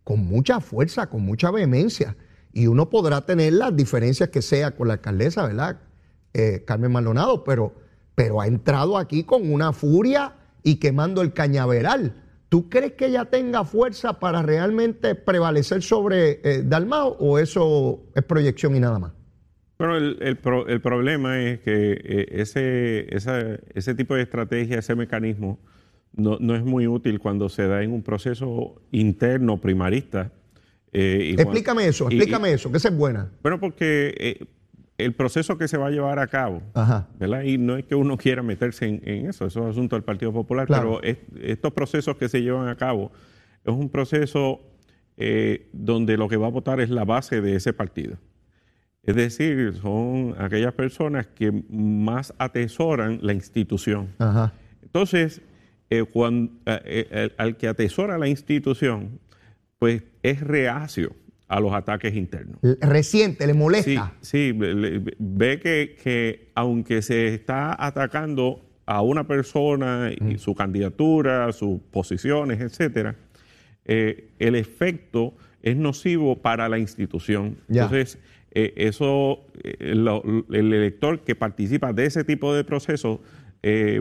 con 0.03 0.19
mucha 0.19 0.60
fuerza, 0.60 1.10
con 1.10 1.23
mucha 1.23 1.49
vehemencia 1.49 2.15
y 2.53 2.67
uno 2.67 2.91
podrá 2.91 3.25
tener 3.25 3.53
las 3.53 3.75
diferencias 3.75 4.29
que 4.29 4.43
sea 4.43 4.75
con 4.75 4.88
la 4.88 4.93
alcaldesa, 4.93 5.47
¿verdad? 5.47 5.79
Eh, 6.32 6.63
Carmen 6.67 6.91
Maldonado, 6.91 7.43
pero, 7.43 7.73
pero 8.13 8.39
ha 8.39 8.45
entrado 8.45 8.99
aquí 8.99 9.23
con 9.23 9.51
una 9.51 9.73
furia 9.73 10.36
y 10.62 10.75
quemando 10.75 11.23
el 11.23 11.34
cañaveral. 11.34 12.13
¿Tú 12.49 12.69
crees 12.69 12.93
que 12.93 13.08
ella 13.08 13.25
tenga 13.25 13.63
fuerza 13.63 14.19
para 14.19 14.43
realmente 14.43 15.15
prevalecer 15.15 15.82
sobre 15.82 16.39
eh, 16.43 16.62
Dalmao 16.63 17.17
o 17.19 17.39
eso 17.39 18.03
es 18.13 18.23
proyección 18.23 18.75
y 18.75 18.79
nada 18.79 18.99
más? 18.99 19.13
Bueno, 19.79 19.97
el, 19.97 20.82
problema 20.82 21.41
es 21.41 21.62
que 21.62 21.93
eh, 21.93 22.27
ese, 22.29 23.08
ese 23.73 23.95
tipo 23.95 24.13
de 24.13 24.21
estrategia, 24.21 24.77
ese 24.77 24.93
mecanismo, 24.93 25.58
no, 26.19 26.38
no, 26.39 26.55
es 26.55 26.63
muy 26.63 26.88
útil 26.88 27.19
cuando 27.19 27.49
se 27.49 27.67
da 27.67 27.84
en 27.84 27.91
un 27.91 28.03
proceso 28.03 28.82
interno 28.91 29.58
primarista 29.58 30.32
eh, 30.91 31.36
explícame 31.38 31.88
eso, 31.88 32.05
explícame 32.05 32.51
eso, 32.53 32.71
que 32.71 32.77
esa 32.77 32.89
es 32.89 32.97
buena. 32.97 33.29
Bueno, 33.41 33.60
porque 33.60 34.15
eh, 34.17 34.45
el 34.97 35.13
proceso 35.13 35.58
que 35.58 35.67
se 35.67 35.77
va 35.77 35.88
a 35.88 35.91
llevar 35.91 36.19
a 36.19 36.27
cabo, 36.27 36.62
¿verdad? 37.19 37.43
Y 37.43 37.58
no 37.58 37.77
es 37.77 37.86
que 37.86 37.95
uno 37.95 38.17
quiera 38.17 38.41
meterse 38.41 38.86
en, 38.88 39.27
eso, 39.27 39.45
eso 39.45 39.62
es 39.62 39.71
asunto 39.71 39.95
del 39.95 40.03
Partido 40.03 40.34
Popular, 40.34 40.67
pero 40.67 40.99
estos 41.03 41.73
procesos 41.73 42.17
que 42.17 42.27
se 42.27 42.41
llevan 42.41 42.67
a 42.67 42.75
cabo 42.75 43.12
es 43.63 43.73
un 43.73 43.89
proceso 43.89 44.62
eh, 45.17 45.69
donde 45.73 46.17
lo 46.17 46.27
que 46.27 46.38
va 46.38 46.47
a 46.47 46.51
votar 46.51 46.79
es 46.79 46.89
la 46.89 47.05
base 47.05 47.41
de 47.41 47.55
ese 47.55 47.71
partido. 47.71 48.17
Es 49.03 49.15
decir, 49.15 49.75
son 49.82 50.36
aquellas 50.38 50.73
personas 50.73 51.27
que 51.27 51.63
más 51.69 52.34
atesoran 52.38 53.19
la 53.21 53.34
institución. 53.34 54.10
Entonces, 54.82 55.41
eh, 55.89 56.04
cuando, 56.04 56.52
eh, 56.65 57.30
al 57.38 57.58
que 57.58 57.67
atesora 57.67 58.17
la 58.17 58.28
institución, 58.28 59.19
pues 59.78 60.04
es 60.23 60.41
reacio 60.41 61.15
a 61.47 61.60
los 61.60 61.73
ataques 61.73 62.15
internos. 62.15 62.58
Reciente, 62.82 63.47
le 63.47 63.54
molesta. 63.54 64.13
Sí, 64.21 64.52
ve 64.54 65.60
que, 65.60 65.95
que, 66.02 66.52
aunque 66.54 67.02
se 67.02 67.34
está 67.34 67.75
atacando 67.84 68.62
a 68.89 69.04
una 69.04 69.28
persona 69.28 70.12
y 70.19 70.39
su 70.39 70.56
candidatura, 70.56 71.52
sus 71.54 71.80
posiciones, 71.91 72.60
etcétera, 72.60 73.15
eh, 73.86 74.30
el 74.39 74.56
efecto 74.56 75.36
es 75.62 75.78
nocivo 75.78 76.41
para 76.41 76.67
la 76.69 76.80
institución. 76.80 77.58
Entonces, 77.67 78.17
eh, 78.52 78.73
eso, 78.78 79.45
eh, 79.63 79.78
el 79.80 80.73
elector 80.73 81.19
que 81.21 81.36
participa 81.36 81.93
de 81.93 82.06
ese 82.06 82.23
tipo 82.23 82.54
de 82.54 82.63
procesos 82.63 83.19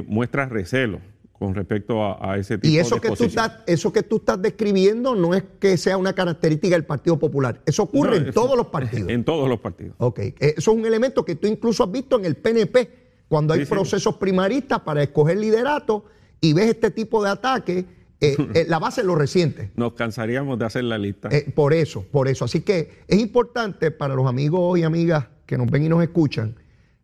muestra 0.06 0.46
recelo 0.46 1.00
con 1.38 1.54
respecto 1.54 2.02
a, 2.04 2.36
ese 2.36 2.58
tipo 2.58 2.72
y 2.72 2.78
eso 2.78 2.96
de 2.96 3.00
que 3.02 3.10
tú 3.10 3.24
estás 3.24 3.62
eso 3.66 3.92
que 3.92 4.02
tú 4.02 4.16
estás 4.16 4.42
describiendo 4.42 5.14
no 5.14 5.34
es 5.34 5.44
que 5.60 5.76
sea 5.76 5.96
una 5.96 6.12
característica 6.12 6.74
del 6.74 6.84
Partido 6.84 7.18
Popular 7.18 7.60
eso 7.64 7.84
ocurre 7.84 8.16
en 8.16 8.32
todos 8.32 8.56
los 8.56 8.66
partidos 8.66 9.08
en 9.08 9.24
todos 9.24 9.48
los 9.48 9.60
partidos 9.60 9.94
ok 9.98 10.18
eso 10.40 10.72
es 10.72 10.76
un 10.76 10.84
elemento 10.84 11.24
que 11.24 11.36
tú 11.36 11.46
incluso 11.46 11.84
has 11.84 11.92
visto 11.92 12.18
en 12.18 12.24
el 12.24 12.36
PNP 12.36 12.90
cuando 13.28 13.54
hay 13.54 13.64
procesos 13.66 14.16
primaristas 14.16 14.80
para 14.80 15.02
escoger 15.02 15.38
liderato 15.38 16.04
y 16.40 16.52
ves 16.54 16.70
este 16.70 16.90
tipo 16.90 17.22
de 17.22 17.30
ataques 17.30 17.84
eh, 18.20 18.36
eh, 18.54 18.66
la 18.68 18.78
base 18.78 19.04
lo 19.04 19.14
reciente. 19.14 19.70
Nos 19.76 19.92
cansaríamos 19.92 20.58
de 20.58 20.64
hacer 20.64 20.84
la 20.84 20.98
lista. 20.98 21.28
Eh, 21.30 21.50
por 21.54 21.72
eso, 21.72 22.04
por 22.10 22.28
eso. 22.28 22.44
Así 22.44 22.62
que 22.62 23.02
es 23.06 23.18
importante 23.20 23.90
para 23.90 24.14
los 24.14 24.26
amigos 24.26 24.78
y 24.78 24.82
amigas 24.82 25.28
que 25.46 25.56
nos 25.56 25.70
ven 25.70 25.84
y 25.84 25.88
nos 25.88 26.02
escuchan, 26.02 26.56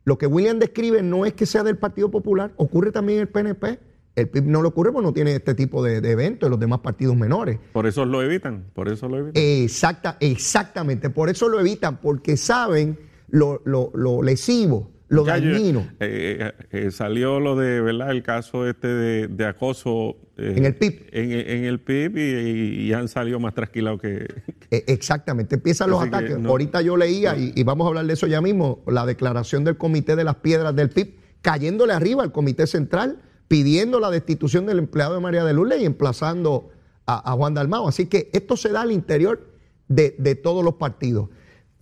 lo 0.04 0.18
que 0.18 0.26
William 0.26 0.58
describe 0.58 1.02
no 1.02 1.24
es 1.24 1.32
que 1.32 1.46
sea 1.46 1.62
del 1.62 1.78
Partido 1.78 2.10
Popular, 2.10 2.52
ocurre 2.56 2.92
también 2.92 3.18
en 3.18 3.22
el 3.22 3.28
PNP. 3.28 3.78
El 4.16 4.28
PIB 4.28 4.44
no 4.44 4.62
lo 4.62 4.68
ocurre 4.68 4.92
porque 4.92 5.06
no 5.06 5.12
tiene 5.12 5.34
este 5.34 5.54
tipo 5.54 5.82
de, 5.82 5.96
eventos 6.10 6.46
en 6.46 6.50
los 6.50 6.60
demás 6.60 6.80
partidos 6.80 7.16
menores. 7.16 7.58
Por 7.72 7.86
eso 7.86 8.04
lo 8.04 8.22
evitan, 8.22 8.64
por 8.72 8.88
eso 8.88 9.08
lo 9.08 9.18
evitan. 9.18 9.42
Exacta, 9.42 10.16
exactamente, 10.20 11.10
por 11.10 11.28
eso 11.28 11.48
lo 11.48 11.58
evitan, 11.58 12.00
porque 12.00 12.36
saben 12.36 12.98
lo, 13.28 13.60
lo 13.64 14.22
lesivo 14.22 14.94
lo 15.08 15.24
dañino. 15.24 15.80
Eh, 16.00 16.38
eh, 16.40 16.52
eh, 16.70 16.90
salió 16.90 17.40
lo 17.40 17.56
de, 17.56 17.80
¿verdad? 17.80 18.10
El 18.10 18.22
caso 18.22 18.68
este 18.68 18.88
de, 18.88 19.46
acoso. 19.46 20.16
en 20.36 20.64
el 20.64 20.74
PIB. 20.74 21.08
En, 21.12 21.64
el 21.64 21.80
PIB 21.80 22.16
y, 22.16 22.92
han 22.92 23.08
salido 23.08 23.38
más 23.38 23.54
tranquilos 23.54 24.00
que. 24.00 24.26
exactamente, 24.70 25.56
empiezan 25.56 25.90
los 25.90 26.02
ataques. 26.02 26.36
Ahorita 26.44 26.82
yo 26.82 26.96
leía, 26.96 27.36
y, 27.36 27.62
vamos 27.62 27.84
a 27.86 27.88
hablar 27.88 28.06
de 28.06 28.14
eso 28.14 28.26
ya 28.26 28.40
mismo, 28.40 28.82
la 28.86 29.06
declaración 29.06 29.64
del 29.64 29.76
Comité 29.76 30.16
de 30.16 30.24
las 30.24 30.36
Piedras 30.36 30.74
del 30.74 30.90
PIB, 30.90 31.14
cayéndole 31.42 31.92
arriba 31.92 32.22
al 32.22 32.32
Comité 32.32 32.66
Central, 32.66 33.18
pidiendo 33.54 34.00
la 34.00 34.10
destitución 34.10 34.66
del 34.66 34.80
empleado 34.80 35.14
de 35.14 35.20
María 35.20 35.44
de 35.44 35.52
Lourdes 35.52 35.80
y 35.80 35.84
emplazando 35.84 36.70
a, 37.06 37.30
Juan 37.34 37.54
Dalmao. 37.54 37.86
Así 37.86 38.06
que 38.06 38.28
esto 38.32 38.56
se 38.56 38.70
da 38.70 38.82
al 38.82 38.90
interior 38.90 39.46
de, 39.86 40.16
de 40.18 40.34
todos 40.34 40.64
los 40.64 40.74
partidos. 40.74 41.28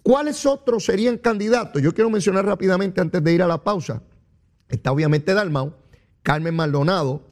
¿Cuáles 0.03 0.45
otros 0.45 0.85
serían 0.85 1.17
candidatos? 1.17 1.81
Yo 1.81 1.95
quiero 1.95 2.11
mencionar 2.11 2.45
rápidamente 2.45 3.01
antes 3.01 3.25
de 3.25 3.33
ir 3.33 3.41
a 3.43 3.47
la 3.47 3.65
pausa. 3.65 4.03
Está 4.69 4.93
obviamente 4.93 5.33
Dalmau, 5.33 5.73
Carmen 6.23 6.55
Maldonado, 6.55 7.23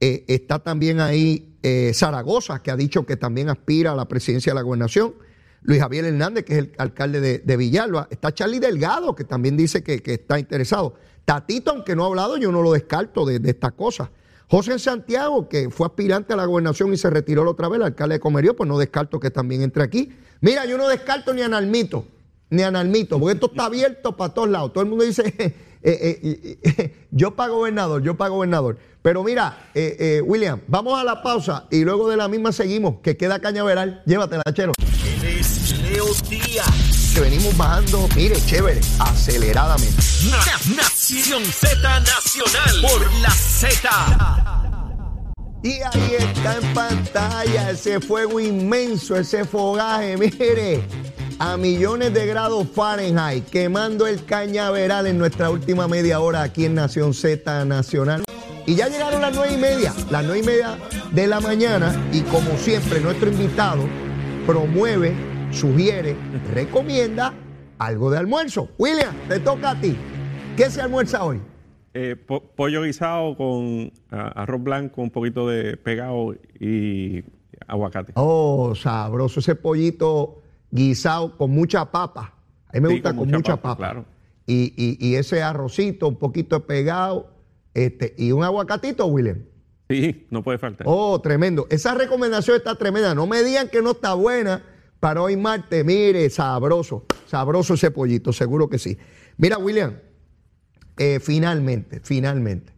eh, 0.00 0.24
está 0.26 0.58
también 0.58 0.98
ahí 0.98 1.56
eh, 1.62 1.92
Zaragoza, 1.94 2.60
que 2.64 2.72
ha 2.72 2.76
dicho 2.76 3.06
que 3.06 3.16
también 3.16 3.48
aspira 3.48 3.92
a 3.92 3.94
la 3.94 4.08
presidencia 4.08 4.50
de 4.50 4.56
la 4.56 4.62
gobernación. 4.62 5.14
Luis 5.62 5.78
Javier 5.78 6.04
Hernández, 6.04 6.44
que 6.44 6.54
es 6.54 6.58
el 6.58 6.72
alcalde 6.78 7.20
de, 7.38 7.56
Villalba. 7.56 8.08
Está 8.10 8.34
Charlie 8.34 8.58
Delgado, 8.58 9.14
que 9.14 9.22
también 9.22 9.56
dice 9.56 9.84
que, 9.84 10.02
está 10.04 10.40
interesado. 10.40 10.94
Tatito, 11.28 11.72
aunque 11.72 11.94
no 11.94 12.04
ha 12.04 12.06
hablado, 12.06 12.38
yo 12.38 12.50
no 12.50 12.62
lo 12.62 12.72
descarto 12.72 13.26
de, 13.26 13.38
estas 13.50 13.72
cosas. 13.72 14.08
José 14.48 14.78
Santiago, 14.78 15.46
que 15.46 15.68
fue 15.68 15.86
aspirante 15.86 16.32
a 16.32 16.36
la 16.36 16.46
gobernación 16.46 16.90
y 16.94 16.96
se 16.96 17.10
retiró 17.10 17.44
la 17.44 17.50
otra 17.50 17.68
vez, 17.68 17.76
el 17.80 17.84
alcalde 17.84 18.14
de 18.14 18.20
Comerío, 18.20 18.56
pues 18.56 18.66
no 18.66 18.78
descarto 18.78 19.20
que 19.20 19.30
también 19.30 19.60
entre 19.60 19.82
aquí. 19.82 20.10
Mira, 20.40 20.64
yo 20.64 20.78
no 20.78 20.88
descarto 20.88 21.34
ni 21.34 21.42
a 21.42 21.48
Nalmito, 21.48 22.06
ni 22.48 22.62
a 22.62 22.70
Nalmito, 22.70 23.20
porque 23.20 23.34
esto 23.34 23.50
está 23.50 23.66
abierto 23.66 24.16
para 24.16 24.32
todos 24.32 24.48
lados. 24.48 24.72
Todo 24.72 24.84
el 24.84 24.88
mundo 24.88 25.04
dice, 25.04 25.22
eh, 25.36 25.54
eh, 25.82 26.58
eh, 26.62 27.06
yo 27.10 27.36
pago 27.36 27.56
gobernador, 27.56 28.02
yo 28.02 28.16
pago 28.16 28.36
gobernador. 28.36 28.78
Pero 29.02 29.22
mira, 29.22 29.68
William, 30.24 30.62
vamos 30.66 30.98
a 30.98 31.04
la 31.04 31.22
pausa 31.22 31.66
y 31.70 31.84
luego 31.84 32.08
de 32.08 32.16
la 32.16 32.28
misma 32.28 32.52
seguimos, 32.52 33.00
que 33.02 33.18
queda 33.18 33.38
cañaveral. 33.38 34.02
Llévatela, 34.06 34.44
chero. 34.54 34.72
Leo 35.82 36.06
Díaz. 36.28 37.12
Que 37.14 37.20
venimos 37.20 37.56
bajando, 37.56 38.08
mire, 38.14 38.36
chévere, 38.46 38.80
aceleradamente. 38.98 40.02
Nación 40.76 41.44
Z 41.44 42.00
Nacional 42.00 42.80
por 42.82 43.12
la 43.20 43.30
Z. 43.30 43.88
Y 45.62 45.80
ahí 45.82 46.16
está 46.18 46.56
en 46.58 46.74
pantalla 46.74 47.70
ese 47.70 48.00
fuego 48.00 48.38
inmenso, 48.38 49.16
ese 49.16 49.44
fogaje, 49.44 50.16
mire, 50.16 50.84
a 51.40 51.56
millones 51.56 52.14
de 52.14 52.26
grados 52.26 52.66
Fahrenheit, 52.74 53.44
quemando 53.46 54.06
el 54.06 54.24
cañaveral 54.24 55.08
en 55.08 55.18
nuestra 55.18 55.50
última 55.50 55.88
media 55.88 56.20
hora 56.20 56.42
aquí 56.42 56.66
en 56.66 56.74
Nación 56.74 57.12
Z 57.12 57.64
Nacional. 57.64 58.22
Y 58.66 58.76
ya 58.76 58.88
llegaron 58.88 59.22
las 59.22 59.34
nueve 59.34 59.54
y 59.54 59.56
media, 59.56 59.94
las 60.10 60.22
nueve 60.22 60.40
y 60.40 60.42
media 60.44 60.78
de 61.10 61.26
la 61.26 61.40
mañana, 61.40 62.08
y 62.12 62.20
como 62.20 62.56
siempre, 62.58 63.00
nuestro 63.00 63.28
invitado 63.28 63.82
promueve, 64.48 65.14
sugiere, 65.50 66.16
recomienda 66.54 67.34
algo 67.78 68.10
de 68.10 68.16
almuerzo. 68.16 68.70
William, 68.78 69.14
te 69.28 69.40
toca 69.40 69.72
a 69.72 69.78
ti. 69.78 69.94
¿Qué 70.56 70.70
se 70.70 70.80
almuerza 70.80 71.22
hoy? 71.22 71.38
Eh, 71.92 72.16
pollo 72.56 72.82
guisado 72.82 73.36
con 73.36 73.92
arroz 74.08 74.62
blanco, 74.62 75.02
un 75.02 75.10
poquito 75.10 75.46
de 75.46 75.76
pegado 75.76 76.34
y 76.58 77.22
aguacate. 77.66 78.12
Oh, 78.16 78.74
sabroso. 78.74 79.40
Ese 79.40 79.54
pollito 79.54 80.40
guisado 80.70 81.36
con 81.36 81.50
mucha 81.50 81.84
papa. 81.84 82.32
A 82.68 82.72
mí 82.72 82.80
me 82.80 82.88
gusta 82.94 83.14
con, 83.14 83.30
mucha, 83.30 83.54
papa. 83.58 83.76
Claro. 83.76 84.06
Y, 84.46 85.14
ese 85.14 85.42
arrocito, 85.42 86.08
un 86.08 86.16
poquito 86.16 86.60
de 86.60 86.64
pegado, 86.64 87.34
este, 87.74 88.14
y 88.16 88.32
un 88.32 88.44
aguacatito, 88.44 89.04
William. 89.08 89.44
Sí, 89.88 90.26
no 90.30 90.42
puede 90.42 90.58
faltar. 90.58 90.86
Oh, 90.88 91.20
tremendo. 91.20 91.66
Esa 91.70 91.94
recomendación 91.94 92.56
está 92.56 92.74
tremenda. 92.74 93.14
No 93.14 93.26
me 93.26 93.42
digan 93.42 93.68
que 93.68 93.80
no 93.80 93.92
está 93.92 94.14
buena 94.14 94.62
para 95.00 95.22
hoy 95.22 95.36
martes. 95.36 95.84
Mire, 95.84 96.28
sabroso. 96.28 97.06
Sabroso 97.26 97.74
ese 97.74 97.90
pollito, 97.90 98.32
seguro 98.32 98.68
que 98.68 98.78
sí. 98.78 98.98
Mira, 99.38 99.56
William, 99.56 99.94
eh, 100.98 101.20
finalmente, 101.20 102.00
finalmente, 102.02 102.72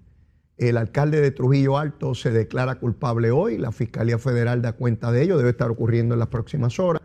el 0.56 0.76
alcalde 0.76 1.20
de 1.20 1.30
Trujillo 1.30 1.78
Alto 1.78 2.14
se 2.14 2.30
declara 2.30 2.76
culpable 2.76 3.30
hoy, 3.30 3.56
la 3.56 3.72
Fiscalía 3.72 4.18
Federal 4.18 4.60
da 4.60 4.72
cuenta 4.72 5.10
de 5.10 5.22
ello, 5.22 5.38
debe 5.38 5.50
estar 5.50 5.70
ocurriendo 5.70 6.14
en 6.14 6.18
las 6.18 6.28
próximas 6.28 6.78
horas. 6.78 7.02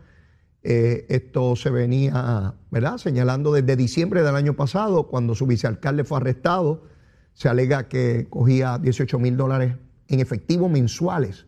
Eh, 0.62 1.06
esto 1.08 1.56
se 1.56 1.70
venía, 1.70 2.54
¿verdad?, 2.70 2.98
señalando 2.98 3.52
desde 3.52 3.76
diciembre 3.76 4.22
del 4.22 4.36
año 4.36 4.54
pasado, 4.54 5.04
cuando 5.08 5.34
su 5.34 5.46
vicealcalde 5.46 6.04
fue 6.04 6.18
arrestado, 6.18 6.84
se 7.32 7.48
alega 7.48 7.88
que 7.88 8.26
cogía 8.28 8.78
18 8.78 9.18
mil 9.18 9.36
dólares 9.36 9.76
en 10.08 10.20
efectivo 10.20 10.68
mensuales. 10.68 11.46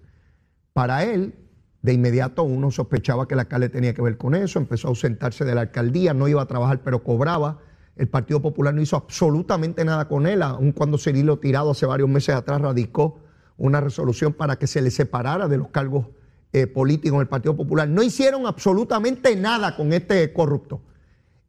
Para 0.72 1.04
él, 1.04 1.34
de 1.82 1.92
inmediato 1.92 2.42
uno 2.42 2.70
sospechaba 2.70 3.28
que 3.28 3.34
el 3.34 3.40
alcalde 3.40 3.68
tenía 3.68 3.94
que 3.94 4.02
ver 4.02 4.16
con 4.16 4.34
eso, 4.34 4.58
empezó 4.58 4.88
a 4.88 4.90
ausentarse 4.90 5.44
de 5.44 5.54
la 5.54 5.62
alcaldía, 5.62 6.14
no 6.14 6.28
iba 6.28 6.42
a 6.42 6.46
trabajar, 6.46 6.82
pero 6.82 7.02
cobraba 7.02 7.60
el 7.98 8.08
Partido 8.08 8.40
Popular 8.40 8.72
no 8.72 8.80
hizo 8.80 8.96
absolutamente 8.96 9.84
nada 9.84 10.06
con 10.06 10.26
él, 10.26 10.42
aun 10.42 10.70
cuando 10.70 10.98
Cirilo 10.98 11.40
Tirado 11.40 11.72
hace 11.72 11.84
varios 11.84 12.08
meses 12.08 12.34
atrás 12.34 12.60
radicó 12.60 13.18
una 13.56 13.80
resolución 13.80 14.32
para 14.32 14.56
que 14.56 14.68
se 14.68 14.80
le 14.80 14.92
separara 14.92 15.48
de 15.48 15.58
los 15.58 15.68
cargos 15.68 16.06
eh, 16.52 16.68
políticos 16.68 17.16
en 17.16 17.22
el 17.22 17.28
Partido 17.28 17.56
Popular. 17.56 17.88
No 17.88 18.04
hicieron 18.04 18.46
absolutamente 18.46 19.34
nada 19.34 19.76
con 19.76 19.92
este 19.92 20.32
corrupto. 20.32 20.80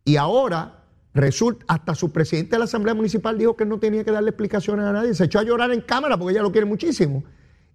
Y 0.03 0.15
ahora 0.15 0.78
resulta, 1.19 1.65
hasta 1.67 1.95
su 1.95 2.11
presidente 2.11 2.51
de 2.51 2.59
la 2.59 2.65
Asamblea 2.65 2.93
Municipal 2.93 3.37
dijo 3.37 3.55
que 3.55 3.65
no 3.65 3.79
tenía 3.79 4.03
que 4.03 4.11
darle 4.11 4.29
explicaciones 4.29 4.85
a 4.85 4.93
nadie. 4.93 5.13
Se 5.13 5.25
echó 5.25 5.39
a 5.39 5.43
llorar 5.43 5.71
en 5.71 5.81
cámara 5.81 6.17
porque 6.17 6.33
ella 6.33 6.43
lo 6.43 6.51
quiere 6.51 6.65
muchísimo. 6.65 7.23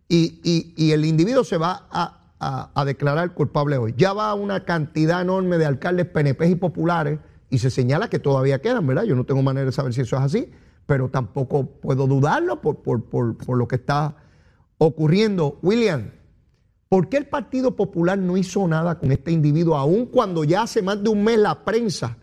Y, 0.09 0.75
el 0.93 1.05
individuo 1.05 1.45
se 1.45 1.57
va 1.57 1.87
a, 1.91 2.71
a 2.75 2.85
declarar 2.85 3.35
culpable 3.35 3.77
hoy. 3.79 3.95
Ya 3.97 4.13
va 4.13 4.35
una 4.35 4.65
cantidad 4.65 5.23
enorme 5.23 5.59
de 5.59 5.67
alcaldes 5.67 6.07
PNP 6.07 6.49
y 6.49 6.55
populares 6.55 7.19
y 7.55 7.59
se 7.59 7.71
señala 7.71 8.09
que 8.11 8.19
todavía 8.19 8.61
quedan, 8.61 8.87
¿verdad? 8.87 9.05
Yo 9.05 9.15
no 9.15 9.25
tengo 9.25 9.41
manera 9.43 9.67
de 9.67 9.73
saber 9.73 9.95
si 9.95 10.01
eso 10.01 10.17
es 10.17 10.23
así, 10.23 10.51
pero 10.87 11.09
tampoco 11.09 11.67
puedo 11.67 12.07
dudarlo 12.07 12.61
por, 12.61 13.57
lo 13.57 13.69
que 13.69 13.77
está 13.77 14.17
ocurriendo. 14.79 15.59
William, 15.63 16.11
¿por 16.89 17.09
qué 17.09 17.17
el 17.17 17.27
Partido 17.27 17.77
Popular 17.77 18.19
no 18.19 18.37
hizo 18.37 18.67
nada 18.67 18.99
con 18.99 19.13
este 19.13 19.31
individuo, 19.31 19.77
aun 19.77 20.07
cuando 20.07 20.45
ya 20.45 20.63
hace 20.63 20.83
más 20.83 21.03
de 21.03 21.11
un 21.11 21.23
mes 21.23 21.39
la 21.39 21.65
prensa 21.65 22.17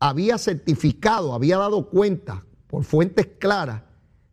había 0.00 0.38
certificado, 0.38 1.34
había 1.34 1.58
dado 1.58 1.88
cuenta 1.88 2.44
por 2.66 2.84
fuentes 2.84 3.26
claras 3.38 3.82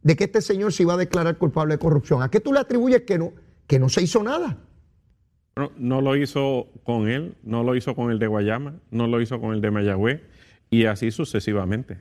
de 0.02 0.16
que 0.16 0.26
este 0.26 0.42
señor 0.42 0.74
se 0.74 0.84
iba 0.84 0.94
a 0.94 0.98
declarar 0.98 1.38
culpable 1.38 1.76
de 1.76 1.80
corrupción? 1.80 2.22
¿A 2.22 2.30
qué 2.30 2.40
tú 2.40 2.54
le 2.54 2.60
atribuyes 2.60 3.02
que 3.02 3.18
no, 3.18 3.32
que 3.68 3.80
no 3.80 3.90
se 3.90 4.02
hizo 4.02 4.22
nada? 4.24 4.58
No, 5.56 5.72
no 5.78 6.02
lo 6.02 6.16
hizo 6.16 6.68
con 6.84 7.08
él, 7.08 7.36
no 7.44 7.64
lo 7.64 7.76
hizo 7.76 7.96
con 7.96 8.12
el 8.12 8.20
de 8.20 8.28
Guayama, 8.28 8.76
no 8.92 9.08
lo 9.08 9.22
hizo 9.22 9.40
con 9.40 9.54
el 9.54 9.62
de 9.62 9.72
Mayagüez 9.72 10.22
y 10.70 10.86
así 10.86 11.12
sucesivamente. 11.12 12.00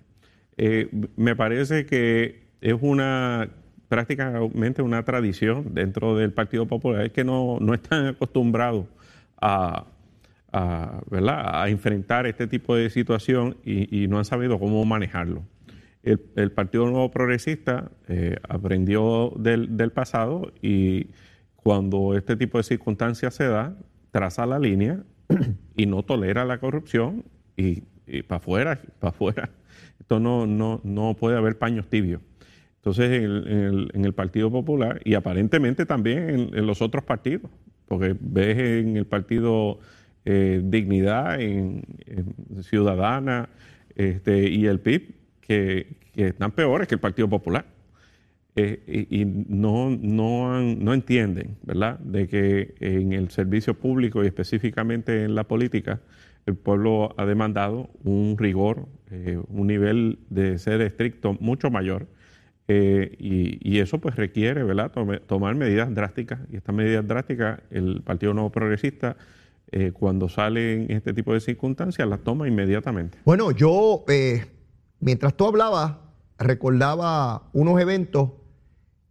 Eh, 0.56 0.88
me 1.16 1.36
parece 1.36 1.86
que 1.86 2.48
es 2.60 2.76
una 2.80 3.50
prácticamente 3.88 4.80
una 4.80 5.04
tradición 5.04 5.74
dentro 5.74 6.16
del 6.16 6.32
Partido 6.32 6.66
Popular 6.66 7.10
que 7.12 7.24
no, 7.24 7.58
no 7.60 7.74
están 7.74 8.06
acostumbrados 8.06 8.86
a, 9.38 9.84
a, 10.52 11.64
enfrentar 11.68 12.26
este 12.26 12.46
tipo 12.46 12.76
de 12.76 12.90
situación 12.90 13.56
y, 13.64 14.06
no 14.08 14.18
han 14.18 14.24
sabido 14.24 14.58
cómo 14.58 14.84
manejarlo. 14.84 15.42
El, 16.02 16.52
Partido 16.52 16.86
Nuevo 16.86 17.10
Progresista 17.10 17.90
eh, 18.08 18.36
aprendió 18.48 19.32
del, 19.36 19.92
pasado 19.92 20.52
y 20.60 21.08
cuando 21.56 22.16
este 22.16 22.36
tipo 22.36 22.58
de 22.58 22.64
circunstancias 22.64 23.34
se 23.34 23.46
da, 23.46 23.76
traza 24.10 24.46
la 24.46 24.58
línea 24.58 25.04
y 25.76 25.86
no 25.86 26.02
tolera 26.02 26.44
la 26.44 26.58
corrupción 26.58 27.24
y, 27.56 27.82
para 28.22 28.38
afuera, 28.38 28.80
para 28.98 29.10
afuera. 29.10 29.50
Esto 30.00 30.20
no, 30.20 30.46
no, 30.46 30.80
no 30.84 31.14
puede 31.14 31.36
haber 31.36 31.58
paños 31.58 31.88
tibios. 31.88 32.20
Entonces, 32.84 33.12
en 33.12 34.04
el, 34.04 34.12
Partido 34.12 34.50
Popular 34.50 35.00
y 35.04 35.14
aparentemente 35.14 35.86
también 35.86 36.50
en, 36.52 36.66
los 36.66 36.82
otros 36.82 37.04
partidos, 37.04 37.48
porque 37.86 38.16
ves 38.18 38.58
en 38.58 38.96
el 38.96 39.06
Partido 39.06 39.78
eh, 40.24 40.60
Dignidad, 40.62 41.38
Ciudadana 42.60 43.48
este, 43.96 44.48
y 44.48 44.66
el 44.66 44.78
PIB, 44.78 45.14
que, 45.40 45.96
están 46.14 46.52
peores 46.52 46.86
que 46.86 46.94
el 46.94 47.00
Partido 47.00 47.28
Popular. 47.28 47.66
Eh, 48.54 49.06
y, 49.10 49.24
no, 49.24 49.90
no, 49.90 50.60
no, 50.60 50.94
entienden, 50.94 51.56
¿verdad?, 51.62 51.98
de 52.00 52.28
que 52.28 52.74
en 52.80 53.14
el 53.14 53.30
servicio 53.30 53.74
público 53.74 54.22
y 54.22 54.26
específicamente 54.26 55.24
en 55.24 55.34
la 55.34 55.44
política, 55.44 56.00
el 56.44 56.56
pueblo 56.56 57.14
ha 57.16 57.24
demandado 57.24 57.88
un 58.04 58.36
rigor, 58.38 58.88
eh, 59.10 59.40
un 59.48 59.66
nivel 59.66 60.18
de 60.28 60.58
ser 60.58 60.82
estricto 60.82 61.36
mucho 61.40 61.70
mayor 61.70 62.06
y, 62.68 63.78
eso 63.80 63.98
pues 64.00 64.16
requiere 64.16 64.62
¿verdad? 64.62 64.92
tomar 65.26 65.54
medidas 65.56 65.94
drásticas. 65.94 66.40
Y 66.50 66.56
estas 66.56 66.74
medidas 66.74 67.06
drásticas, 67.06 67.60
el 67.70 68.00
Partido 68.02 68.32
Nuevo 68.32 68.50
Progresista, 68.50 69.16
eh, 69.72 69.90
cuando 69.92 70.28
sale 70.28 70.84
en 70.84 70.90
este 70.90 71.14
tipo 71.14 71.32
de 71.32 71.40
circunstancias, 71.40 72.06
las 72.06 72.20
toma 72.20 72.46
inmediatamente. 72.46 73.18
Bueno, 73.24 73.50
yo, 73.50 74.04
eh, 74.08 74.46
mientras 75.00 75.34
tú 75.34 75.46
hablabas, 75.46 75.96
recordaba 76.38 77.48
unos 77.52 77.80
eventos 77.80 78.30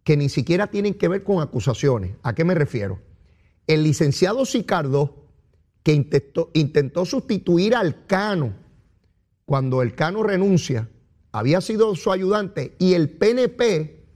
que 0.04 0.16
ni 0.16 0.28
siquiera 0.28 0.68
tienen 0.68 0.94
que 0.94 1.08
ver 1.08 1.24
con 1.24 1.42
acusaciones. 1.42 2.16
¿A 2.22 2.34
qué 2.34 2.44
me 2.44 2.54
refiero? 2.54 3.00
El 3.66 3.82
licenciado 3.82 4.44
Sicardo, 4.44 5.26
que 5.82 5.92
intentó, 5.92 6.50
intentó 6.54 7.04
sustituir 7.04 7.74
al 7.74 8.06
Cano, 8.06 8.54
cuando 9.44 9.82
el 9.82 9.94
Cano 9.94 10.22
renuncia, 10.22 10.88
había 11.32 11.60
sido 11.60 11.94
su 11.96 12.12
ayudante 12.12 12.76
y 12.78 12.94
el 12.94 13.10
PNP 13.10 14.06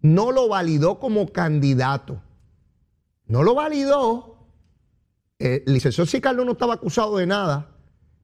no 0.00 0.32
lo 0.32 0.48
validó 0.48 0.98
como 0.98 1.28
candidato. 1.28 2.20
No 3.26 3.42
lo 3.42 3.54
validó. 3.54 4.37
El 5.38 5.62
licenciado 5.66 6.06
Sicardo 6.06 6.44
no 6.44 6.52
estaba 6.52 6.74
acusado 6.74 7.16
de 7.16 7.26
nada, 7.26 7.68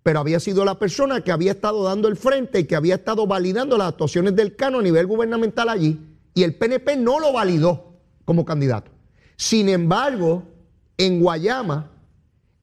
pero 0.03 0.19
había 0.19 0.41
sido 0.41 0.65
la 0.65 0.79
persona 0.79 1.21
que 1.23 1.31
había 1.31 1.53
estado 1.53 1.85
dando 1.85 2.09
el 2.09 2.17
frente 2.17 2.61
y 2.61 2.65
que 2.65 2.75
había 2.75 2.97
estado 2.97 3.27
validando 3.27 3.79
las 3.79 3.89
actuaciones 3.89 4.35
del 4.35 4.57
Cano 4.57 4.81
a 4.81 4.83
nivel 4.83 5.07
gubernamental 5.07 5.69
allí. 5.69 6.01
Y 6.35 6.43
el 6.43 6.57
PNP 6.57 6.97
no 6.97 7.21
lo 7.21 7.33
validó 7.33 7.95
como 8.25 8.45
candidato. 8.45 8.91
Sin 9.37 9.69
embargo, 9.69 10.43
en 10.99 11.21
Guayama, 11.21 11.91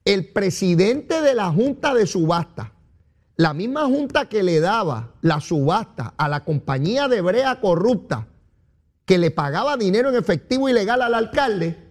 el 0.04 0.32
presidente 0.32 1.22
de 1.22 1.34
la 1.34 1.50
Junta 1.50 1.94
de 1.94 2.06
Subasta, 2.06 2.72
la 3.36 3.54
misma 3.54 3.86
junta 3.86 4.28
que 4.28 4.42
le 4.42 4.60
daba 4.60 5.14
la 5.22 5.40
subasta 5.40 6.14
a 6.16 6.28
la 6.28 6.44
compañía 6.44 7.08
de 7.08 7.22
brea 7.22 7.60
corrupta, 7.60 8.28
que 9.06 9.18
le 9.18 9.30
pagaba 9.30 9.76
dinero 9.76 10.10
en 10.10 10.16
efectivo 10.16 10.68
ilegal 10.68 11.02
al 11.02 11.14
alcalde, 11.14 11.81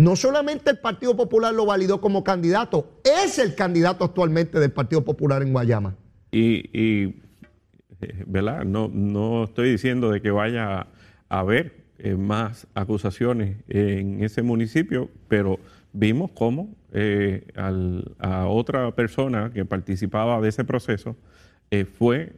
no 0.00 0.16
solamente 0.16 0.70
el 0.70 0.78
Partido 0.78 1.14
Popular 1.14 1.52
lo 1.52 1.66
validó 1.66 2.00
como 2.00 2.24
candidato, 2.24 2.90
es 3.04 3.38
el 3.38 3.54
candidato 3.54 4.02
actualmente 4.02 4.58
del 4.58 4.72
Partido 4.72 5.04
Popular 5.04 5.42
en 5.42 5.52
Guayama. 5.52 5.94
Y, 6.32 6.70
eh, 6.72 7.12
¿verdad? 8.26 8.64
No, 8.64 8.90
no 8.90 9.44
estoy 9.44 9.70
diciendo 9.70 10.10
de 10.10 10.22
que 10.22 10.30
vaya 10.30 10.86
a 11.28 11.38
haber 11.38 11.84
eh, 11.98 12.14
más 12.14 12.66
acusaciones 12.72 13.58
en 13.68 14.24
ese 14.24 14.40
municipio, 14.40 15.10
pero 15.28 15.58
vimos 15.92 16.30
cómo 16.30 16.74
eh, 16.92 17.46
a 17.54 18.46
otra 18.46 18.94
persona 18.94 19.50
que 19.52 19.66
participaba 19.66 20.40
de 20.40 20.48
ese 20.48 20.64
proceso 20.64 21.14
fue 21.98 22.32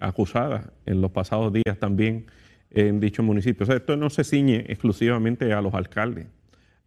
acusada 0.00 0.72
en 0.86 1.02
los 1.02 1.12
pasados 1.12 1.52
días 1.52 1.78
también 1.78 2.26
en 2.70 3.00
dicho 3.00 3.22
municipio. 3.22 3.62
O 3.64 3.66
sea, 3.66 3.76
esto 3.76 3.96
no 3.96 4.08
se 4.08 4.24
ciñe 4.24 4.64
exclusivamente 4.66 5.52
a 5.52 5.60
los 5.60 5.74
alcaldes, 5.74 6.26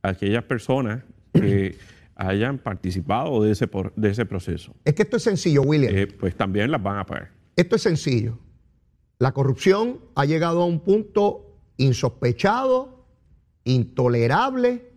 aquellas 0.09 0.43
personas 0.43 1.03
que 1.33 1.77
hayan 2.15 2.57
participado 2.57 3.43
de 3.43 3.51
ese, 3.51 3.69
de 3.95 4.09
ese 4.09 4.25
proceso. 4.25 4.73
Es 4.85 4.93
que 4.93 5.03
esto 5.03 5.17
es 5.17 5.23
sencillo, 5.23 5.61
William. 5.61 6.07
pues 6.19 6.35
también 6.35 6.71
las 6.71 6.81
van 6.81 6.97
a 6.97 7.05
pagar. 7.05 7.31
Esto 7.55 7.75
es 7.75 7.81
sencillo. 7.81 8.37
La 9.19 9.33
corrupción 9.33 9.99
ha 10.15 10.25
llegado 10.25 10.61
a 10.61 10.65
un 10.65 10.81
punto 10.81 11.57
insospechado, 11.77 13.05
intolerable, 13.63 14.91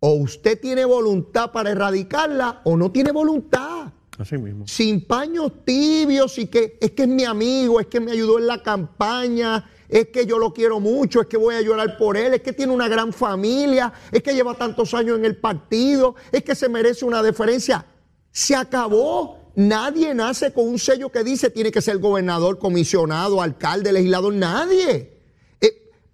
o 0.00 0.14
usted 0.14 0.60
tiene 0.60 0.84
voluntad 0.84 1.52
para 1.52 1.70
erradicarla 1.70 2.60
o 2.64 2.76
no 2.76 2.90
tiene 2.90 3.12
voluntad. 3.12 3.92
Así 4.18 4.36
mismo. 4.36 4.66
Sin 4.66 5.06
paños 5.06 5.64
tibios 5.64 6.38
y 6.38 6.46
que 6.46 6.76
es 6.80 6.90
que 6.90 7.02
es 7.02 7.08
mi 7.08 7.24
amigo, 7.24 7.80
es 7.80 7.86
que 7.86 8.00
me 8.00 8.12
ayudó 8.12 8.38
en 8.38 8.46
la 8.46 8.62
campaña, 8.62 9.64
es 9.92 10.08
que 10.08 10.24
yo 10.24 10.38
lo 10.38 10.54
quiero 10.54 10.80
mucho, 10.80 11.20
es 11.20 11.26
que 11.26 11.36
voy 11.36 11.54
a 11.54 11.60
llorar 11.60 11.98
por 11.98 12.16
él, 12.16 12.32
es 12.32 12.40
que 12.40 12.54
tiene 12.54 12.72
una 12.72 12.88
gran 12.88 13.12
familia, 13.12 13.92
es 14.10 14.22
que 14.22 14.34
lleva 14.34 14.54
tantos 14.54 14.94
años 14.94 15.18
en 15.18 15.26
el 15.26 15.36
partido, 15.36 16.14
es 16.32 16.42
que 16.42 16.54
se 16.54 16.70
merece 16.70 17.04
una 17.04 17.22
deferencia. 17.22 17.84
Se 18.30 18.56
acabó. 18.56 19.38
Nadie 19.54 20.14
nace 20.14 20.50
con 20.50 20.66
un 20.66 20.78
sello 20.78 21.10
que 21.10 21.22
dice 21.22 21.50
tiene 21.50 21.70
que 21.70 21.82
ser 21.82 21.98
gobernador, 21.98 22.58
comisionado, 22.58 23.42
alcalde, 23.42 23.92
legislador, 23.92 24.32
nadie. 24.32 25.12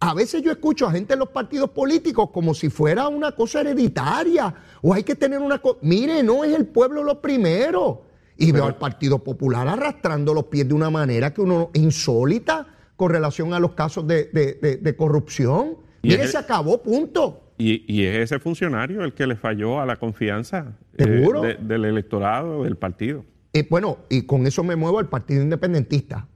A 0.01 0.13
veces 0.15 0.43
yo 0.43 0.51
escucho 0.51 0.87
a 0.87 0.93
gente 0.93 1.13
en 1.13 1.21
los 1.21 1.29
partidos 1.29 1.71
políticos 1.71 2.31
como 2.33 2.55
si 2.55 2.71
fuera 2.71 3.07
una 3.09 3.33
cosa 3.33 3.61
hereditaria 3.61 4.55
o 4.83 4.93
hay 4.95 5.05
que 5.05 5.15
tener 5.15 5.39
una 5.39 5.61
cosa. 5.61 5.79
Mire, 5.83 6.25
no 6.25 6.43
es 6.43 6.55
el 6.55 6.67
pueblo 6.67 7.05
lo 7.05 7.21
primero. 7.21 8.03
Y 8.37 8.53
veo 8.53 8.67
al 8.67 8.77
Partido 8.77 9.19
Popular 9.23 9.67
arrastrando 9.67 10.33
los 10.33 10.45
pies 10.45 10.69
de 10.69 10.75
una 10.75 10.91
manera 10.91 11.35
que 11.35 11.41
uno 11.41 11.71
insólita 11.75 12.78
con 12.99 13.13
relación 13.13 13.55
a 13.55 13.61
los 13.61 13.73
casos 13.75 14.09
de, 14.09 14.95
corrupción. 14.99 15.77
Mire, 16.03 16.27
se 16.27 16.37
acabó, 16.37 16.83
punto. 16.83 17.53
Y, 17.57 18.05
es 18.05 18.17
ese 18.17 18.41
funcionario 18.41 19.05
el 19.05 19.15
que 19.15 19.25
le 19.25 19.37
falló 19.37 19.81
a 19.81 19.87
la 19.87 19.97
confianza 19.97 20.77
eh, 20.97 21.57
del 21.61 21.85
electorado, 21.85 22.65
del 22.65 22.77
partido. 22.77 23.25
Y 23.53 23.63
bueno, 23.63 23.99
y 24.11 24.23
con 24.23 24.49
eso 24.49 24.65
me 24.65 24.75
muevo 24.75 24.99
al 24.99 25.09
Partido 25.09 25.43
Independentista. 25.43 26.27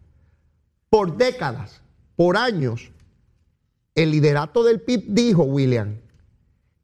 Por 0.88 1.16
décadas, 1.16 1.82
por 2.14 2.36
años, 2.36 2.92
el 3.96 4.12
liderato 4.12 4.62
del 4.62 4.80
PIB 4.80 5.06
dijo, 5.08 5.42
William, 5.42 5.96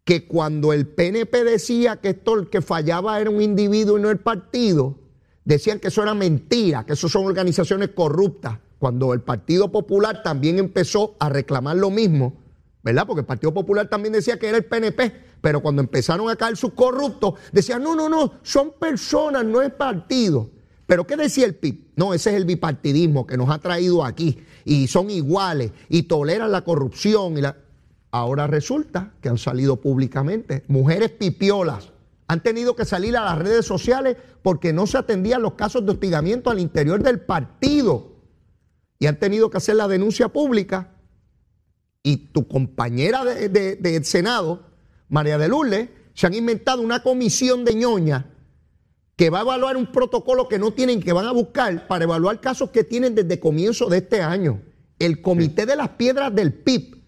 que 0.03 0.27
cuando 0.27 0.73
el 0.73 0.89
PNP 0.89 1.45
decía 1.45 1.99
que 1.99 2.09
esto 2.11 2.35
el 2.35 2.51
que 2.51 2.63
fallaba 2.63 3.21
era 3.21 3.31
un 3.31 3.43
individuo 3.43 3.97
y 3.97 4.03
no 4.03 4.11
el 4.11 4.19
partido, 4.19 4.99
decían 5.45 5.79
que 5.79 5.87
eso 5.87 6.03
era 6.03 6.15
mentira, 6.15 6.85
que 6.85 6.95
eso 6.95 7.09
son 7.09 7.27
organizaciones 7.27 7.91
corruptas. 7.91 8.59
Cuando 8.79 9.13
el 9.13 9.21
Partido 9.21 9.71
Popular 9.71 10.23
también 10.23 10.59
empezó 10.59 11.17
a 11.19 11.29
reclamar 11.29 11.77
lo 11.77 11.91
mismo, 11.91 12.35
¿verdad? 12.83 13.07
Porque 13.07 13.21
el 13.21 13.27
Partido 13.27 13.53
Popular 13.53 13.89
también 13.89 14.13
decía 14.13 14.39
que 14.39 14.49
era 14.49 14.59
el 14.59 14.65
PNP, 14.65 15.13
pero 15.41 15.61
cuando 15.61 15.83
empezaron 15.83 16.31
a 16.31 16.37
caer 16.37 16.57
sus 16.57 16.73
corruptos, 16.73 17.35
decían, 17.53 17.83
no, 17.83 17.95
no, 17.95 18.09
no, 18.09 18.35
son 18.43 18.73
personas, 18.79 19.45
no 19.45 19.63
es 19.63 19.73
partido. 19.73 20.51
Pero 20.87 21.07
¿qué 21.07 21.17
decía 21.17 21.45
el 21.45 21.55
PIB? 21.55 21.89
No, 21.97 22.15
ese 22.15 22.31
es 22.31 22.37
el 22.37 22.47
bipartidismo 22.47 23.27
que 23.27 23.37
nos 23.37 23.51
ha 23.51 23.59
traído 23.59 24.05
aquí 24.05 24.39
y 24.65 24.87
son 24.87 25.11
iguales 25.11 25.73
y 25.91 26.05
toleran 26.05 26.51
la 26.51 26.63
corrupción. 26.65 27.37
Y 27.37 27.43
la... 27.43 27.57
Ahora 28.11 28.47
resulta 28.47 29.13
que 29.21 29.29
han 29.29 29.37
salido 29.37 29.77
públicamente 29.77 30.65
mujeres 30.67 31.11
pipiolas. 31.11 31.93
Han 32.27 32.43
tenido 32.43 32.75
que 32.75 32.87
salir 32.87 33.17
a 33.19 33.25
las 33.25 33.39
redes 33.39 33.67
sociales 33.67 34.17
porque 34.43 34.73
no 34.73 34.87
se 34.87 34.97
atendían 34.97 35.43
los 35.43 35.55
casos 35.55 35.85
de 35.85 35.93
hostigamiento 35.93 36.49
al 36.49 36.59
interior 36.59 37.03
del 37.03 37.21
partido. 37.21 38.18
Y 38.99 39.07
han 39.07 39.19
tenido 39.19 39.51
que 39.51 39.59
hacer 39.59 39.77
la 39.77 39.89
denuncia 39.89 40.29
pública. 40.29 40.95
Y 42.03 42.29
tu 42.33 42.49
compañera 42.49 43.25
del 43.25 43.53
de, 43.53 44.05
Senado, 44.05 44.67
María 45.09 45.39
de 45.39 45.49
Lourdes, 45.49 45.89
se 46.15 46.27
han 46.27 46.35
inventado 46.35 46.83
una 46.83 47.03
comisión 47.03 47.65
de 47.65 47.75
ñoña 47.75 48.35
que 49.17 49.31
va 49.31 49.41
a 49.41 49.43
evaluar 49.43 49.77
un 49.77 49.91
protocolo 49.91 50.49
que 50.49 50.59
no 50.59 50.73
tienen, 50.73 51.01
que 51.01 51.13
van 51.13 51.27
a 51.27 51.33
buscar 51.33 51.89
para 51.89 52.05
evaluar 52.05 52.41
casos 52.41 52.71
que 52.71 52.85
tienen 52.85 53.15
desde 53.15 53.41
comienzo 53.41 53.89
de 53.89 53.99
este 53.99 54.23
año. 54.23 54.63
El 54.99 55.23
Comité 55.23 55.67
de 55.67 55.77
las 55.77 55.91
Piedras 55.91 56.35
del 56.35 56.55
PIB 56.55 56.99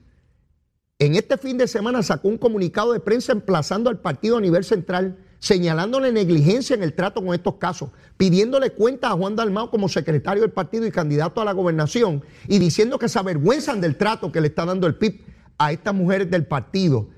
en 1.01 1.15
este 1.15 1.39
fin 1.39 1.57
de 1.57 1.67
semana 1.67 2.03
sacó 2.03 2.29
un 2.29 2.37
comunicado 2.37 2.93
de 2.93 3.01
prensa 3.01 3.33
emplazando 3.33 3.89
al 3.89 4.01
partido 4.01 4.37
a 4.37 4.41
nivel 4.41 4.65
central, 4.65 5.17
señalándole 5.41 6.13
negligencia 6.13 6.75
en 6.75 6.83
el 6.83 6.95
trato 6.95 7.25
con 7.25 7.35
estos 7.35 7.55
casos, 7.55 7.91
pidiéndole 8.17 8.71
cuentas 8.71 9.11
a 9.11 9.15
Juan 9.15 9.35
Dalmao 9.35 9.71
como 9.71 9.89
secretario 9.89 10.43
del 10.43 10.53
partido 10.53 10.87
y 10.87 10.93
candidato 10.93 11.41
a 11.41 11.45
la 11.45 11.53
gobernación, 11.53 12.23
y 12.47 12.59
diciendo 12.59 12.99
que 12.99 13.09
se 13.09 13.19
avergüenzan 13.19 13.81
del 13.81 13.97
trato 13.97 14.31
que 14.31 14.41
le 14.41 14.49
está 14.49 14.65
dando 14.65 14.87
el 14.87 14.95
PIB 14.95 15.23
a 15.59 15.73
estas 15.73 15.95
mujeres 15.95 16.31
del 16.31 16.47
partido. 16.47 17.09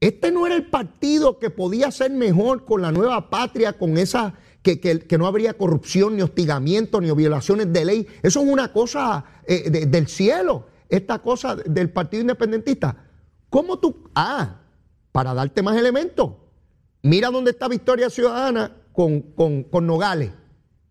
Este 0.00 0.30
no 0.30 0.46
era 0.46 0.56
el 0.56 0.66
partido 0.66 1.38
que 1.38 1.48
podía 1.48 1.90
ser 1.90 2.10
mejor 2.10 2.64
con 2.64 2.82
la 2.82 2.92
nueva 2.92 3.30
patria, 3.30 3.72
con 3.72 3.96
esa 3.96 4.34
que, 4.62 4.80
que, 4.80 5.18
no 5.18 5.26
habría 5.26 5.54
corrupción, 5.54 6.16
ni 6.16 6.22
hostigamiento, 6.22 7.00
ni 7.00 7.10
violaciones 7.12 7.72
de 7.72 7.84
ley. 7.84 8.06
Eso 8.22 8.42
es 8.42 8.48
una 8.48 8.72
cosa 8.72 9.24
eh, 9.46 9.86
del 9.86 10.08
cielo, 10.08 10.66
esta 10.88 11.20
cosa 11.20 11.54
del 11.54 11.90
Partido 11.90 12.22
Independentista. 12.22 12.96
¿Cómo 13.48 13.78
tú? 13.78 14.10
Ah, 14.14 14.62
para 15.12 15.32
darte 15.34 15.62
más 15.62 15.76
elementos. 15.76 16.32
Mira 17.04 17.30
dónde 17.30 17.50
está 17.50 17.68
Victoria 17.68 18.08
Ciudadana 18.08 18.78
con, 18.94 19.20
con, 19.20 19.86
Nogales, 19.86 20.30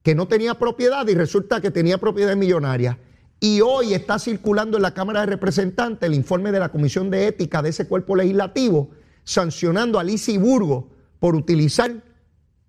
que 0.04 0.14
no 0.14 0.28
tenía 0.28 0.54
propiedad 0.54 1.08
y 1.08 1.16
resulta 1.16 1.60
que 1.60 1.72
tenía 1.72 1.98
propiedad 1.98 2.36
millonaria. 2.36 3.00
Y 3.40 3.62
hoy 3.62 3.96
está 3.96 4.20
circulando 4.20 4.78
en 4.78 4.84
la 4.84 4.94
Cámara 4.94 5.22
de 5.22 5.26
Representantes 5.26 6.08
el 6.08 6.14
informe 6.14 6.52
de 6.52 6.60
la 6.60 6.70
Comisión 6.70 7.10
de 7.10 7.26
Ética 7.26 7.64
de 7.64 7.70
ese 7.70 7.88
cuerpo 7.88 8.16
legislativo, 8.16 8.92
sancionando 9.24 9.98
a 9.98 10.04
Lizy 10.04 10.38
Burgo 10.38 10.92
por 11.18 11.36
utilizar 11.36 11.92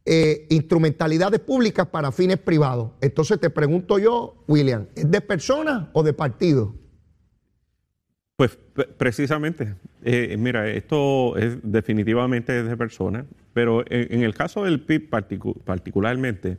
eh, 0.07 0.47
instrumentalidades 0.49 1.41
públicas 1.41 1.87
para 1.89 2.13
fines 2.13 2.39
privados. 2.39 2.93
Entonces 3.03 3.39
te 3.39 3.51
pregunto 3.51 3.99
yo, 3.99 4.43
William, 4.49 4.87
¿es 4.95 5.11
de 5.11 5.21
persona 5.21 5.91
o 5.93 6.03
de 6.03 6.15
partido? 6.15 6.77
Pues 8.37 8.59
precisamente, 8.99 9.77
eh, 10.03 10.37
mira, 10.37 10.69
esto 10.69 11.37
es 11.37 11.59
definitivamente 11.63 12.65
de 12.65 12.77
persona, 12.77 13.27
pero 13.53 13.85
en, 13.89 14.23
el 14.25 14.35
caso 14.35 14.65
del 14.65 14.81
PIB 14.81 15.09
particularmente, 15.65 16.59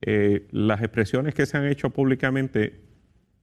eh, 0.00 0.46
las 0.52 0.80
expresiones 0.80 1.34
que 1.34 1.44
se 1.44 1.58
han 1.58 1.66
hecho 1.66 1.90
públicamente 1.90 2.80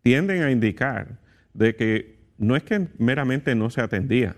tienden 0.02 0.42
a 0.42 0.50
indicar 0.50 1.20
de 1.54 1.76
que 1.76 2.18
no 2.40 2.56
es 2.56 2.64
que 2.64 2.88
meramente 2.98 3.54
no 3.54 3.70
se 3.70 3.82
atendía, 3.82 4.36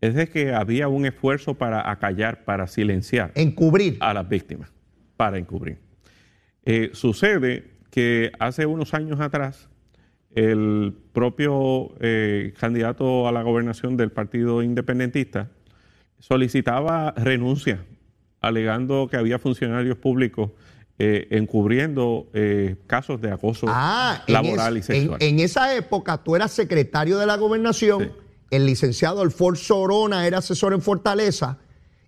es 0.00 0.14
de 0.14 0.28
que 0.28 0.54
había 0.54 0.88
un 0.88 1.04
esfuerzo 1.04 1.54
para 1.54 1.90
acallar, 1.90 2.44
para 2.44 2.66
silenciar. 2.66 3.30
Encubrir. 3.34 3.98
A 4.00 4.14
las 4.14 4.26
víctimas, 4.26 4.72
para 5.18 5.36
encubrir. 5.36 5.78
Eh, 6.64 6.90
sucede 6.94 7.72
que 7.90 8.32
hace 8.38 8.64
unos 8.64 8.94
años 8.94 9.20
atrás, 9.20 9.68
el 10.34 10.94
propio 11.12 11.94
eh, 12.00 12.54
candidato 12.58 13.28
a 13.28 13.32
la 13.32 13.42
gobernación 13.42 13.96
del 13.96 14.10
Partido 14.10 14.62
Independentista 14.62 15.50
solicitaba 16.18 17.12
renuncia, 17.12 17.84
alegando 18.40 19.08
que 19.10 19.16
había 19.16 19.38
funcionarios 19.38 19.96
públicos 19.98 20.50
eh, 20.98 21.28
encubriendo 21.30 22.28
eh, 22.34 22.76
casos 22.86 23.20
de 23.20 23.30
acoso 23.30 23.66
ah, 23.68 24.22
laboral 24.26 24.76
y 24.78 24.82
sexual. 24.82 25.18
En, 25.20 25.40
esa 25.40 25.74
época 25.74 26.22
tú 26.22 26.36
eras 26.36 26.52
secretario 26.52 27.18
de 27.18 27.26
la 27.26 27.36
gobernación, 27.36 28.12
el 28.50 28.66
licenciado 28.66 29.20
Alfonso 29.22 29.78
Orona 29.78 30.26
era 30.26 30.38
asesor 30.38 30.72
en 30.72 30.82
Fortaleza, 30.82 31.58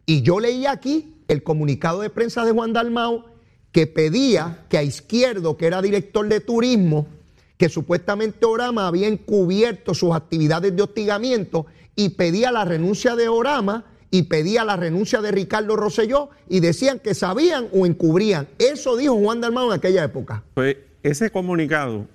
y 0.05 0.22
yo 0.22 0.41
leí 0.41 0.66
aquí 0.66 1.16
el 1.29 1.43
comunicado 1.43 2.01
de 2.01 2.11
prensa 2.11 2.45
de 2.45 2.53
Juan 2.53 2.72
Dalmau 2.72 3.24
que 3.72 3.87
pedía 3.87 4.64
que 4.68 4.79
a 4.79 4.83
Izquierdo, 4.83 5.57
que 5.57 5.66
era 5.66 5.83
director 5.83 6.27
de 6.29 6.41
turismo, 6.41 7.09
que 7.57 7.69
supuestamente 7.69 8.45
Orama 8.45 8.87
había 8.87 9.09
encubierto 9.09 9.95
sus 9.95 10.15
actividades 10.15 10.75
de 10.77 10.83
hostigamiento 10.83 11.67
y 11.95 12.11
pedía 12.11 12.53
la 12.53 12.65
renuncia 12.65 13.17
de 13.17 13.29
Orama 13.29 13.85
y 14.11 14.25
pedía 14.25 14.65
la 14.65 14.77
renuncia 14.77 15.21
de 15.21 15.33
Ricardo 15.33 15.77
Rosselló 15.77 16.31
y 16.49 16.61
decían 16.61 17.01
que 17.01 17.15
sabían 17.15 17.69
o 17.73 17.87
encubrían. 17.87 18.49
Eso 18.59 18.97
dijo 18.97 19.17
Juan 19.17 19.41
Dalmau 19.41 19.69
en 19.69 19.79
aquella 19.79 20.05
época. 20.05 20.45
Pues 20.55 20.77
ese 21.03 21.31
comunicado, 21.31 22.07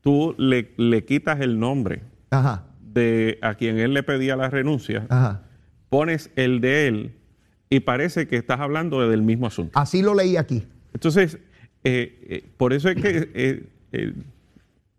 tú 0.00 0.34
le, 0.38 0.72
le 0.76 1.04
quitas 1.04 1.40
el 1.40 1.58
nombre 1.58 2.02
de 2.80 3.38
a 3.42 3.54
quien 3.54 3.78
él 3.78 3.94
le 3.94 4.02
pedía 4.02 4.36
la 4.36 4.50
renuncia, 4.50 5.06
pones 5.88 6.30
el 6.36 6.60
de 6.60 6.88
él 6.88 7.14
y 7.68 7.80
parece 7.80 8.26
que 8.26 8.36
estás 8.36 8.60
hablando 8.60 9.08
del 9.08 9.22
mismo 9.22 9.46
asunto. 9.46 9.78
Así 9.78 10.02
lo 10.02 10.14
leí 10.14 10.36
aquí. 10.36 10.64
Entonces, 10.92 11.38
eh, 11.84 12.26
eh, 12.28 12.44
por 12.56 12.72
eso 12.72 12.88
es 12.88 13.00
que 13.00 13.30
eh, 13.92 14.14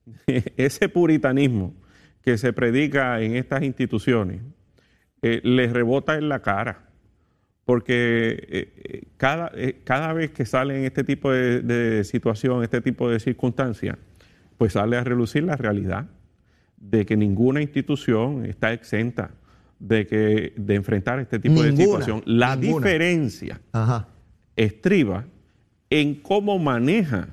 ese 0.58 0.90
puritanismo 0.90 1.74
que 2.22 2.38
se 2.38 2.54
predica 2.54 3.22
en 3.22 3.36
estas 3.36 3.64
instituciones 3.64 4.42
eh, 5.22 5.42
les 5.44 5.72
rebota 5.72 6.16
en 6.16 6.30
la 6.30 6.42
cara. 6.42 6.88
Porque 7.66 8.30
eh, 8.50 8.74
eh, 8.84 9.04
cada, 9.18 9.52
cada, 9.84 10.14
vez 10.14 10.32
que 10.32 10.46
sale 10.46 10.78
en 10.78 10.86
este 10.86 11.04
tipo 11.04 11.32
de, 11.32 12.04
situación, 12.04 12.64
este 12.64 12.82
tipo 12.82 13.10
de 13.10 13.20
circunstancias, 13.20 13.98
pues 14.58 14.74
sale 14.74 14.98
a 14.98 15.04
relucir 15.04 15.44
la 15.44 15.56
realidad 15.56 16.08
de 16.78 17.06
que 17.06 17.16
ninguna 17.16 17.62
institución 17.62 18.46
está 18.46 18.74
exenta 18.74 19.32
de, 19.80 20.08
que, 20.08 20.54
de 20.58 20.76
enfrentar 20.76 21.20
este 21.20 21.40
tipo 21.40 21.62
de 21.62 21.76
situación. 21.76 22.24
La 22.26 22.58
diferencia 22.58 23.62
estriba 24.56 25.26
en 25.90 26.16
cómo 26.16 26.58
maneja 26.58 27.30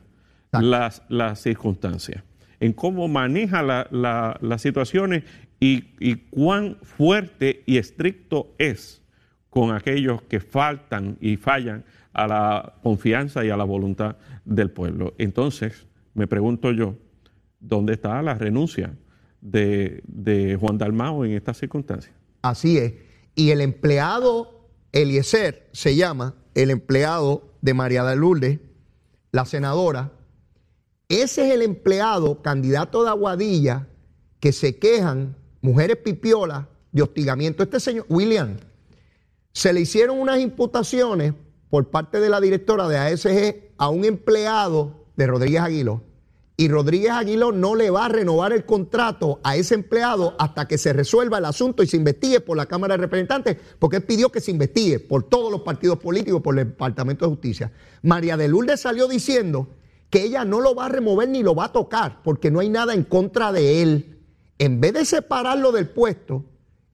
las, 0.53 1.03
las 1.09 1.41
circunstancias 1.41 2.23
en 2.61 2.73
cómo 2.73 3.09
maneja 3.09 3.63
las 3.63 4.63
situaciones 4.63 5.25
y, 5.61 6.15
cuán 6.31 6.79
fuerte 6.83 7.63
y 7.67 7.79
estricto 7.79 8.55
es 8.59 9.03
con 9.51 9.75
aquellos 9.75 10.23
que 10.23 10.41
faltan 10.41 11.17
y 11.21 11.37
fallan 11.37 11.85
a 12.13 12.27
la 12.27 12.75
confianza 12.83 13.45
y 13.45 13.51
a 13.51 13.57
la 13.57 13.65
voluntad 13.65 14.17
del 14.45 14.71
pueblo. 14.71 15.15
Entonces, 15.19 15.87
me 16.15 16.27
pregunto 16.27 16.73
yo, 16.73 16.97
¿dónde 17.61 17.95
está 17.95 18.21
la 18.23 18.35
renuncia 18.35 18.95
de, 19.41 20.57
Juan 20.61 20.79
Dalmao 20.79 21.25
en 21.25 21.33
estas 21.33 21.59
circunstancias? 21.59 22.15
Así 22.43 22.79
es. 22.79 22.95
Y 23.35 23.51
el 23.51 23.61
empleado 23.61 24.69
Eliezer 24.93 25.69
se 25.73 25.97
llama, 25.97 26.35
el 26.55 26.71
empleado 26.71 27.53
de 27.61 27.75
María 27.75 28.05
de 28.05 28.17
Lourdes, 28.17 28.59
la 29.33 29.45
senadora, 29.45 30.13
ese 31.09 31.49
es 31.49 31.55
el 31.55 31.63
empleado, 31.63 32.43
candidato 32.43 33.03
de 33.03 33.11
Aguadilla, 33.11 33.89
que 34.41 34.53
se 34.53 34.79
quejan, 34.79 35.37
mujeres 35.61 35.97
pipiolas, 35.97 36.67
de 36.93 37.03
hostigamiento. 37.03 37.63
Este 37.63 37.81
señor, 37.81 38.07
William, 38.09 38.57
se 39.53 39.73
le 39.73 39.81
hicieron 39.81 40.19
unas 40.19 40.41
imputaciones 40.41 41.35
por 41.71 41.89
parte 41.91 42.21
de 42.21 42.29
la 42.29 42.41
directora 42.41 42.89
de 42.89 42.99
ASG 42.99 43.73
a 43.77 43.89
un 43.89 44.05
empleado 44.05 45.07
de 45.17 45.27
Rodríguez 45.27 45.61
Aguiló. 45.61 46.03
Y 46.57 46.69
Rodríguez 46.69 47.13
Aguiló 47.13 47.53
no 47.53 47.77
le 47.77 47.89
va 47.91 48.07
a 48.07 48.09
renovar 48.09 48.53
el 48.53 48.65
contrato 48.65 49.39
a 49.45 49.57
ese 49.57 49.75
empleado 49.75 50.35
hasta 50.39 50.67
que 50.67 50.77
se 50.77 50.93
resuelva 50.93 51.39
el 51.39 51.45
asunto 51.45 51.85
y 51.85 51.87
se 51.87 51.97
investigue 51.97 52.41
por 52.41 52.57
la 52.57 52.67
Cámara 52.67 52.95
de 52.95 53.03
Representantes, 53.03 53.57
porque 53.79 53.99
él 53.99 54.03
pidió 54.03 54.31
que 54.31 54.41
se 54.41 54.51
investigue 54.51 54.99
por 54.99 55.23
todos 55.23 55.53
los 55.53 55.61
partidos 55.61 55.99
políticos, 55.99 56.43
por 56.43 56.59
el 56.59 56.67
Departamento 56.67 57.25
de 57.25 57.31
Justicia. 57.31 57.73
María 58.03 58.37
de 58.37 58.49
Lourdes 58.49 58.81
salió 58.81 59.07
diciendo 59.07 59.69
que 60.11 60.23
ella 60.23 60.45
no 60.45 60.61
lo 60.61 60.75
va 60.75 60.87
a 60.87 60.89
remover 60.89 61.29
ni 61.29 61.43
lo 61.43 61.55
va 61.55 61.67
a 61.67 61.73
tocar, 61.73 62.23
porque 62.23 62.51
no 62.51 62.61
hay 62.61 62.69
nada 62.69 62.95
en 62.95 63.05
contra 63.05 63.53
de 63.53 63.83
él. 63.83 64.19
En 64.59 64.81
vez 64.81 64.95
de 64.95 65.05
separarlo 65.05 65.73
del 65.73 65.89
puesto, 65.89 66.45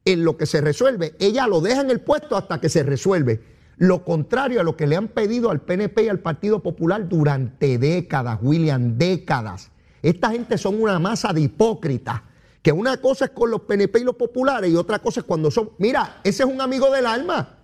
en 0.05 0.25
lo 0.25 0.37
que 0.37 0.47
se 0.47 0.61
resuelve, 0.61 1.15
ella 1.19 1.47
lo 1.47 1.61
deja 1.61 1.81
en 1.81 1.91
el 1.91 2.01
puesto 2.01 2.37
hasta 2.37 2.61
que 2.61 2.69
se 2.69 2.83
resuelve. 2.83 3.43
Lo 3.77 4.05
contrario 4.05 4.61
a 4.61 4.65
lo 4.65 4.77
que 4.77 4.87
le 4.87 4.97
han 4.97 5.09
pedido 5.09 5.51
al 5.51 5.63
PNP 5.63 6.05
y 6.05 6.09
al 6.09 6.21
Partido 6.21 6.63
Popular 6.63 7.09
durante 7.09 7.79
décadas, 7.79 8.39
William, 8.43 8.99
décadas. 8.99 9.71
Esta 10.03 10.31
gente 10.31 10.59
son 10.59 10.81
una 10.81 10.99
masa 10.99 11.33
de 11.33 11.41
hipócritas, 11.41 12.21
que 12.63 12.73
una 12.73 12.99
cosa 12.99 13.27
es 13.27 13.31
con 13.31 13.51
los 13.51 13.63
PNP 13.63 14.01
y 14.01 14.05
los 14.05 14.17
populares 14.17 14.71
y 14.71 14.77
otra 14.77 14.99
cosa 14.99 15.21
es 15.21 15.27
cuando 15.27 15.51
son... 15.51 15.71
Mira, 15.79 16.21
ese 16.25 16.43
es 16.45 16.49
un 16.49 16.61
amigo 16.61 16.91
del 16.91 17.07
alma. 17.07 17.59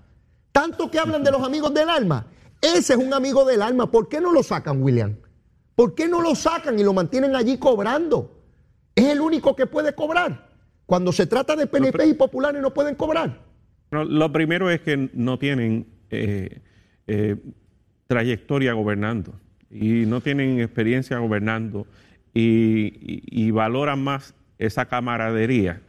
Tanto 0.52 0.90
que 0.90 0.98
hablan 0.98 1.22
de 1.22 1.30
los 1.30 1.42
amigos 1.42 1.72
del 1.72 1.88
alma. 1.88 2.26
Ese 2.60 2.94
es 2.94 2.98
un 2.98 3.14
amigo 3.14 3.44
del 3.44 3.62
alma. 3.62 3.90
¿Por 3.90 4.08
qué 4.08 4.20
no 4.20 4.32
lo 4.32 4.42
sacan, 4.42 4.82
William? 4.82 5.16
¿Por 5.80 5.94
qué 5.94 6.08
no 6.08 6.20
lo 6.20 6.34
sacan 6.34 6.78
y 6.78 6.84
lo 6.84 6.92
mantienen 6.92 7.34
allí 7.34 7.56
cobrando? 7.56 8.30
Es 8.94 9.06
el 9.06 9.22
único 9.22 9.56
que 9.56 9.64
puede 9.64 9.94
cobrar. 9.94 10.50
Cuando 10.84 11.10
se 11.10 11.24
trata 11.26 11.56
de 11.56 11.66
PNP 11.66 12.04
y 12.04 12.12
populares 12.12 12.60
no 12.60 12.74
pueden 12.74 12.94
cobrar. 12.96 13.40
lo 13.90 14.30
primero 14.30 14.68
es 14.68 14.82
que 14.82 15.08
no 15.14 15.38
tienen 15.38 15.86
eh, 16.10 16.60
eh, 17.06 17.36
trayectoria 18.08 18.74
gobernando 18.74 19.32
y 19.70 20.04
no 20.04 20.20
tienen 20.20 20.60
experiencia 20.60 21.16
gobernando 21.16 21.86
y, 22.34 23.50
valoran 23.50 24.04
más 24.04 24.34
esa 24.58 24.84
camaradería 24.84 25.80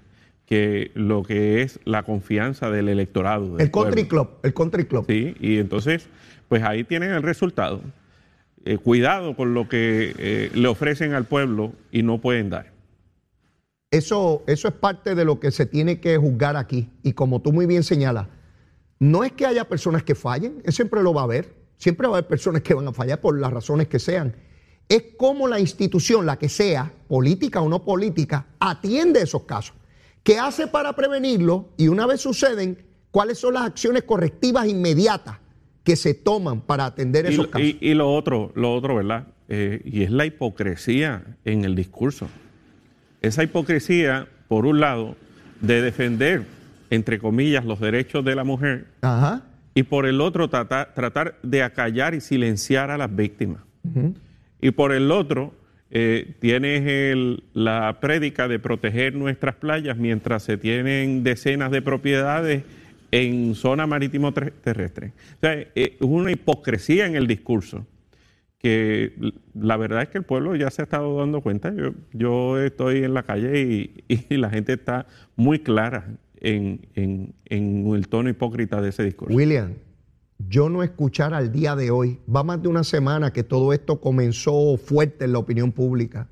que 0.45 0.91
lo 0.93 1.21
que 1.21 1.63
es 1.63 1.81
la 1.83 2.03
confianza 2.03 2.71
del 2.71 2.87
electorado. 2.87 3.59
el 3.59 3.69
country 3.71 4.07
club, 4.07 4.29
el 4.43 4.53
country 4.53 4.85
club. 4.85 5.03
Sí, 5.09 5.35
y 5.41 5.57
entonces, 5.57 6.07
pues 6.47 6.63
ahí 6.63 6.85
tienen 6.85 7.11
el 7.11 7.23
resultado. 7.23 7.81
Eh, 8.63 8.77
cuidado 8.77 9.35
con 9.35 9.53
lo 9.53 9.67
que 9.67 10.13
eh, 10.17 10.51
le 10.53 10.67
ofrecen 10.67 11.13
al 11.13 11.25
pueblo 11.25 11.73
y 11.91 12.03
no 12.03 12.21
pueden 12.21 12.49
dar. 12.49 12.71
Eso, 13.89 14.43
eso 14.47 14.67
es 14.67 14.73
parte 14.75 15.15
de 15.15 15.25
lo 15.25 15.39
que 15.39 15.51
se 15.51 15.65
tiene 15.65 15.99
que 15.99 16.17
juzgar 16.17 16.55
aquí. 16.55 16.89
Y 17.03 17.13
como 17.13 17.41
tú 17.41 17.51
muy 17.51 17.65
bien 17.65 17.83
señalas, 17.83 18.27
no 18.99 19.23
es 19.23 19.31
que 19.31 19.47
haya 19.47 19.67
personas 19.67 20.03
que 20.03 20.13
fallen, 20.13 20.61
siempre 20.67 21.01
lo 21.01 21.13
va 21.13 21.21
a 21.21 21.23
haber. 21.23 21.55
Siempre 21.77 22.07
va 22.07 22.13
a 22.13 22.17
haber 22.19 22.27
personas 22.27 22.61
que 22.61 22.75
van 22.75 22.87
a 22.87 22.93
fallar 22.93 23.19
por 23.19 23.39
las 23.39 23.51
razones 23.51 23.87
que 23.87 23.97
sean. 23.97 24.35
Es 24.87 25.03
como 25.17 25.47
la 25.47 25.59
institución, 25.59 26.27
la 26.27 26.37
que 26.37 26.47
sea, 26.47 26.93
política 27.07 27.61
o 27.61 27.67
no 27.67 27.83
política, 27.83 28.45
atiende 28.59 29.23
esos 29.23 29.43
casos. 29.43 29.75
¿Qué 30.21 30.37
hace 30.37 30.67
para 30.67 30.95
prevenirlo? 30.95 31.69
Y 31.77 31.87
una 31.87 32.05
vez 32.05 32.21
suceden, 32.21 32.77
¿cuáles 33.09 33.39
son 33.39 33.55
las 33.55 33.63
acciones 33.63 34.03
correctivas 34.03 34.67
inmediatas 34.67 35.39
que 35.83 35.95
se 35.95 36.13
toman 36.13 36.61
para 36.61 36.85
atender 36.85 37.25
esos 37.25 37.47
casos? 37.47 37.75
Y, 37.79 37.93
lo 37.93 38.13
otro, 38.13 38.51
lo 38.55 38.73
otro, 38.73 38.95
¿verdad? 38.95 39.27
Eh, 39.49 39.81
y 39.83 40.03
es 40.03 40.11
la 40.11 40.25
hipocresía 40.25 41.23
en 41.45 41.65
el 41.65 41.75
discurso. 41.75 42.29
Esa 43.21 43.43
hipocresía, 43.43 44.27
por 44.47 44.65
un 44.65 44.79
lado, 44.79 45.15
de 45.59 45.81
defender, 45.81 46.45
entre 46.89 47.19
comillas, 47.19 47.65
los 47.65 47.79
derechos 47.79 48.23
de 48.25 48.35
la 48.35 48.43
mujer, 48.43 48.87
y 49.73 49.83
por 49.83 50.05
el 50.05 50.21
otro, 50.21 50.49
tratar, 50.49 51.37
de 51.43 51.63
acallar 51.63 52.13
y 52.13 52.21
silenciar 52.21 52.91
a 52.91 52.97
las 52.97 53.15
víctimas. 53.15 53.61
Y 54.59 54.71
por 54.71 54.91
el 54.91 55.11
otro, 55.11 55.53
eh, 55.91 56.35
tienes 56.39 57.39
la 57.53 57.99
prédica 57.99 58.47
de 58.47 58.59
proteger 58.59 59.13
nuestras 59.13 59.55
playas 59.55 59.97
mientras 59.97 60.43
se 60.43 60.57
tienen 60.57 61.23
decenas 61.23 61.69
de 61.71 61.81
propiedades 61.81 62.63
en 63.11 63.55
zona 63.55 63.85
marítimo 63.85 64.33
terrestre. 64.33 65.13
O 65.37 65.39
sea, 65.41 65.53
eh, 65.53 65.69
es 65.75 66.01
una 66.01 66.31
hipocresía 66.31 67.05
en 67.05 67.15
el 67.15 67.27
discurso 67.27 67.85
que 68.57 69.33
la 69.55 69.75
verdad 69.75 70.03
es 70.03 70.09
que 70.09 70.19
el 70.19 70.23
pueblo 70.23 70.55
ya 70.55 70.69
se 70.69 70.83
ha 70.83 70.85
estado 70.85 71.17
dando 71.17 71.41
cuenta. 71.41 71.73
Yo, 72.13 72.59
estoy 72.59 73.03
en 73.03 73.13
la 73.13 73.23
calle 73.23 73.59
y, 74.07 74.37
la 74.37 74.49
gente 74.49 74.73
está 74.73 75.07
muy 75.35 75.59
clara 75.59 76.15
en, 76.35 77.33
el 77.45 78.07
tono 78.07 78.29
hipócrita 78.29 78.79
de 78.81 78.89
ese 78.89 79.03
discurso. 79.03 79.35
William, 79.35 79.73
yo 80.37 80.69
no 80.69 80.83
escuchar 80.83 81.33
al 81.33 81.51
día 81.51 81.75
de 81.75 81.89
hoy, 81.89 82.19
va 82.33 82.43
más 82.43 82.61
de 82.61 82.67
una 82.67 82.83
semana 82.83 83.33
que 83.33 83.43
todo 83.43 83.73
esto 83.73 83.99
comenzó 83.99 84.77
fuerte 84.77 85.25
en 85.25 85.33
la 85.33 85.39
opinión 85.39 85.71
pública. 85.71 86.27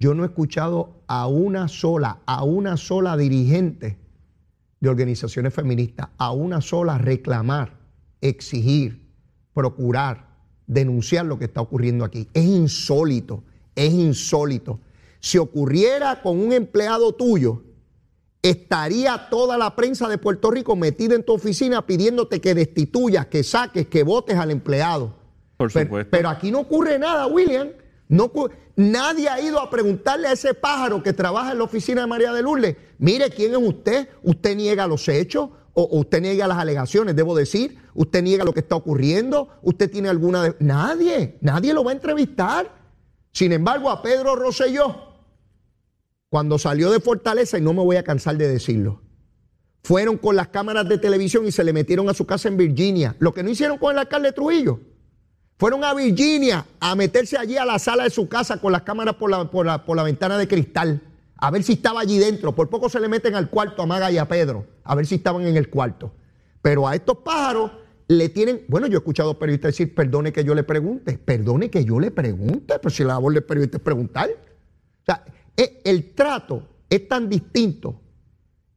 Yo 0.00 0.14
no 0.14 0.22
he 0.22 0.26
escuchado 0.26 1.02
a 1.06 1.26
una 1.28 1.68
sola, 1.68 2.20
a 2.24 2.42
una 2.42 2.78
sola 2.78 3.18
dirigente 3.18 3.98
de 4.84 4.90
organizaciones 4.90 5.52
feministas, 5.52 6.08
a 6.18 6.30
una 6.30 6.60
sola 6.60 6.98
reclamar, 6.98 7.72
exigir, 8.20 9.08
procurar 9.52 10.34
denunciar 10.66 11.26
lo 11.26 11.38
que 11.38 11.46
está 11.46 11.60
ocurriendo 11.60 12.04
aquí. 12.04 12.28
Es 12.32 12.44
insólito, 12.44 13.42
es 13.74 13.92
insólito. 13.92 14.80
Si 15.20 15.38
ocurriera 15.38 16.22
con 16.22 16.38
un 16.38 16.52
empleado 16.52 17.12
tuyo, 17.12 17.62
estaría 18.42 19.28
toda 19.30 19.56
la 19.56 19.74
prensa 19.74 20.08
de 20.08 20.18
Puerto 20.18 20.50
Rico 20.50 20.76
metida 20.76 21.14
en 21.14 21.24
tu 21.24 21.32
oficina 21.32 21.86
pidiéndote 21.86 22.40
que 22.40 22.54
destituyas, 22.54 23.26
que 23.26 23.42
saques, 23.42 23.86
que 23.86 24.02
votes 24.02 24.36
al 24.36 24.50
empleado. 24.50 25.14
Por 25.56 25.70
supuesto. 25.70 26.10
Pero, 26.10 26.28
aquí 26.28 26.50
no 26.50 26.60
ocurre 26.60 26.98
nada, 26.98 27.26
William. 27.26 27.68
No, 28.08 28.30
nadie 28.76 29.28
ha 29.28 29.40
ido 29.40 29.60
a 29.60 29.70
preguntarle 29.70 30.28
a 30.28 30.32
ese 30.32 30.54
pájaro 30.54 31.02
que 31.02 31.12
trabaja 31.12 31.52
en 31.52 31.58
la 31.58 31.64
oficina 31.64 32.02
de 32.02 32.06
María 32.06 32.32
de 32.32 32.42
Lourdes, 32.42 32.76
mire 32.98 33.30
quién 33.30 33.52
es 33.52 33.58
usted, 33.58 34.08
usted 34.22 34.56
niega 34.56 34.86
los 34.86 35.08
hechos, 35.08 35.50
o, 35.72 35.98
usted 35.98 36.20
niega 36.20 36.46
las 36.46 36.58
alegaciones, 36.58 37.16
debo 37.16 37.34
decir, 37.34 37.78
usted 37.94 38.22
niega 38.22 38.44
lo 38.44 38.52
que 38.52 38.60
está 38.60 38.76
ocurriendo, 38.76 39.48
usted 39.62 39.90
tiene 39.90 40.08
alguna... 40.08 40.42
De... 40.42 40.56
Nadie, 40.60 41.38
nadie 41.40 41.74
lo 41.74 41.82
va 41.82 41.90
a 41.90 41.94
entrevistar. 41.94 42.70
Sin 43.32 43.52
embargo, 43.52 43.90
a 43.90 44.00
Pedro 44.00 44.36
Rosselló, 44.36 45.14
cuando 46.28 46.58
salió 46.58 46.90
de 46.90 47.00
Fortaleza, 47.00 47.58
y 47.58 47.60
no 47.60 47.72
me 47.72 47.82
voy 47.82 47.96
a 47.96 48.04
cansar 48.04 48.36
de 48.36 48.46
decirlo, 48.46 49.02
fueron 49.82 50.16
con 50.16 50.36
las 50.36 50.48
cámaras 50.48 50.88
de 50.88 50.98
televisión 50.98 51.46
y 51.46 51.52
se 51.52 51.64
le 51.64 51.72
metieron 51.72 52.08
a 52.08 52.14
su 52.14 52.26
casa 52.26 52.48
en 52.48 52.56
Virginia. 52.56 53.16
Lo 53.18 53.34
que 53.34 53.42
no 53.42 53.50
hicieron 53.50 53.78
con 53.78 53.92
el 53.92 53.98
alcalde 53.98 54.32
Trujillo. 54.32 54.80
Fueron 55.64 55.82
a 55.82 55.94
Virginia 55.94 56.66
a 56.78 56.94
meterse 56.94 57.38
allí 57.38 57.56
a 57.56 57.64
la 57.64 57.78
sala 57.78 58.04
de 58.04 58.10
su 58.10 58.28
casa 58.28 58.60
con 58.60 58.70
las 58.70 58.82
cámaras 58.82 59.14
por 59.14 59.30
la, 59.30 59.50
por 59.50 59.64
la, 59.64 59.82
por 59.82 59.96
la 59.96 60.02
ventana 60.02 60.36
de 60.36 60.46
cristal 60.46 61.00
a 61.38 61.50
ver 61.50 61.62
si 61.62 61.72
estaba 61.72 62.02
allí 62.02 62.18
dentro. 62.18 62.54
Por 62.54 62.68
poco 62.68 62.90
se 62.90 63.00
le 63.00 63.08
meten 63.08 63.34
al 63.34 63.48
cuarto 63.48 63.80
a 63.80 63.86
Maga 63.86 64.12
y 64.12 64.18
a 64.18 64.28
Pedro, 64.28 64.66
a 64.82 64.94
ver 64.94 65.06
si 65.06 65.14
estaban 65.14 65.46
en 65.46 65.56
el 65.56 65.70
cuarto. 65.70 66.12
Pero 66.60 66.86
a 66.86 66.94
estos 66.94 67.16
pájaros 67.16 67.70
le 68.08 68.28
tienen, 68.28 68.66
bueno, 68.68 68.88
yo 68.88 68.96
he 68.96 68.98
escuchado 68.98 69.38
periodistas 69.38 69.70
decir, 69.70 69.94
perdone 69.94 70.34
que 70.34 70.44
yo 70.44 70.54
le 70.54 70.64
pregunte, 70.64 71.16
perdone 71.16 71.70
que 71.70 71.82
yo 71.82 71.98
le 71.98 72.10
pregunte, 72.10 72.78
pero 72.78 72.90
si 72.90 73.02
la 73.02 73.14
labor 73.14 73.32
del 73.32 73.44
periodista 73.44 73.78
es 73.78 73.82
preguntar. 73.82 74.28
O 74.28 75.04
sea, 75.06 75.24
eh, 75.56 75.80
el 75.86 76.12
trato 76.12 76.68
es 76.90 77.08
tan 77.08 77.26
distinto, 77.30 78.02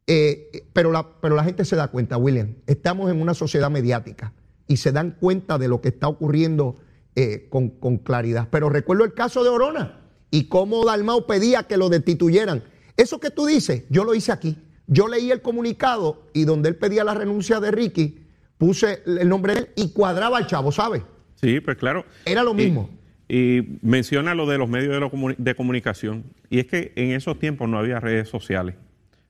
eh, 0.07 0.69
pero, 0.71 0.93
la, 0.93 1.05
pero 1.19 1.35
la 1.35 1.43
gente 1.43 1.65
se 1.65 1.75
da 1.75 1.89
cuenta, 1.89 2.15
William, 2.15 2.55
estamos 2.65 3.11
en 3.11 3.21
una 3.21 3.33
sociedad 3.33 3.69
mediática 3.69 4.31
y 4.67 4.77
se 4.77 4.91
dan 4.91 5.11
cuenta 5.19 5.57
de 5.57 5.67
lo 5.67 5.81
que 5.81 5.89
está 5.89 6.07
ocurriendo 6.07 6.77
eh, 7.15 7.47
con, 7.49 7.69
con 7.69 7.97
claridad. 7.97 8.47
Pero 8.51 8.69
recuerdo 8.69 9.03
el 9.03 9.13
caso 9.13 9.43
de 9.43 9.49
Orona 9.49 10.01
y 10.31 10.45
cómo 10.45 10.85
Dalmau 10.85 11.25
pedía 11.25 11.63
que 11.63 11.77
lo 11.77 11.89
destituyeran. 11.89 12.63
Eso 12.95 13.19
que 13.19 13.29
tú 13.29 13.45
dices, 13.45 13.83
yo 13.89 14.03
lo 14.03 14.15
hice 14.15 14.31
aquí. 14.31 14.57
Yo 14.87 15.07
leí 15.07 15.31
el 15.31 15.41
comunicado 15.41 16.23
y 16.33 16.45
donde 16.45 16.69
él 16.69 16.75
pedía 16.75 17.03
la 17.03 17.13
renuncia 17.13 17.59
de 17.59 17.71
Ricky, 17.71 18.25
puse 18.57 19.03
el 19.05 19.27
nombre 19.27 19.53
de 19.53 19.59
él 19.59 19.69
y 19.75 19.91
cuadraba 19.91 20.37
al 20.37 20.47
chavo, 20.47 20.71
¿sabes? 20.71 21.03
Sí, 21.35 21.59
pues 21.59 21.77
claro. 21.77 22.05
Era 22.25 22.43
lo 22.43 22.53
mismo. 22.53 22.89
Y, 23.29 23.79
menciona 23.81 24.33
lo 24.33 24.47
de 24.47 24.57
los 24.57 24.69
medios 24.69 25.11
de, 25.37 25.55
comunicación. 25.55 26.23
Y 26.49 26.59
es 26.59 26.67
que 26.67 26.93
en 26.95 27.11
esos 27.11 27.37
tiempos 27.37 27.67
no 27.67 27.77
había 27.77 27.99
redes 27.99 28.29
sociales. 28.29 28.75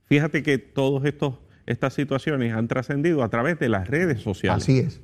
Fíjate 0.05 0.43
que 0.43 0.59
todas 0.59 1.11
estas 1.65 1.93
situaciones 1.93 2.53
han 2.53 2.67
trascendido 2.67 3.23
a 3.23 3.29
través 3.29 3.57
de 3.59 3.69
las 3.69 3.87
redes 3.87 4.21
sociales. 4.21 4.63
Así 4.63 4.79
es. 4.79 5.01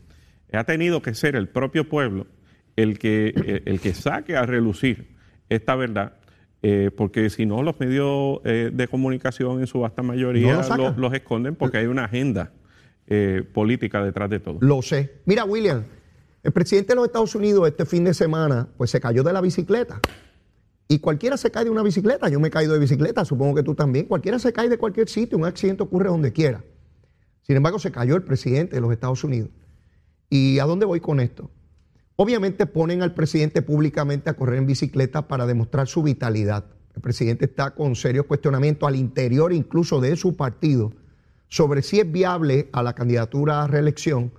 Ha 0.54 0.64
tenido 0.64 1.02
que 1.02 1.14
ser 1.14 1.36
el 1.36 1.48
propio 1.50 1.90
pueblo 1.90 2.28
el 2.76 3.00
que, 3.00 3.62
el 3.66 3.80
que 3.80 3.94
saque 3.94 4.36
a 4.36 4.46
relucir 4.46 5.16
esta 5.50 5.76
verdad, 5.76 6.14
eh, 6.62 6.92
porque 6.96 7.30
si 7.30 7.46
no, 7.46 7.62
los 7.62 7.80
medios 7.80 8.40
eh, 8.46 8.72
de 8.74 8.88
comunicación 8.88 9.60
en 9.60 9.68
su 9.68 9.80
vasta 9.80 10.02
mayoría 10.02 10.62
los, 10.96 11.14
esconden 11.14 11.56
porque 11.56 11.78
hay 11.78 11.88
una 11.88 12.06
agenda 12.06 12.52
eh, 13.08 13.44
política 13.54 14.04
detrás 14.04 14.30
de 14.30 14.40
todo. 14.40 14.58
Lo 14.62 14.82
sé. 14.82 15.22
Mira, 15.26 15.44
William, 15.46 15.84
el 16.42 16.52
presidente 16.52 16.90
de 16.90 16.96
los 16.96 17.06
Estados 17.06 17.36
Unidos 17.36 17.68
este 17.68 17.86
fin 17.86 18.04
de 18.04 18.14
semana, 18.14 18.70
pues 18.78 18.92
se 18.92 19.00
cayó 19.00 19.24
de 19.24 19.34
la 19.34 19.42
bicicleta. 19.42 20.00
Y 20.88 21.00
cualquiera 21.00 21.38
se 21.38 21.50
cae 21.50 21.64
de 21.64 21.70
una 21.70 21.82
bicicleta. 21.82 22.30
Yo 22.30 22.40
me 22.40 22.50
he 22.50 22.52
caído 22.52 22.74
de 22.74 22.80
bicicleta, 22.80 23.26
supongo 23.26 23.56
que 23.56 23.64
tú 23.64 23.74
también. 23.74 24.06
Cualquiera 24.06 24.38
se 24.40 24.54
cae 24.54 24.70
de 24.70 24.78
cualquier 24.78 25.10
sitio, 25.10 25.38
un 25.38 25.46
accidente 25.46 25.84
ocurre 25.84 26.10
donde 26.10 26.32
quiera. 26.32 26.64
Sin 27.42 27.56
embargo, 27.56 27.80
se 27.80 27.92
cayó 27.92 28.16
el 28.16 28.24
presidente 28.24 28.76
de 28.76 28.82
los 28.82 28.92
Estados 28.92 29.24
Unidos. 29.24 29.50
¿Y 30.34 30.58
a 30.58 30.66
dónde 30.66 30.88
voy 30.88 31.00
con 31.00 31.20
esto? 31.20 31.52
Obviamente 32.16 32.66
ponen 32.66 33.04
al 33.04 33.14
presidente 33.14 33.62
públicamente 33.62 34.32
a 34.32 34.34
correr 34.34 34.58
en 34.58 34.66
bicicleta 34.66 35.28
para 35.28 35.46
demostrar 35.46 35.88
su 35.88 36.02
vitalidad. 36.02 36.66
El 36.96 37.04
presidente 37.04 37.46
está 37.46 37.76
con 37.76 37.96
serios 37.96 38.26
cuestionamientos 38.26 38.88
al 38.88 38.96
interior 38.96 39.54
incluso 39.54 40.02
de 40.02 40.16
su 40.16 40.36
partido 40.36 40.92
sobre 41.50 41.84
si 41.84 42.00
es 42.00 42.12
viable 42.12 42.68
a 42.74 42.82
la 42.82 42.94
candidatura 42.96 43.62
a 43.62 43.68
reelección, 43.68 44.32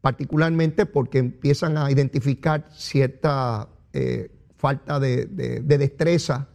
particularmente 0.00 0.86
porque 0.86 1.18
empiezan 1.18 1.76
a 1.76 1.90
identificar 1.90 2.70
cierta 2.72 3.68
eh, 3.92 4.30
falta 4.56 4.98
de, 4.98 5.26
destreza 5.26 6.48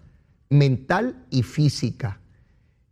mental 0.49 1.27
y 1.29 1.43
física. 1.43 2.21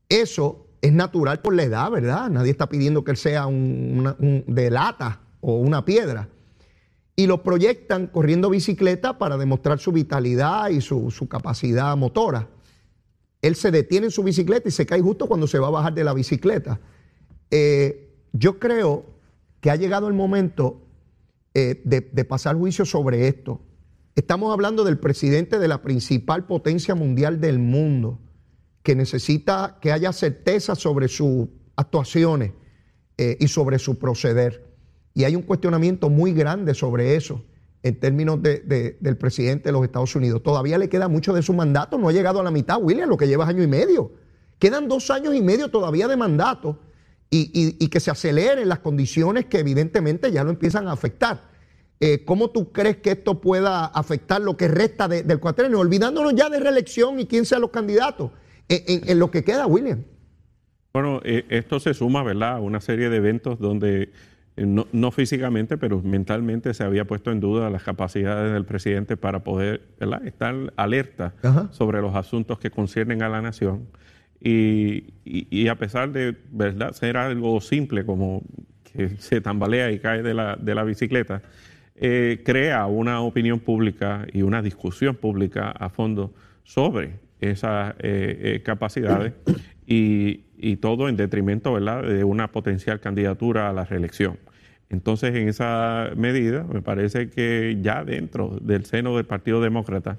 Eso 0.10 0.68
es 0.80 0.94
natural 0.94 1.40
por 1.40 1.56
la 1.56 1.64
edad, 1.64 1.90
¿verdad? 1.90 2.30
Nadie 2.30 2.52
está 2.52 2.70
pidiendo 2.70 3.04
que 3.04 3.10
él 3.10 3.18
sea 3.18 3.48
un 3.48 4.44
de 4.46 4.70
lata 4.70 5.22
o 5.42 5.58
una 5.58 5.86
piedra 5.86 6.30
y 7.20 7.26
lo 7.26 7.42
proyectan 7.42 8.08
corriendo 8.08 8.50
bicicleta 8.50 9.18
para 9.18 9.38
demostrar 9.38 9.80
su 9.80 9.92
vitalidad 9.92 10.70
y 10.70 10.82
su, 10.82 11.28
capacidad 11.28 11.98
motora. 11.98 12.48
Él 13.42 13.56
se 13.56 13.72
detiene 13.72 14.06
en 14.06 14.12
su 14.12 14.24
bicicleta 14.24 14.70
y 14.70 14.72
se 14.72 14.86
cae 14.86 15.02
justo 15.02 15.28
cuando 15.28 15.48
se 15.48 15.58
va 15.58 15.68
a 15.68 15.72
bajar 15.72 15.96
de 15.96 16.04
la 16.04 16.14
bicicleta. 16.14 16.80
Eh, 17.50 18.14
yo 18.34 18.60
creo 18.60 19.06
que 19.62 19.72
ha 19.72 19.76
llegado 19.76 20.08
el 20.08 20.14
momento 20.14 20.82
eh, 21.56 21.82
de, 21.84 22.02
de 22.02 22.24
pasar 22.24 22.56
juicio 22.56 22.86
sobre 22.86 23.28
esto. 23.28 23.62
Estamos 24.16 24.54
hablando 24.54 24.84
del 24.84 25.00
presidente 25.00 25.58
de 25.58 25.68
la 25.68 25.82
principal 25.82 26.46
potencia 26.46 26.94
mundial 26.94 27.42
del 27.42 27.58
mundo, 27.58 28.20
que 28.84 28.96
necesita 28.96 29.80
que 29.82 29.92
haya 29.92 30.14
certeza 30.14 30.76
sobre 30.76 31.08
sus 31.08 31.48
actuaciones 31.76 32.52
eh, 33.18 33.38
y 33.40 33.48
sobre 33.48 33.80
su 33.80 33.98
proceder. 33.98 34.67
Y 35.18 35.24
hay 35.24 35.36
un 35.36 35.42
cuestionamiento 35.42 36.12
muy 36.12 36.32
grande 36.32 36.76
sobre 36.76 37.16
eso 37.16 37.44
en 37.82 38.00
términos 38.00 38.40
del 38.44 39.18
presidente 39.18 39.70
de 39.70 39.72
los 39.72 39.84
Estados 39.84 40.16
Unidos. 40.16 40.44
Todavía 40.44 40.78
le 40.78 40.90
queda 40.90 41.08
mucho 41.08 41.34
de 41.34 41.42
su 41.42 41.54
mandato, 41.54 41.98
no 41.98 42.08
ha 42.08 42.12
llegado 42.12 42.40
a 42.40 42.44
la 42.44 42.52
mitad, 42.52 42.78
William, 42.80 43.10
lo 43.10 43.18
que 43.18 43.28
lleva 43.28 43.48
año 43.48 43.64
y 43.64 43.68
medio. 43.68 44.12
Quedan 44.60 44.88
dos 44.88 45.10
años 45.10 45.34
y 45.34 45.42
medio 45.42 45.70
todavía 45.70 46.08
de 46.08 46.18
mandato 46.18 46.78
y, 47.32 47.88
que 47.88 48.00
se 48.00 48.12
aceleren 48.12 48.70
las 48.70 48.78
condiciones 48.78 49.46
que 49.46 49.58
evidentemente 49.58 50.32
ya 50.32 50.44
lo 50.44 50.52
empiezan 50.52 50.88
a 50.88 50.92
afectar. 50.92 51.50
Eh, 52.00 52.24
¿Cómo 52.24 52.52
tú 52.52 52.72
crees 52.72 52.98
que 52.98 53.10
esto 53.10 53.42
pueda 53.42 53.86
afectar 53.86 54.40
lo 54.40 54.56
que 54.56 54.68
resta 54.68 55.08
del 55.08 55.40
cuatrenio? 55.40 55.80
Olvidándonos 55.80 56.36
ya 56.36 56.48
de 56.52 56.60
reelección 56.60 57.20
y 57.20 57.26
quién 57.26 57.46
sean 57.46 57.62
los 57.62 57.72
candidatos 57.72 58.30
en, 58.70 59.18
lo 59.18 59.32
que 59.32 59.44
queda, 59.44 59.66
William. 59.66 60.04
Bueno, 60.94 61.22
eh, 61.24 61.44
esto 61.50 61.80
se 61.80 61.96
suma, 61.96 62.22
¿verdad?, 62.22 62.58
a 62.58 62.60
una 62.60 62.82
serie 62.82 63.10
de 63.10 63.18
eventos 63.18 63.58
donde 63.60 64.12
eh, 64.58 64.66
no, 64.66 65.12
físicamente, 65.12 65.78
pero 65.78 66.02
mentalmente 66.02 66.74
se 66.74 66.84
había 66.84 67.06
puesto 67.06 67.32
en 67.32 67.40
duda 67.40 67.70
las 67.70 67.84
capacidades 67.84 68.52
del 68.52 68.66
presidente 68.66 69.16
para 69.16 69.44
poder 69.44 69.84
estar 70.26 70.74
alerta 70.76 71.36
sobre 71.72 72.02
los 72.02 72.16
asuntos 72.16 72.58
que 72.58 72.72
conciernen 72.72 73.22
a 73.22 73.30
la 73.30 73.42
nación. 73.42 73.88
Y, 74.40 75.68
a 75.68 75.76
pesar 75.76 76.12
de 76.12 76.36
verdad 76.52 76.94
ser 76.94 77.18
algo 77.18 77.62
simple 77.62 78.06
como 78.06 78.44
que 78.84 79.10
se 79.18 79.42
tambalea 79.42 79.92
y 79.92 80.00
cae 80.00 80.24
de 80.24 80.34
la, 80.34 80.56
de 80.56 80.76
la 80.76 80.84
bicicleta, 80.84 81.44
eh, 81.96 82.42
crea 82.44 82.86
una 82.88 83.22
opinión 83.22 83.60
pública 83.60 84.26
y 84.32 84.42
una 84.42 84.62
discusión 84.62 85.16
pública 85.16 85.70
a 85.70 85.90
fondo 85.90 86.34
sobre 86.64 87.20
esas 87.40 87.96
eh, 88.00 88.62
capacidades 88.64 89.34
y, 89.86 90.42
y, 90.58 90.78
todo 90.78 91.08
en 91.10 91.18
detrimento 91.18 91.74
¿verdad? 91.74 92.04
de 92.04 92.24
una 92.24 92.52
potencial 92.52 93.00
candidatura 93.00 93.70
a 93.70 93.74
la 93.74 93.86
reelección. 93.86 94.38
Entonces, 94.90 95.36
en 95.36 95.50
esa 95.50 96.12
medida, 96.16 96.64
me 96.64 96.82
parece 96.82 97.30
que 97.30 97.78
ya 97.82 98.04
dentro 98.04 98.58
del 98.62 98.86
seno 98.86 99.16
del 99.16 99.26
Partido 99.26 99.62
Demócrata 99.62 100.18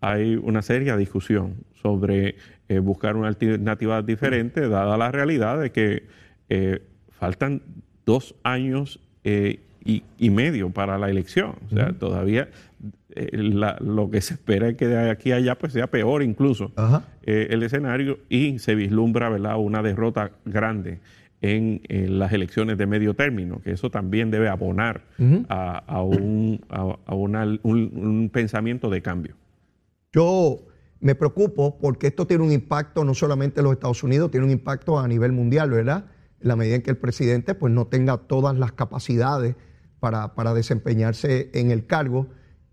hay 0.00 0.36
una 0.36 0.62
seria 0.62 0.96
discusión 0.96 1.56
sobre 1.82 2.36
eh, 2.68 2.78
buscar 2.78 3.16
una 3.16 3.28
alternativa 3.28 4.02
diferente, 4.02 4.68
dada 4.68 4.96
la 4.96 5.10
realidad 5.10 5.60
de 5.60 5.70
que 5.70 6.06
eh, 6.48 6.82
faltan 7.10 7.62
dos 8.04 8.34
años 8.42 9.00
eh, 9.24 9.60
y, 9.84 10.30
medio 10.30 10.70
para 10.70 10.98
la 10.98 11.08
elección. 11.08 11.54
O 11.66 11.74
sea, 11.74 11.92
todavía 11.92 12.48
lo 13.14 14.10
que 14.10 14.20
se 14.20 14.34
espera 14.34 14.68
es 14.68 14.76
que 14.76 14.86
de 14.86 15.10
aquí 15.10 15.32
a 15.32 15.36
allá 15.36 15.58
pues, 15.58 15.72
sea 15.72 15.86
peor 15.86 16.22
incluso 16.22 16.72
el 17.22 17.62
escenario 17.62 18.18
y 18.28 18.58
se 18.58 18.74
vislumbra 18.74 19.28
¿verdad? 19.30 19.56
una 19.58 19.82
derrota 19.82 20.32
grande 20.44 21.00
en, 21.40 22.18
las 22.18 22.32
elecciones 22.32 22.78
de 22.78 22.86
medio 22.86 23.14
término, 23.14 23.60
que 23.62 23.72
eso 23.72 23.90
también 23.90 24.30
debe 24.30 24.48
abonar 24.48 25.02
a, 25.48 26.02
un, 26.02 26.60
un, 27.62 28.30
pensamiento 28.32 28.90
de 28.90 29.02
cambio. 29.02 29.36
Yo 30.12 30.60
me 31.00 31.14
preocupo 31.14 31.78
porque 31.78 32.08
esto 32.08 32.26
tiene 32.26 32.44
un 32.44 32.52
impacto 32.52 33.04
no 33.04 33.14
solamente 33.14 33.60
en 33.60 33.64
los 33.64 33.74
Estados 33.74 34.02
Unidos, 34.02 34.30
tiene 34.30 34.46
un 34.46 34.52
impacto 34.52 34.98
a 34.98 35.06
nivel 35.06 35.32
mundial, 35.32 35.70
¿verdad? 35.70 36.06
En 36.40 36.48
la 36.48 36.56
medida 36.56 36.76
en 36.76 36.82
que 36.82 36.90
el 36.90 36.96
presidente 36.96 37.54
pues, 37.54 37.72
no 37.72 37.86
tenga 37.86 38.16
todas 38.16 38.58
las 38.58 38.72
capacidades 38.72 39.54
para, 40.00 40.54
desempeñarse 40.54 41.50
en 41.54 41.70
el 41.70 41.86
cargo 41.86 42.28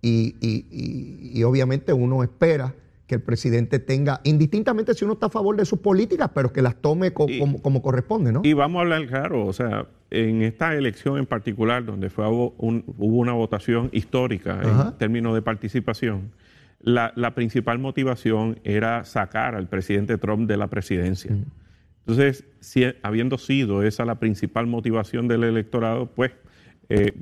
y, 0.10 1.32
y 1.34 1.44
obviamente 1.44 1.94
uno 1.94 2.24
espera 2.24 2.74
que 3.08 3.16
el 3.16 3.22
presidente 3.22 3.80
tenga, 3.80 4.22
indistintamente 4.24 4.94
si 4.94 5.06
uno 5.06 5.14
está 5.14 5.28
a 5.28 5.30
favor 5.30 5.56
de 5.56 5.66
sus 5.66 5.80
políticas, 5.80 6.32
pero 6.34 6.52
que 6.52 6.62
las 6.62 6.76
tome 6.76 7.14
como, 7.14 7.82
corresponde, 7.82 8.32
¿no? 8.32 8.42
Y 8.44 8.54
vamos 8.54 8.80
a 8.80 8.82
hablar 8.82 9.06
claro, 9.08 9.46
o 9.46 9.54
sea, 9.54 9.88
en 10.10 10.42
esta 10.42 10.76
elección 10.76 11.18
en 11.18 11.26
particular, 11.26 11.86
donde 11.86 12.10
fue 12.10 12.28
hubo 12.28 12.52
una 12.98 13.34
votación 13.34 13.90
histórica 13.92 14.60
en 14.64 14.98
términos 14.98 15.36
de 15.36 15.42
participación, 15.42 16.32
la, 16.82 17.14
principal 17.36 17.80
motivación 17.80 18.60
era 18.64 19.06
sacar 19.06 19.56
al 19.56 19.68
presidente 19.68 20.18
Trump 20.18 20.48
de 20.48 20.58
la 20.58 20.68
presidencia. 20.68 21.36
Entonces, 22.00 22.44
si, 22.60 22.86
habiendo 23.04 23.38
sido 23.38 23.84
esa 23.84 24.06
la 24.06 24.16
principal 24.16 24.68
motivación 24.68 25.28
del 25.28 25.44
electorado, 25.44 26.08
pues 26.08 26.32
eh, 26.90 27.14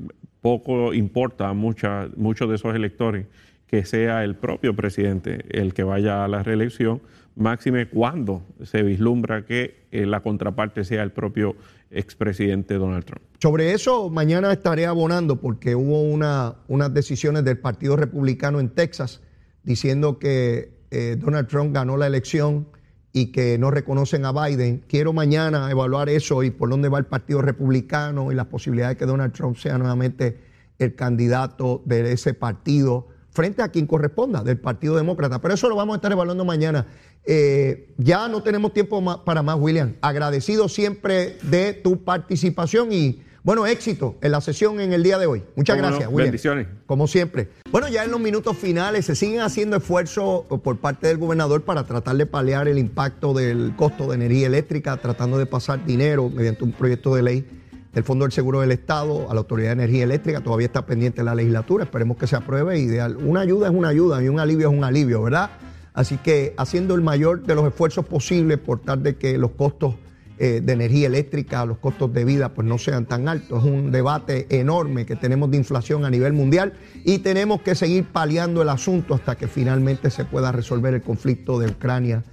poco 0.44 0.94
importa 0.94 1.48
a 1.48 1.54
muchos 1.54 2.50
de 2.50 2.56
esos 2.56 2.76
electores 2.76 3.28
que 3.66 3.86
sea 3.86 4.26
el 4.26 4.36
propio 4.36 4.76
presidente 4.76 5.46
el 5.50 5.74
que 5.74 5.84
vaya 5.84 6.26
a 6.26 6.28
la 6.28 6.44
reelección, 6.44 7.02
máxime 7.36 7.88
cuando 7.88 8.44
se 8.62 8.84
vislumbra 8.84 9.46
que 9.46 9.86
eh, 9.92 10.06
la 10.06 10.20
contraparte 10.20 10.84
sea 10.84 11.02
el 11.02 11.12
propio 11.12 11.56
expresidente 11.90 12.74
Donald 12.76 13.06
Trump. 13.06 13.24
Sobre 13.42 13.72
eso 13.72 14.10
mañana 14.10 14.52
estaré 14.52 14.86
abonando 14.86 15.40
porque 15.40 15.76
hubo 15.76 16.04
una, 16.04 16.56
unas 16.68 16.94
decisiones 16.94 17.46
del 17.46 17.58
Partido 17.58 17.96
Republicano 17.96 18.60
en 18.60 18.68
Texas 18.68 19.22
diciendo 19.64 20.20
que 20.20 20.74
eh, 20.92 21.16
Donald 21.18 21.48
Trump 21.48 21.74
ganó 21.74 21.96
la 21.96 22.08
elección 22.08 22.68
y 23.14 23.28
que 23.28 23.60
no 23.60 23.70
reconocen 23.70 24.26
a 24.26 24.32
Biden. 24.32 24.84
Quiero 24.88 25.14
mañana 25.14 25.70
evaluar 25.70 26.10
eso 26.10 26.42
y 26.42 26.50
por 26.50 26.70
dónde 26.70 26.90
va 26.90 26.98
el 26.98 27.06
Partido 27.06 27.44
Republicano 27.44 28.32
y 28.32 28.36
las 28.36 28.48
posibilidades 28.48 28.96
de 28.96 29.00
que 29.00 29.06
Donald 29.06 29.34
Trump 29.34 29.56
sea 29.56 29.78
nuevamente 29.78 30.40
el 30.80 30.96
candidato 30.96 31.84
de 31.86 32.12
ese 32.12 32.34
partido 32.34 33.08
frente 33.30 33.62
a 33.62 33.70
quien 33.70 33.86
corresponda 33.86 34.44
del 34.44 34.60
Partido 34.60 34.96
Demócrata. 34.96 35.40
Pero 35.40 35.54
eso 35.54 35.70
lo 35.70 35.76
vamos 35.76 35.94
a 35.94 35.98
estar 35.98 36.12
evaluando 36.12 36.44
mañana. 36.44 36.88
Eh, 37.24 37.94
ya 37.98 38.28
no 38.28 38.42
tenemos 38.42 38.74
tiempo 38.74 39.24
para 39.24 39.44
más, 39.44 39.58
William. 39.60 39.96
Agradecido 40.02 40.68
siempre 40.68 41.38
de 41.44 41.74
tu 41.74 42.04
participación 42.04 42.92
y, 42.92 43.22
bueno, 43.44 43.68
éxito 43.68 44.16
en 44.22 44.32
la 44.32 44.40
sesión 44.40 44.80
en 44.80 44.94
el 44.94 45.04
día 45.04 45.18
de 45.18 45.26
hoy. 45.26 45.44
Muchas 45.58 45.78
gracias, 45.78 46.08
William. 46.08 46.28
Bendiciones. 46.28 46.68
Como 46.86 47.08
siempre. 47.08 47.50
Bueno, 47.72 47.90
ya 47.90 48.06
en 48.06 48.12
los 48.12 48.22
minutos 48.22 48.58
finales 48.58 49.06
se 49.06 49.16
siguen 49.16 49.42
haciendo 49.42 49.76
esfuerzos 49.76 50.46
por 50.46 50.78
parte 50.78 51.08
del 51.08 51.18
gobernador 51.18 51.64
para 51.64 51.86
tratar 51.86 52.16
de 52.16 52.26
paliar 52.26 52.70
el 52.70 52.78
impacto 52.78 53.34
del 53.34 53.74
costo 53.76 54.08
de 54.08 54.16
energía 54.16 54.48
eléctrica, 54.48 54.96
tratando 54.96 55.38
de 55.38 55.46
pasar 55.46 55.86
dinero 55.86 56.30
mediante 56.30 56.64
un 56.64 56.72
proyecto 56.72 57.16
de 57.16 57.22
ley 57.22 57.46
del 57.94 58.04
Fondo 58.06 58.24
del 58.24 58.32
Seguro 58.32 58.62
del 58.62 58.72
Estado 58.72 59.30
a 59.30 59.34
la 59.34 59.42
Autoridad 59.42 59.70
de 59.70 59.84
Energía 59.84 60.06
Eléctrica. 60.06 60.42
Todavía 60.42 60.68
está 60.68 60.86
pendiente 60.86 61.22
la 61.22 61.36
legislatura, 61.36 61.84
esperemos 61.84 62.18
que 62.18 62.28
se 62.28 62.38
apruebe. 62.38 62.80
Ideal. 62.80 63.18
Una 63.18 63.42
ayuda 63.42 63.68
es 63.68 63.74
una 63.74 63.90
ayuda 63.90 64.24
y 64.24 64.30
un 64.30 64.40
alivio 64.40 64.70
es 64.70 64.74
un 64.74 64.86
alivio, 64.86 65.22
¿verdad? 65.22 65.52
Así 65.94 66.18
que 66.18 66.54
haciendo 66.58 66.96
el 66.96 67.02
mayor 67.02 67.44
de 67.44 67.56
los 67.56 67.68
esfuerzos 67.68 68.06
posibles 68.06 68.58
por 68.58 68.80
tal 68.80 69.04
de 69.04 69.16
que 69.18 69.38
los 69.38 69.52
costos 69.52 69.96
eh, 70.40 70.62
de 70.64 70.74
energía 70.74 71.08
eléctrica, 71.08 71.66
los 71.66 71.78
costos 71.78 72.12
de 72.14 72.26
vida, 72.26 72.50
pues 72.50 72.68
no 72.68 72.78
sean 72.78 73.06
tan 73.06 73.28
altos. 73.28 73.64
Es 73.64 73.70
un 73.70 73.92
debate 73.92 74.48
enorme 74.50 75.06
que 75.06 75.16
tenemos 75.16 75.52
de 75.52 75.58
inflación 75.58 76.06
a 76.06 76.10
nivel 76.10 76.34
mundial 76.34 76.74
y 77.04 77.20
tenemos 77.20 77.62
que 77.62 77.76
seguir 77.76 78.06
paliando 78.06 78.62
el 78.62 78.70
asunto 78.70 79.14
hasta 79.14 79.36
que 79.36 79.48
finalmente 79.48 80.10
se 80.10 80.26
pueda 80.26 80.52
resolver 80.52 80.94
el 80.94 81.02
conflicto 81.02 81.60
de 81.60 81.68
Ucrania 81.68 82.24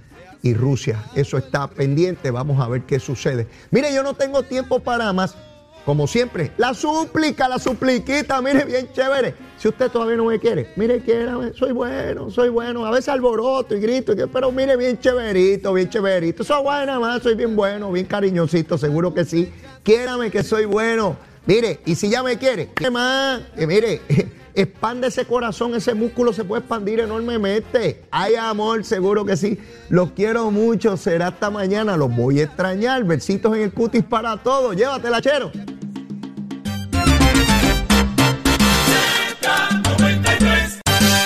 y 0.41 0.53
Rusia. 0.53 1.03
Eso 1.15 1.37
está 1.37 1.69
pendiente, 1.69 2.31
vamos 2.31 2.59
a 2.59 2.67
ver 2.67 2.83
qué 2.83 2.99
sucede. 2.99 3.47
Mire, 3.69 3.93
yo 3.93 4.03
no 4.03 4.15
tengo 4.15 4.43
tiempo 4.43 4.79
para 4.79 5.13
más. 5.13 5.35
Como 5.85 6.05
siempre, 6.05 6.51
la 6.57 6.73
súplica, 6.75 7.49
la 7.49 7.57
supliquita, 7.57 8.39
mire 8.41 8.65
bien 8.65 8.89
chévere. 8.93 9.33
Si 9.57 9.67
usted 9.67 9.89
todavía 9.89 10.15
no 10.17 10.25
me 10.25 10.39
quiere, 10.39 10.71
mire, 10.75 11.01
quiérame, 11.01 11.53
soy 11.53 11.71
bueno, 11.71 12.29
soy 12.29 12.49
bueno. 12.49 12.85
A 12.85 12.91
veces 12.91 13.09
alboroto 13.09 13.75
y 13.75 13.79
grito, 13.79 14.13
pero 14.31 14.51
mire 14.51 14.77
bien 14.77 14.99
chéverito, 14.99 15.73
bien 15.73 15.89
chéverito. 15.89 16.43
Soy 16.43 16.61
buena 16.61 16.99
más, 16.99 17.23
soy 17.23 17.35
bien 17.35 17.55
bueno, 17.55 17.91
bien 17.91 18.05
cariñosito, 18.05 18.77
seguro 18.77 19.13
que 19.13 19.25
sí. 19.25 19.51
Quiérame 19.83 20.29
que 20.29 20.43
soy 20.43 20.65
bueno. 20.65 21.17
Mire, 21.45 21.79
y 21.85 21.95
si 21.95 22.09
ya 22.09 22.21
me 22.21 22.37
quiere, 22.37 22.69
¿qué 22.75 22.91
más? 22.91 23.41
Eh, 23.57 23.65
mire, 23.65 24.01
expande 24.53 25.07
ese 25.07 25.25
corazón, 25.25 25.73
ese 25.73 25.93
músculo 25.93 26.33
se 26.33 26.43
puede 26.43 26.59
expandir 26.59 26.99
enormemente. 26.99 28.03
Hay 28.11 28.35
amor, 28.35 28.83
seguro 28.85 29.25
que 29.25 29.35
sí. 29.35 29.57
Los 29.89 30.11
quiero 30.11 30.51
mucho, 30.51 30.97
será 30.97 31.27
hasta 31.27 31.49
mañana, 31.49 31.97
los 31.97 32.15
voy 32.15 32.41
a 32.41 32.43
extrañar. 32.43 33.03
Besitos 33.05 33.55
en 33.55 33.63
el 33.63 33.73
cutis 33.73 34.03
para 34.03 34.37
todos. 34.37 34.75
Llévatela, 34.75 35.21
chero. 35.21 35.51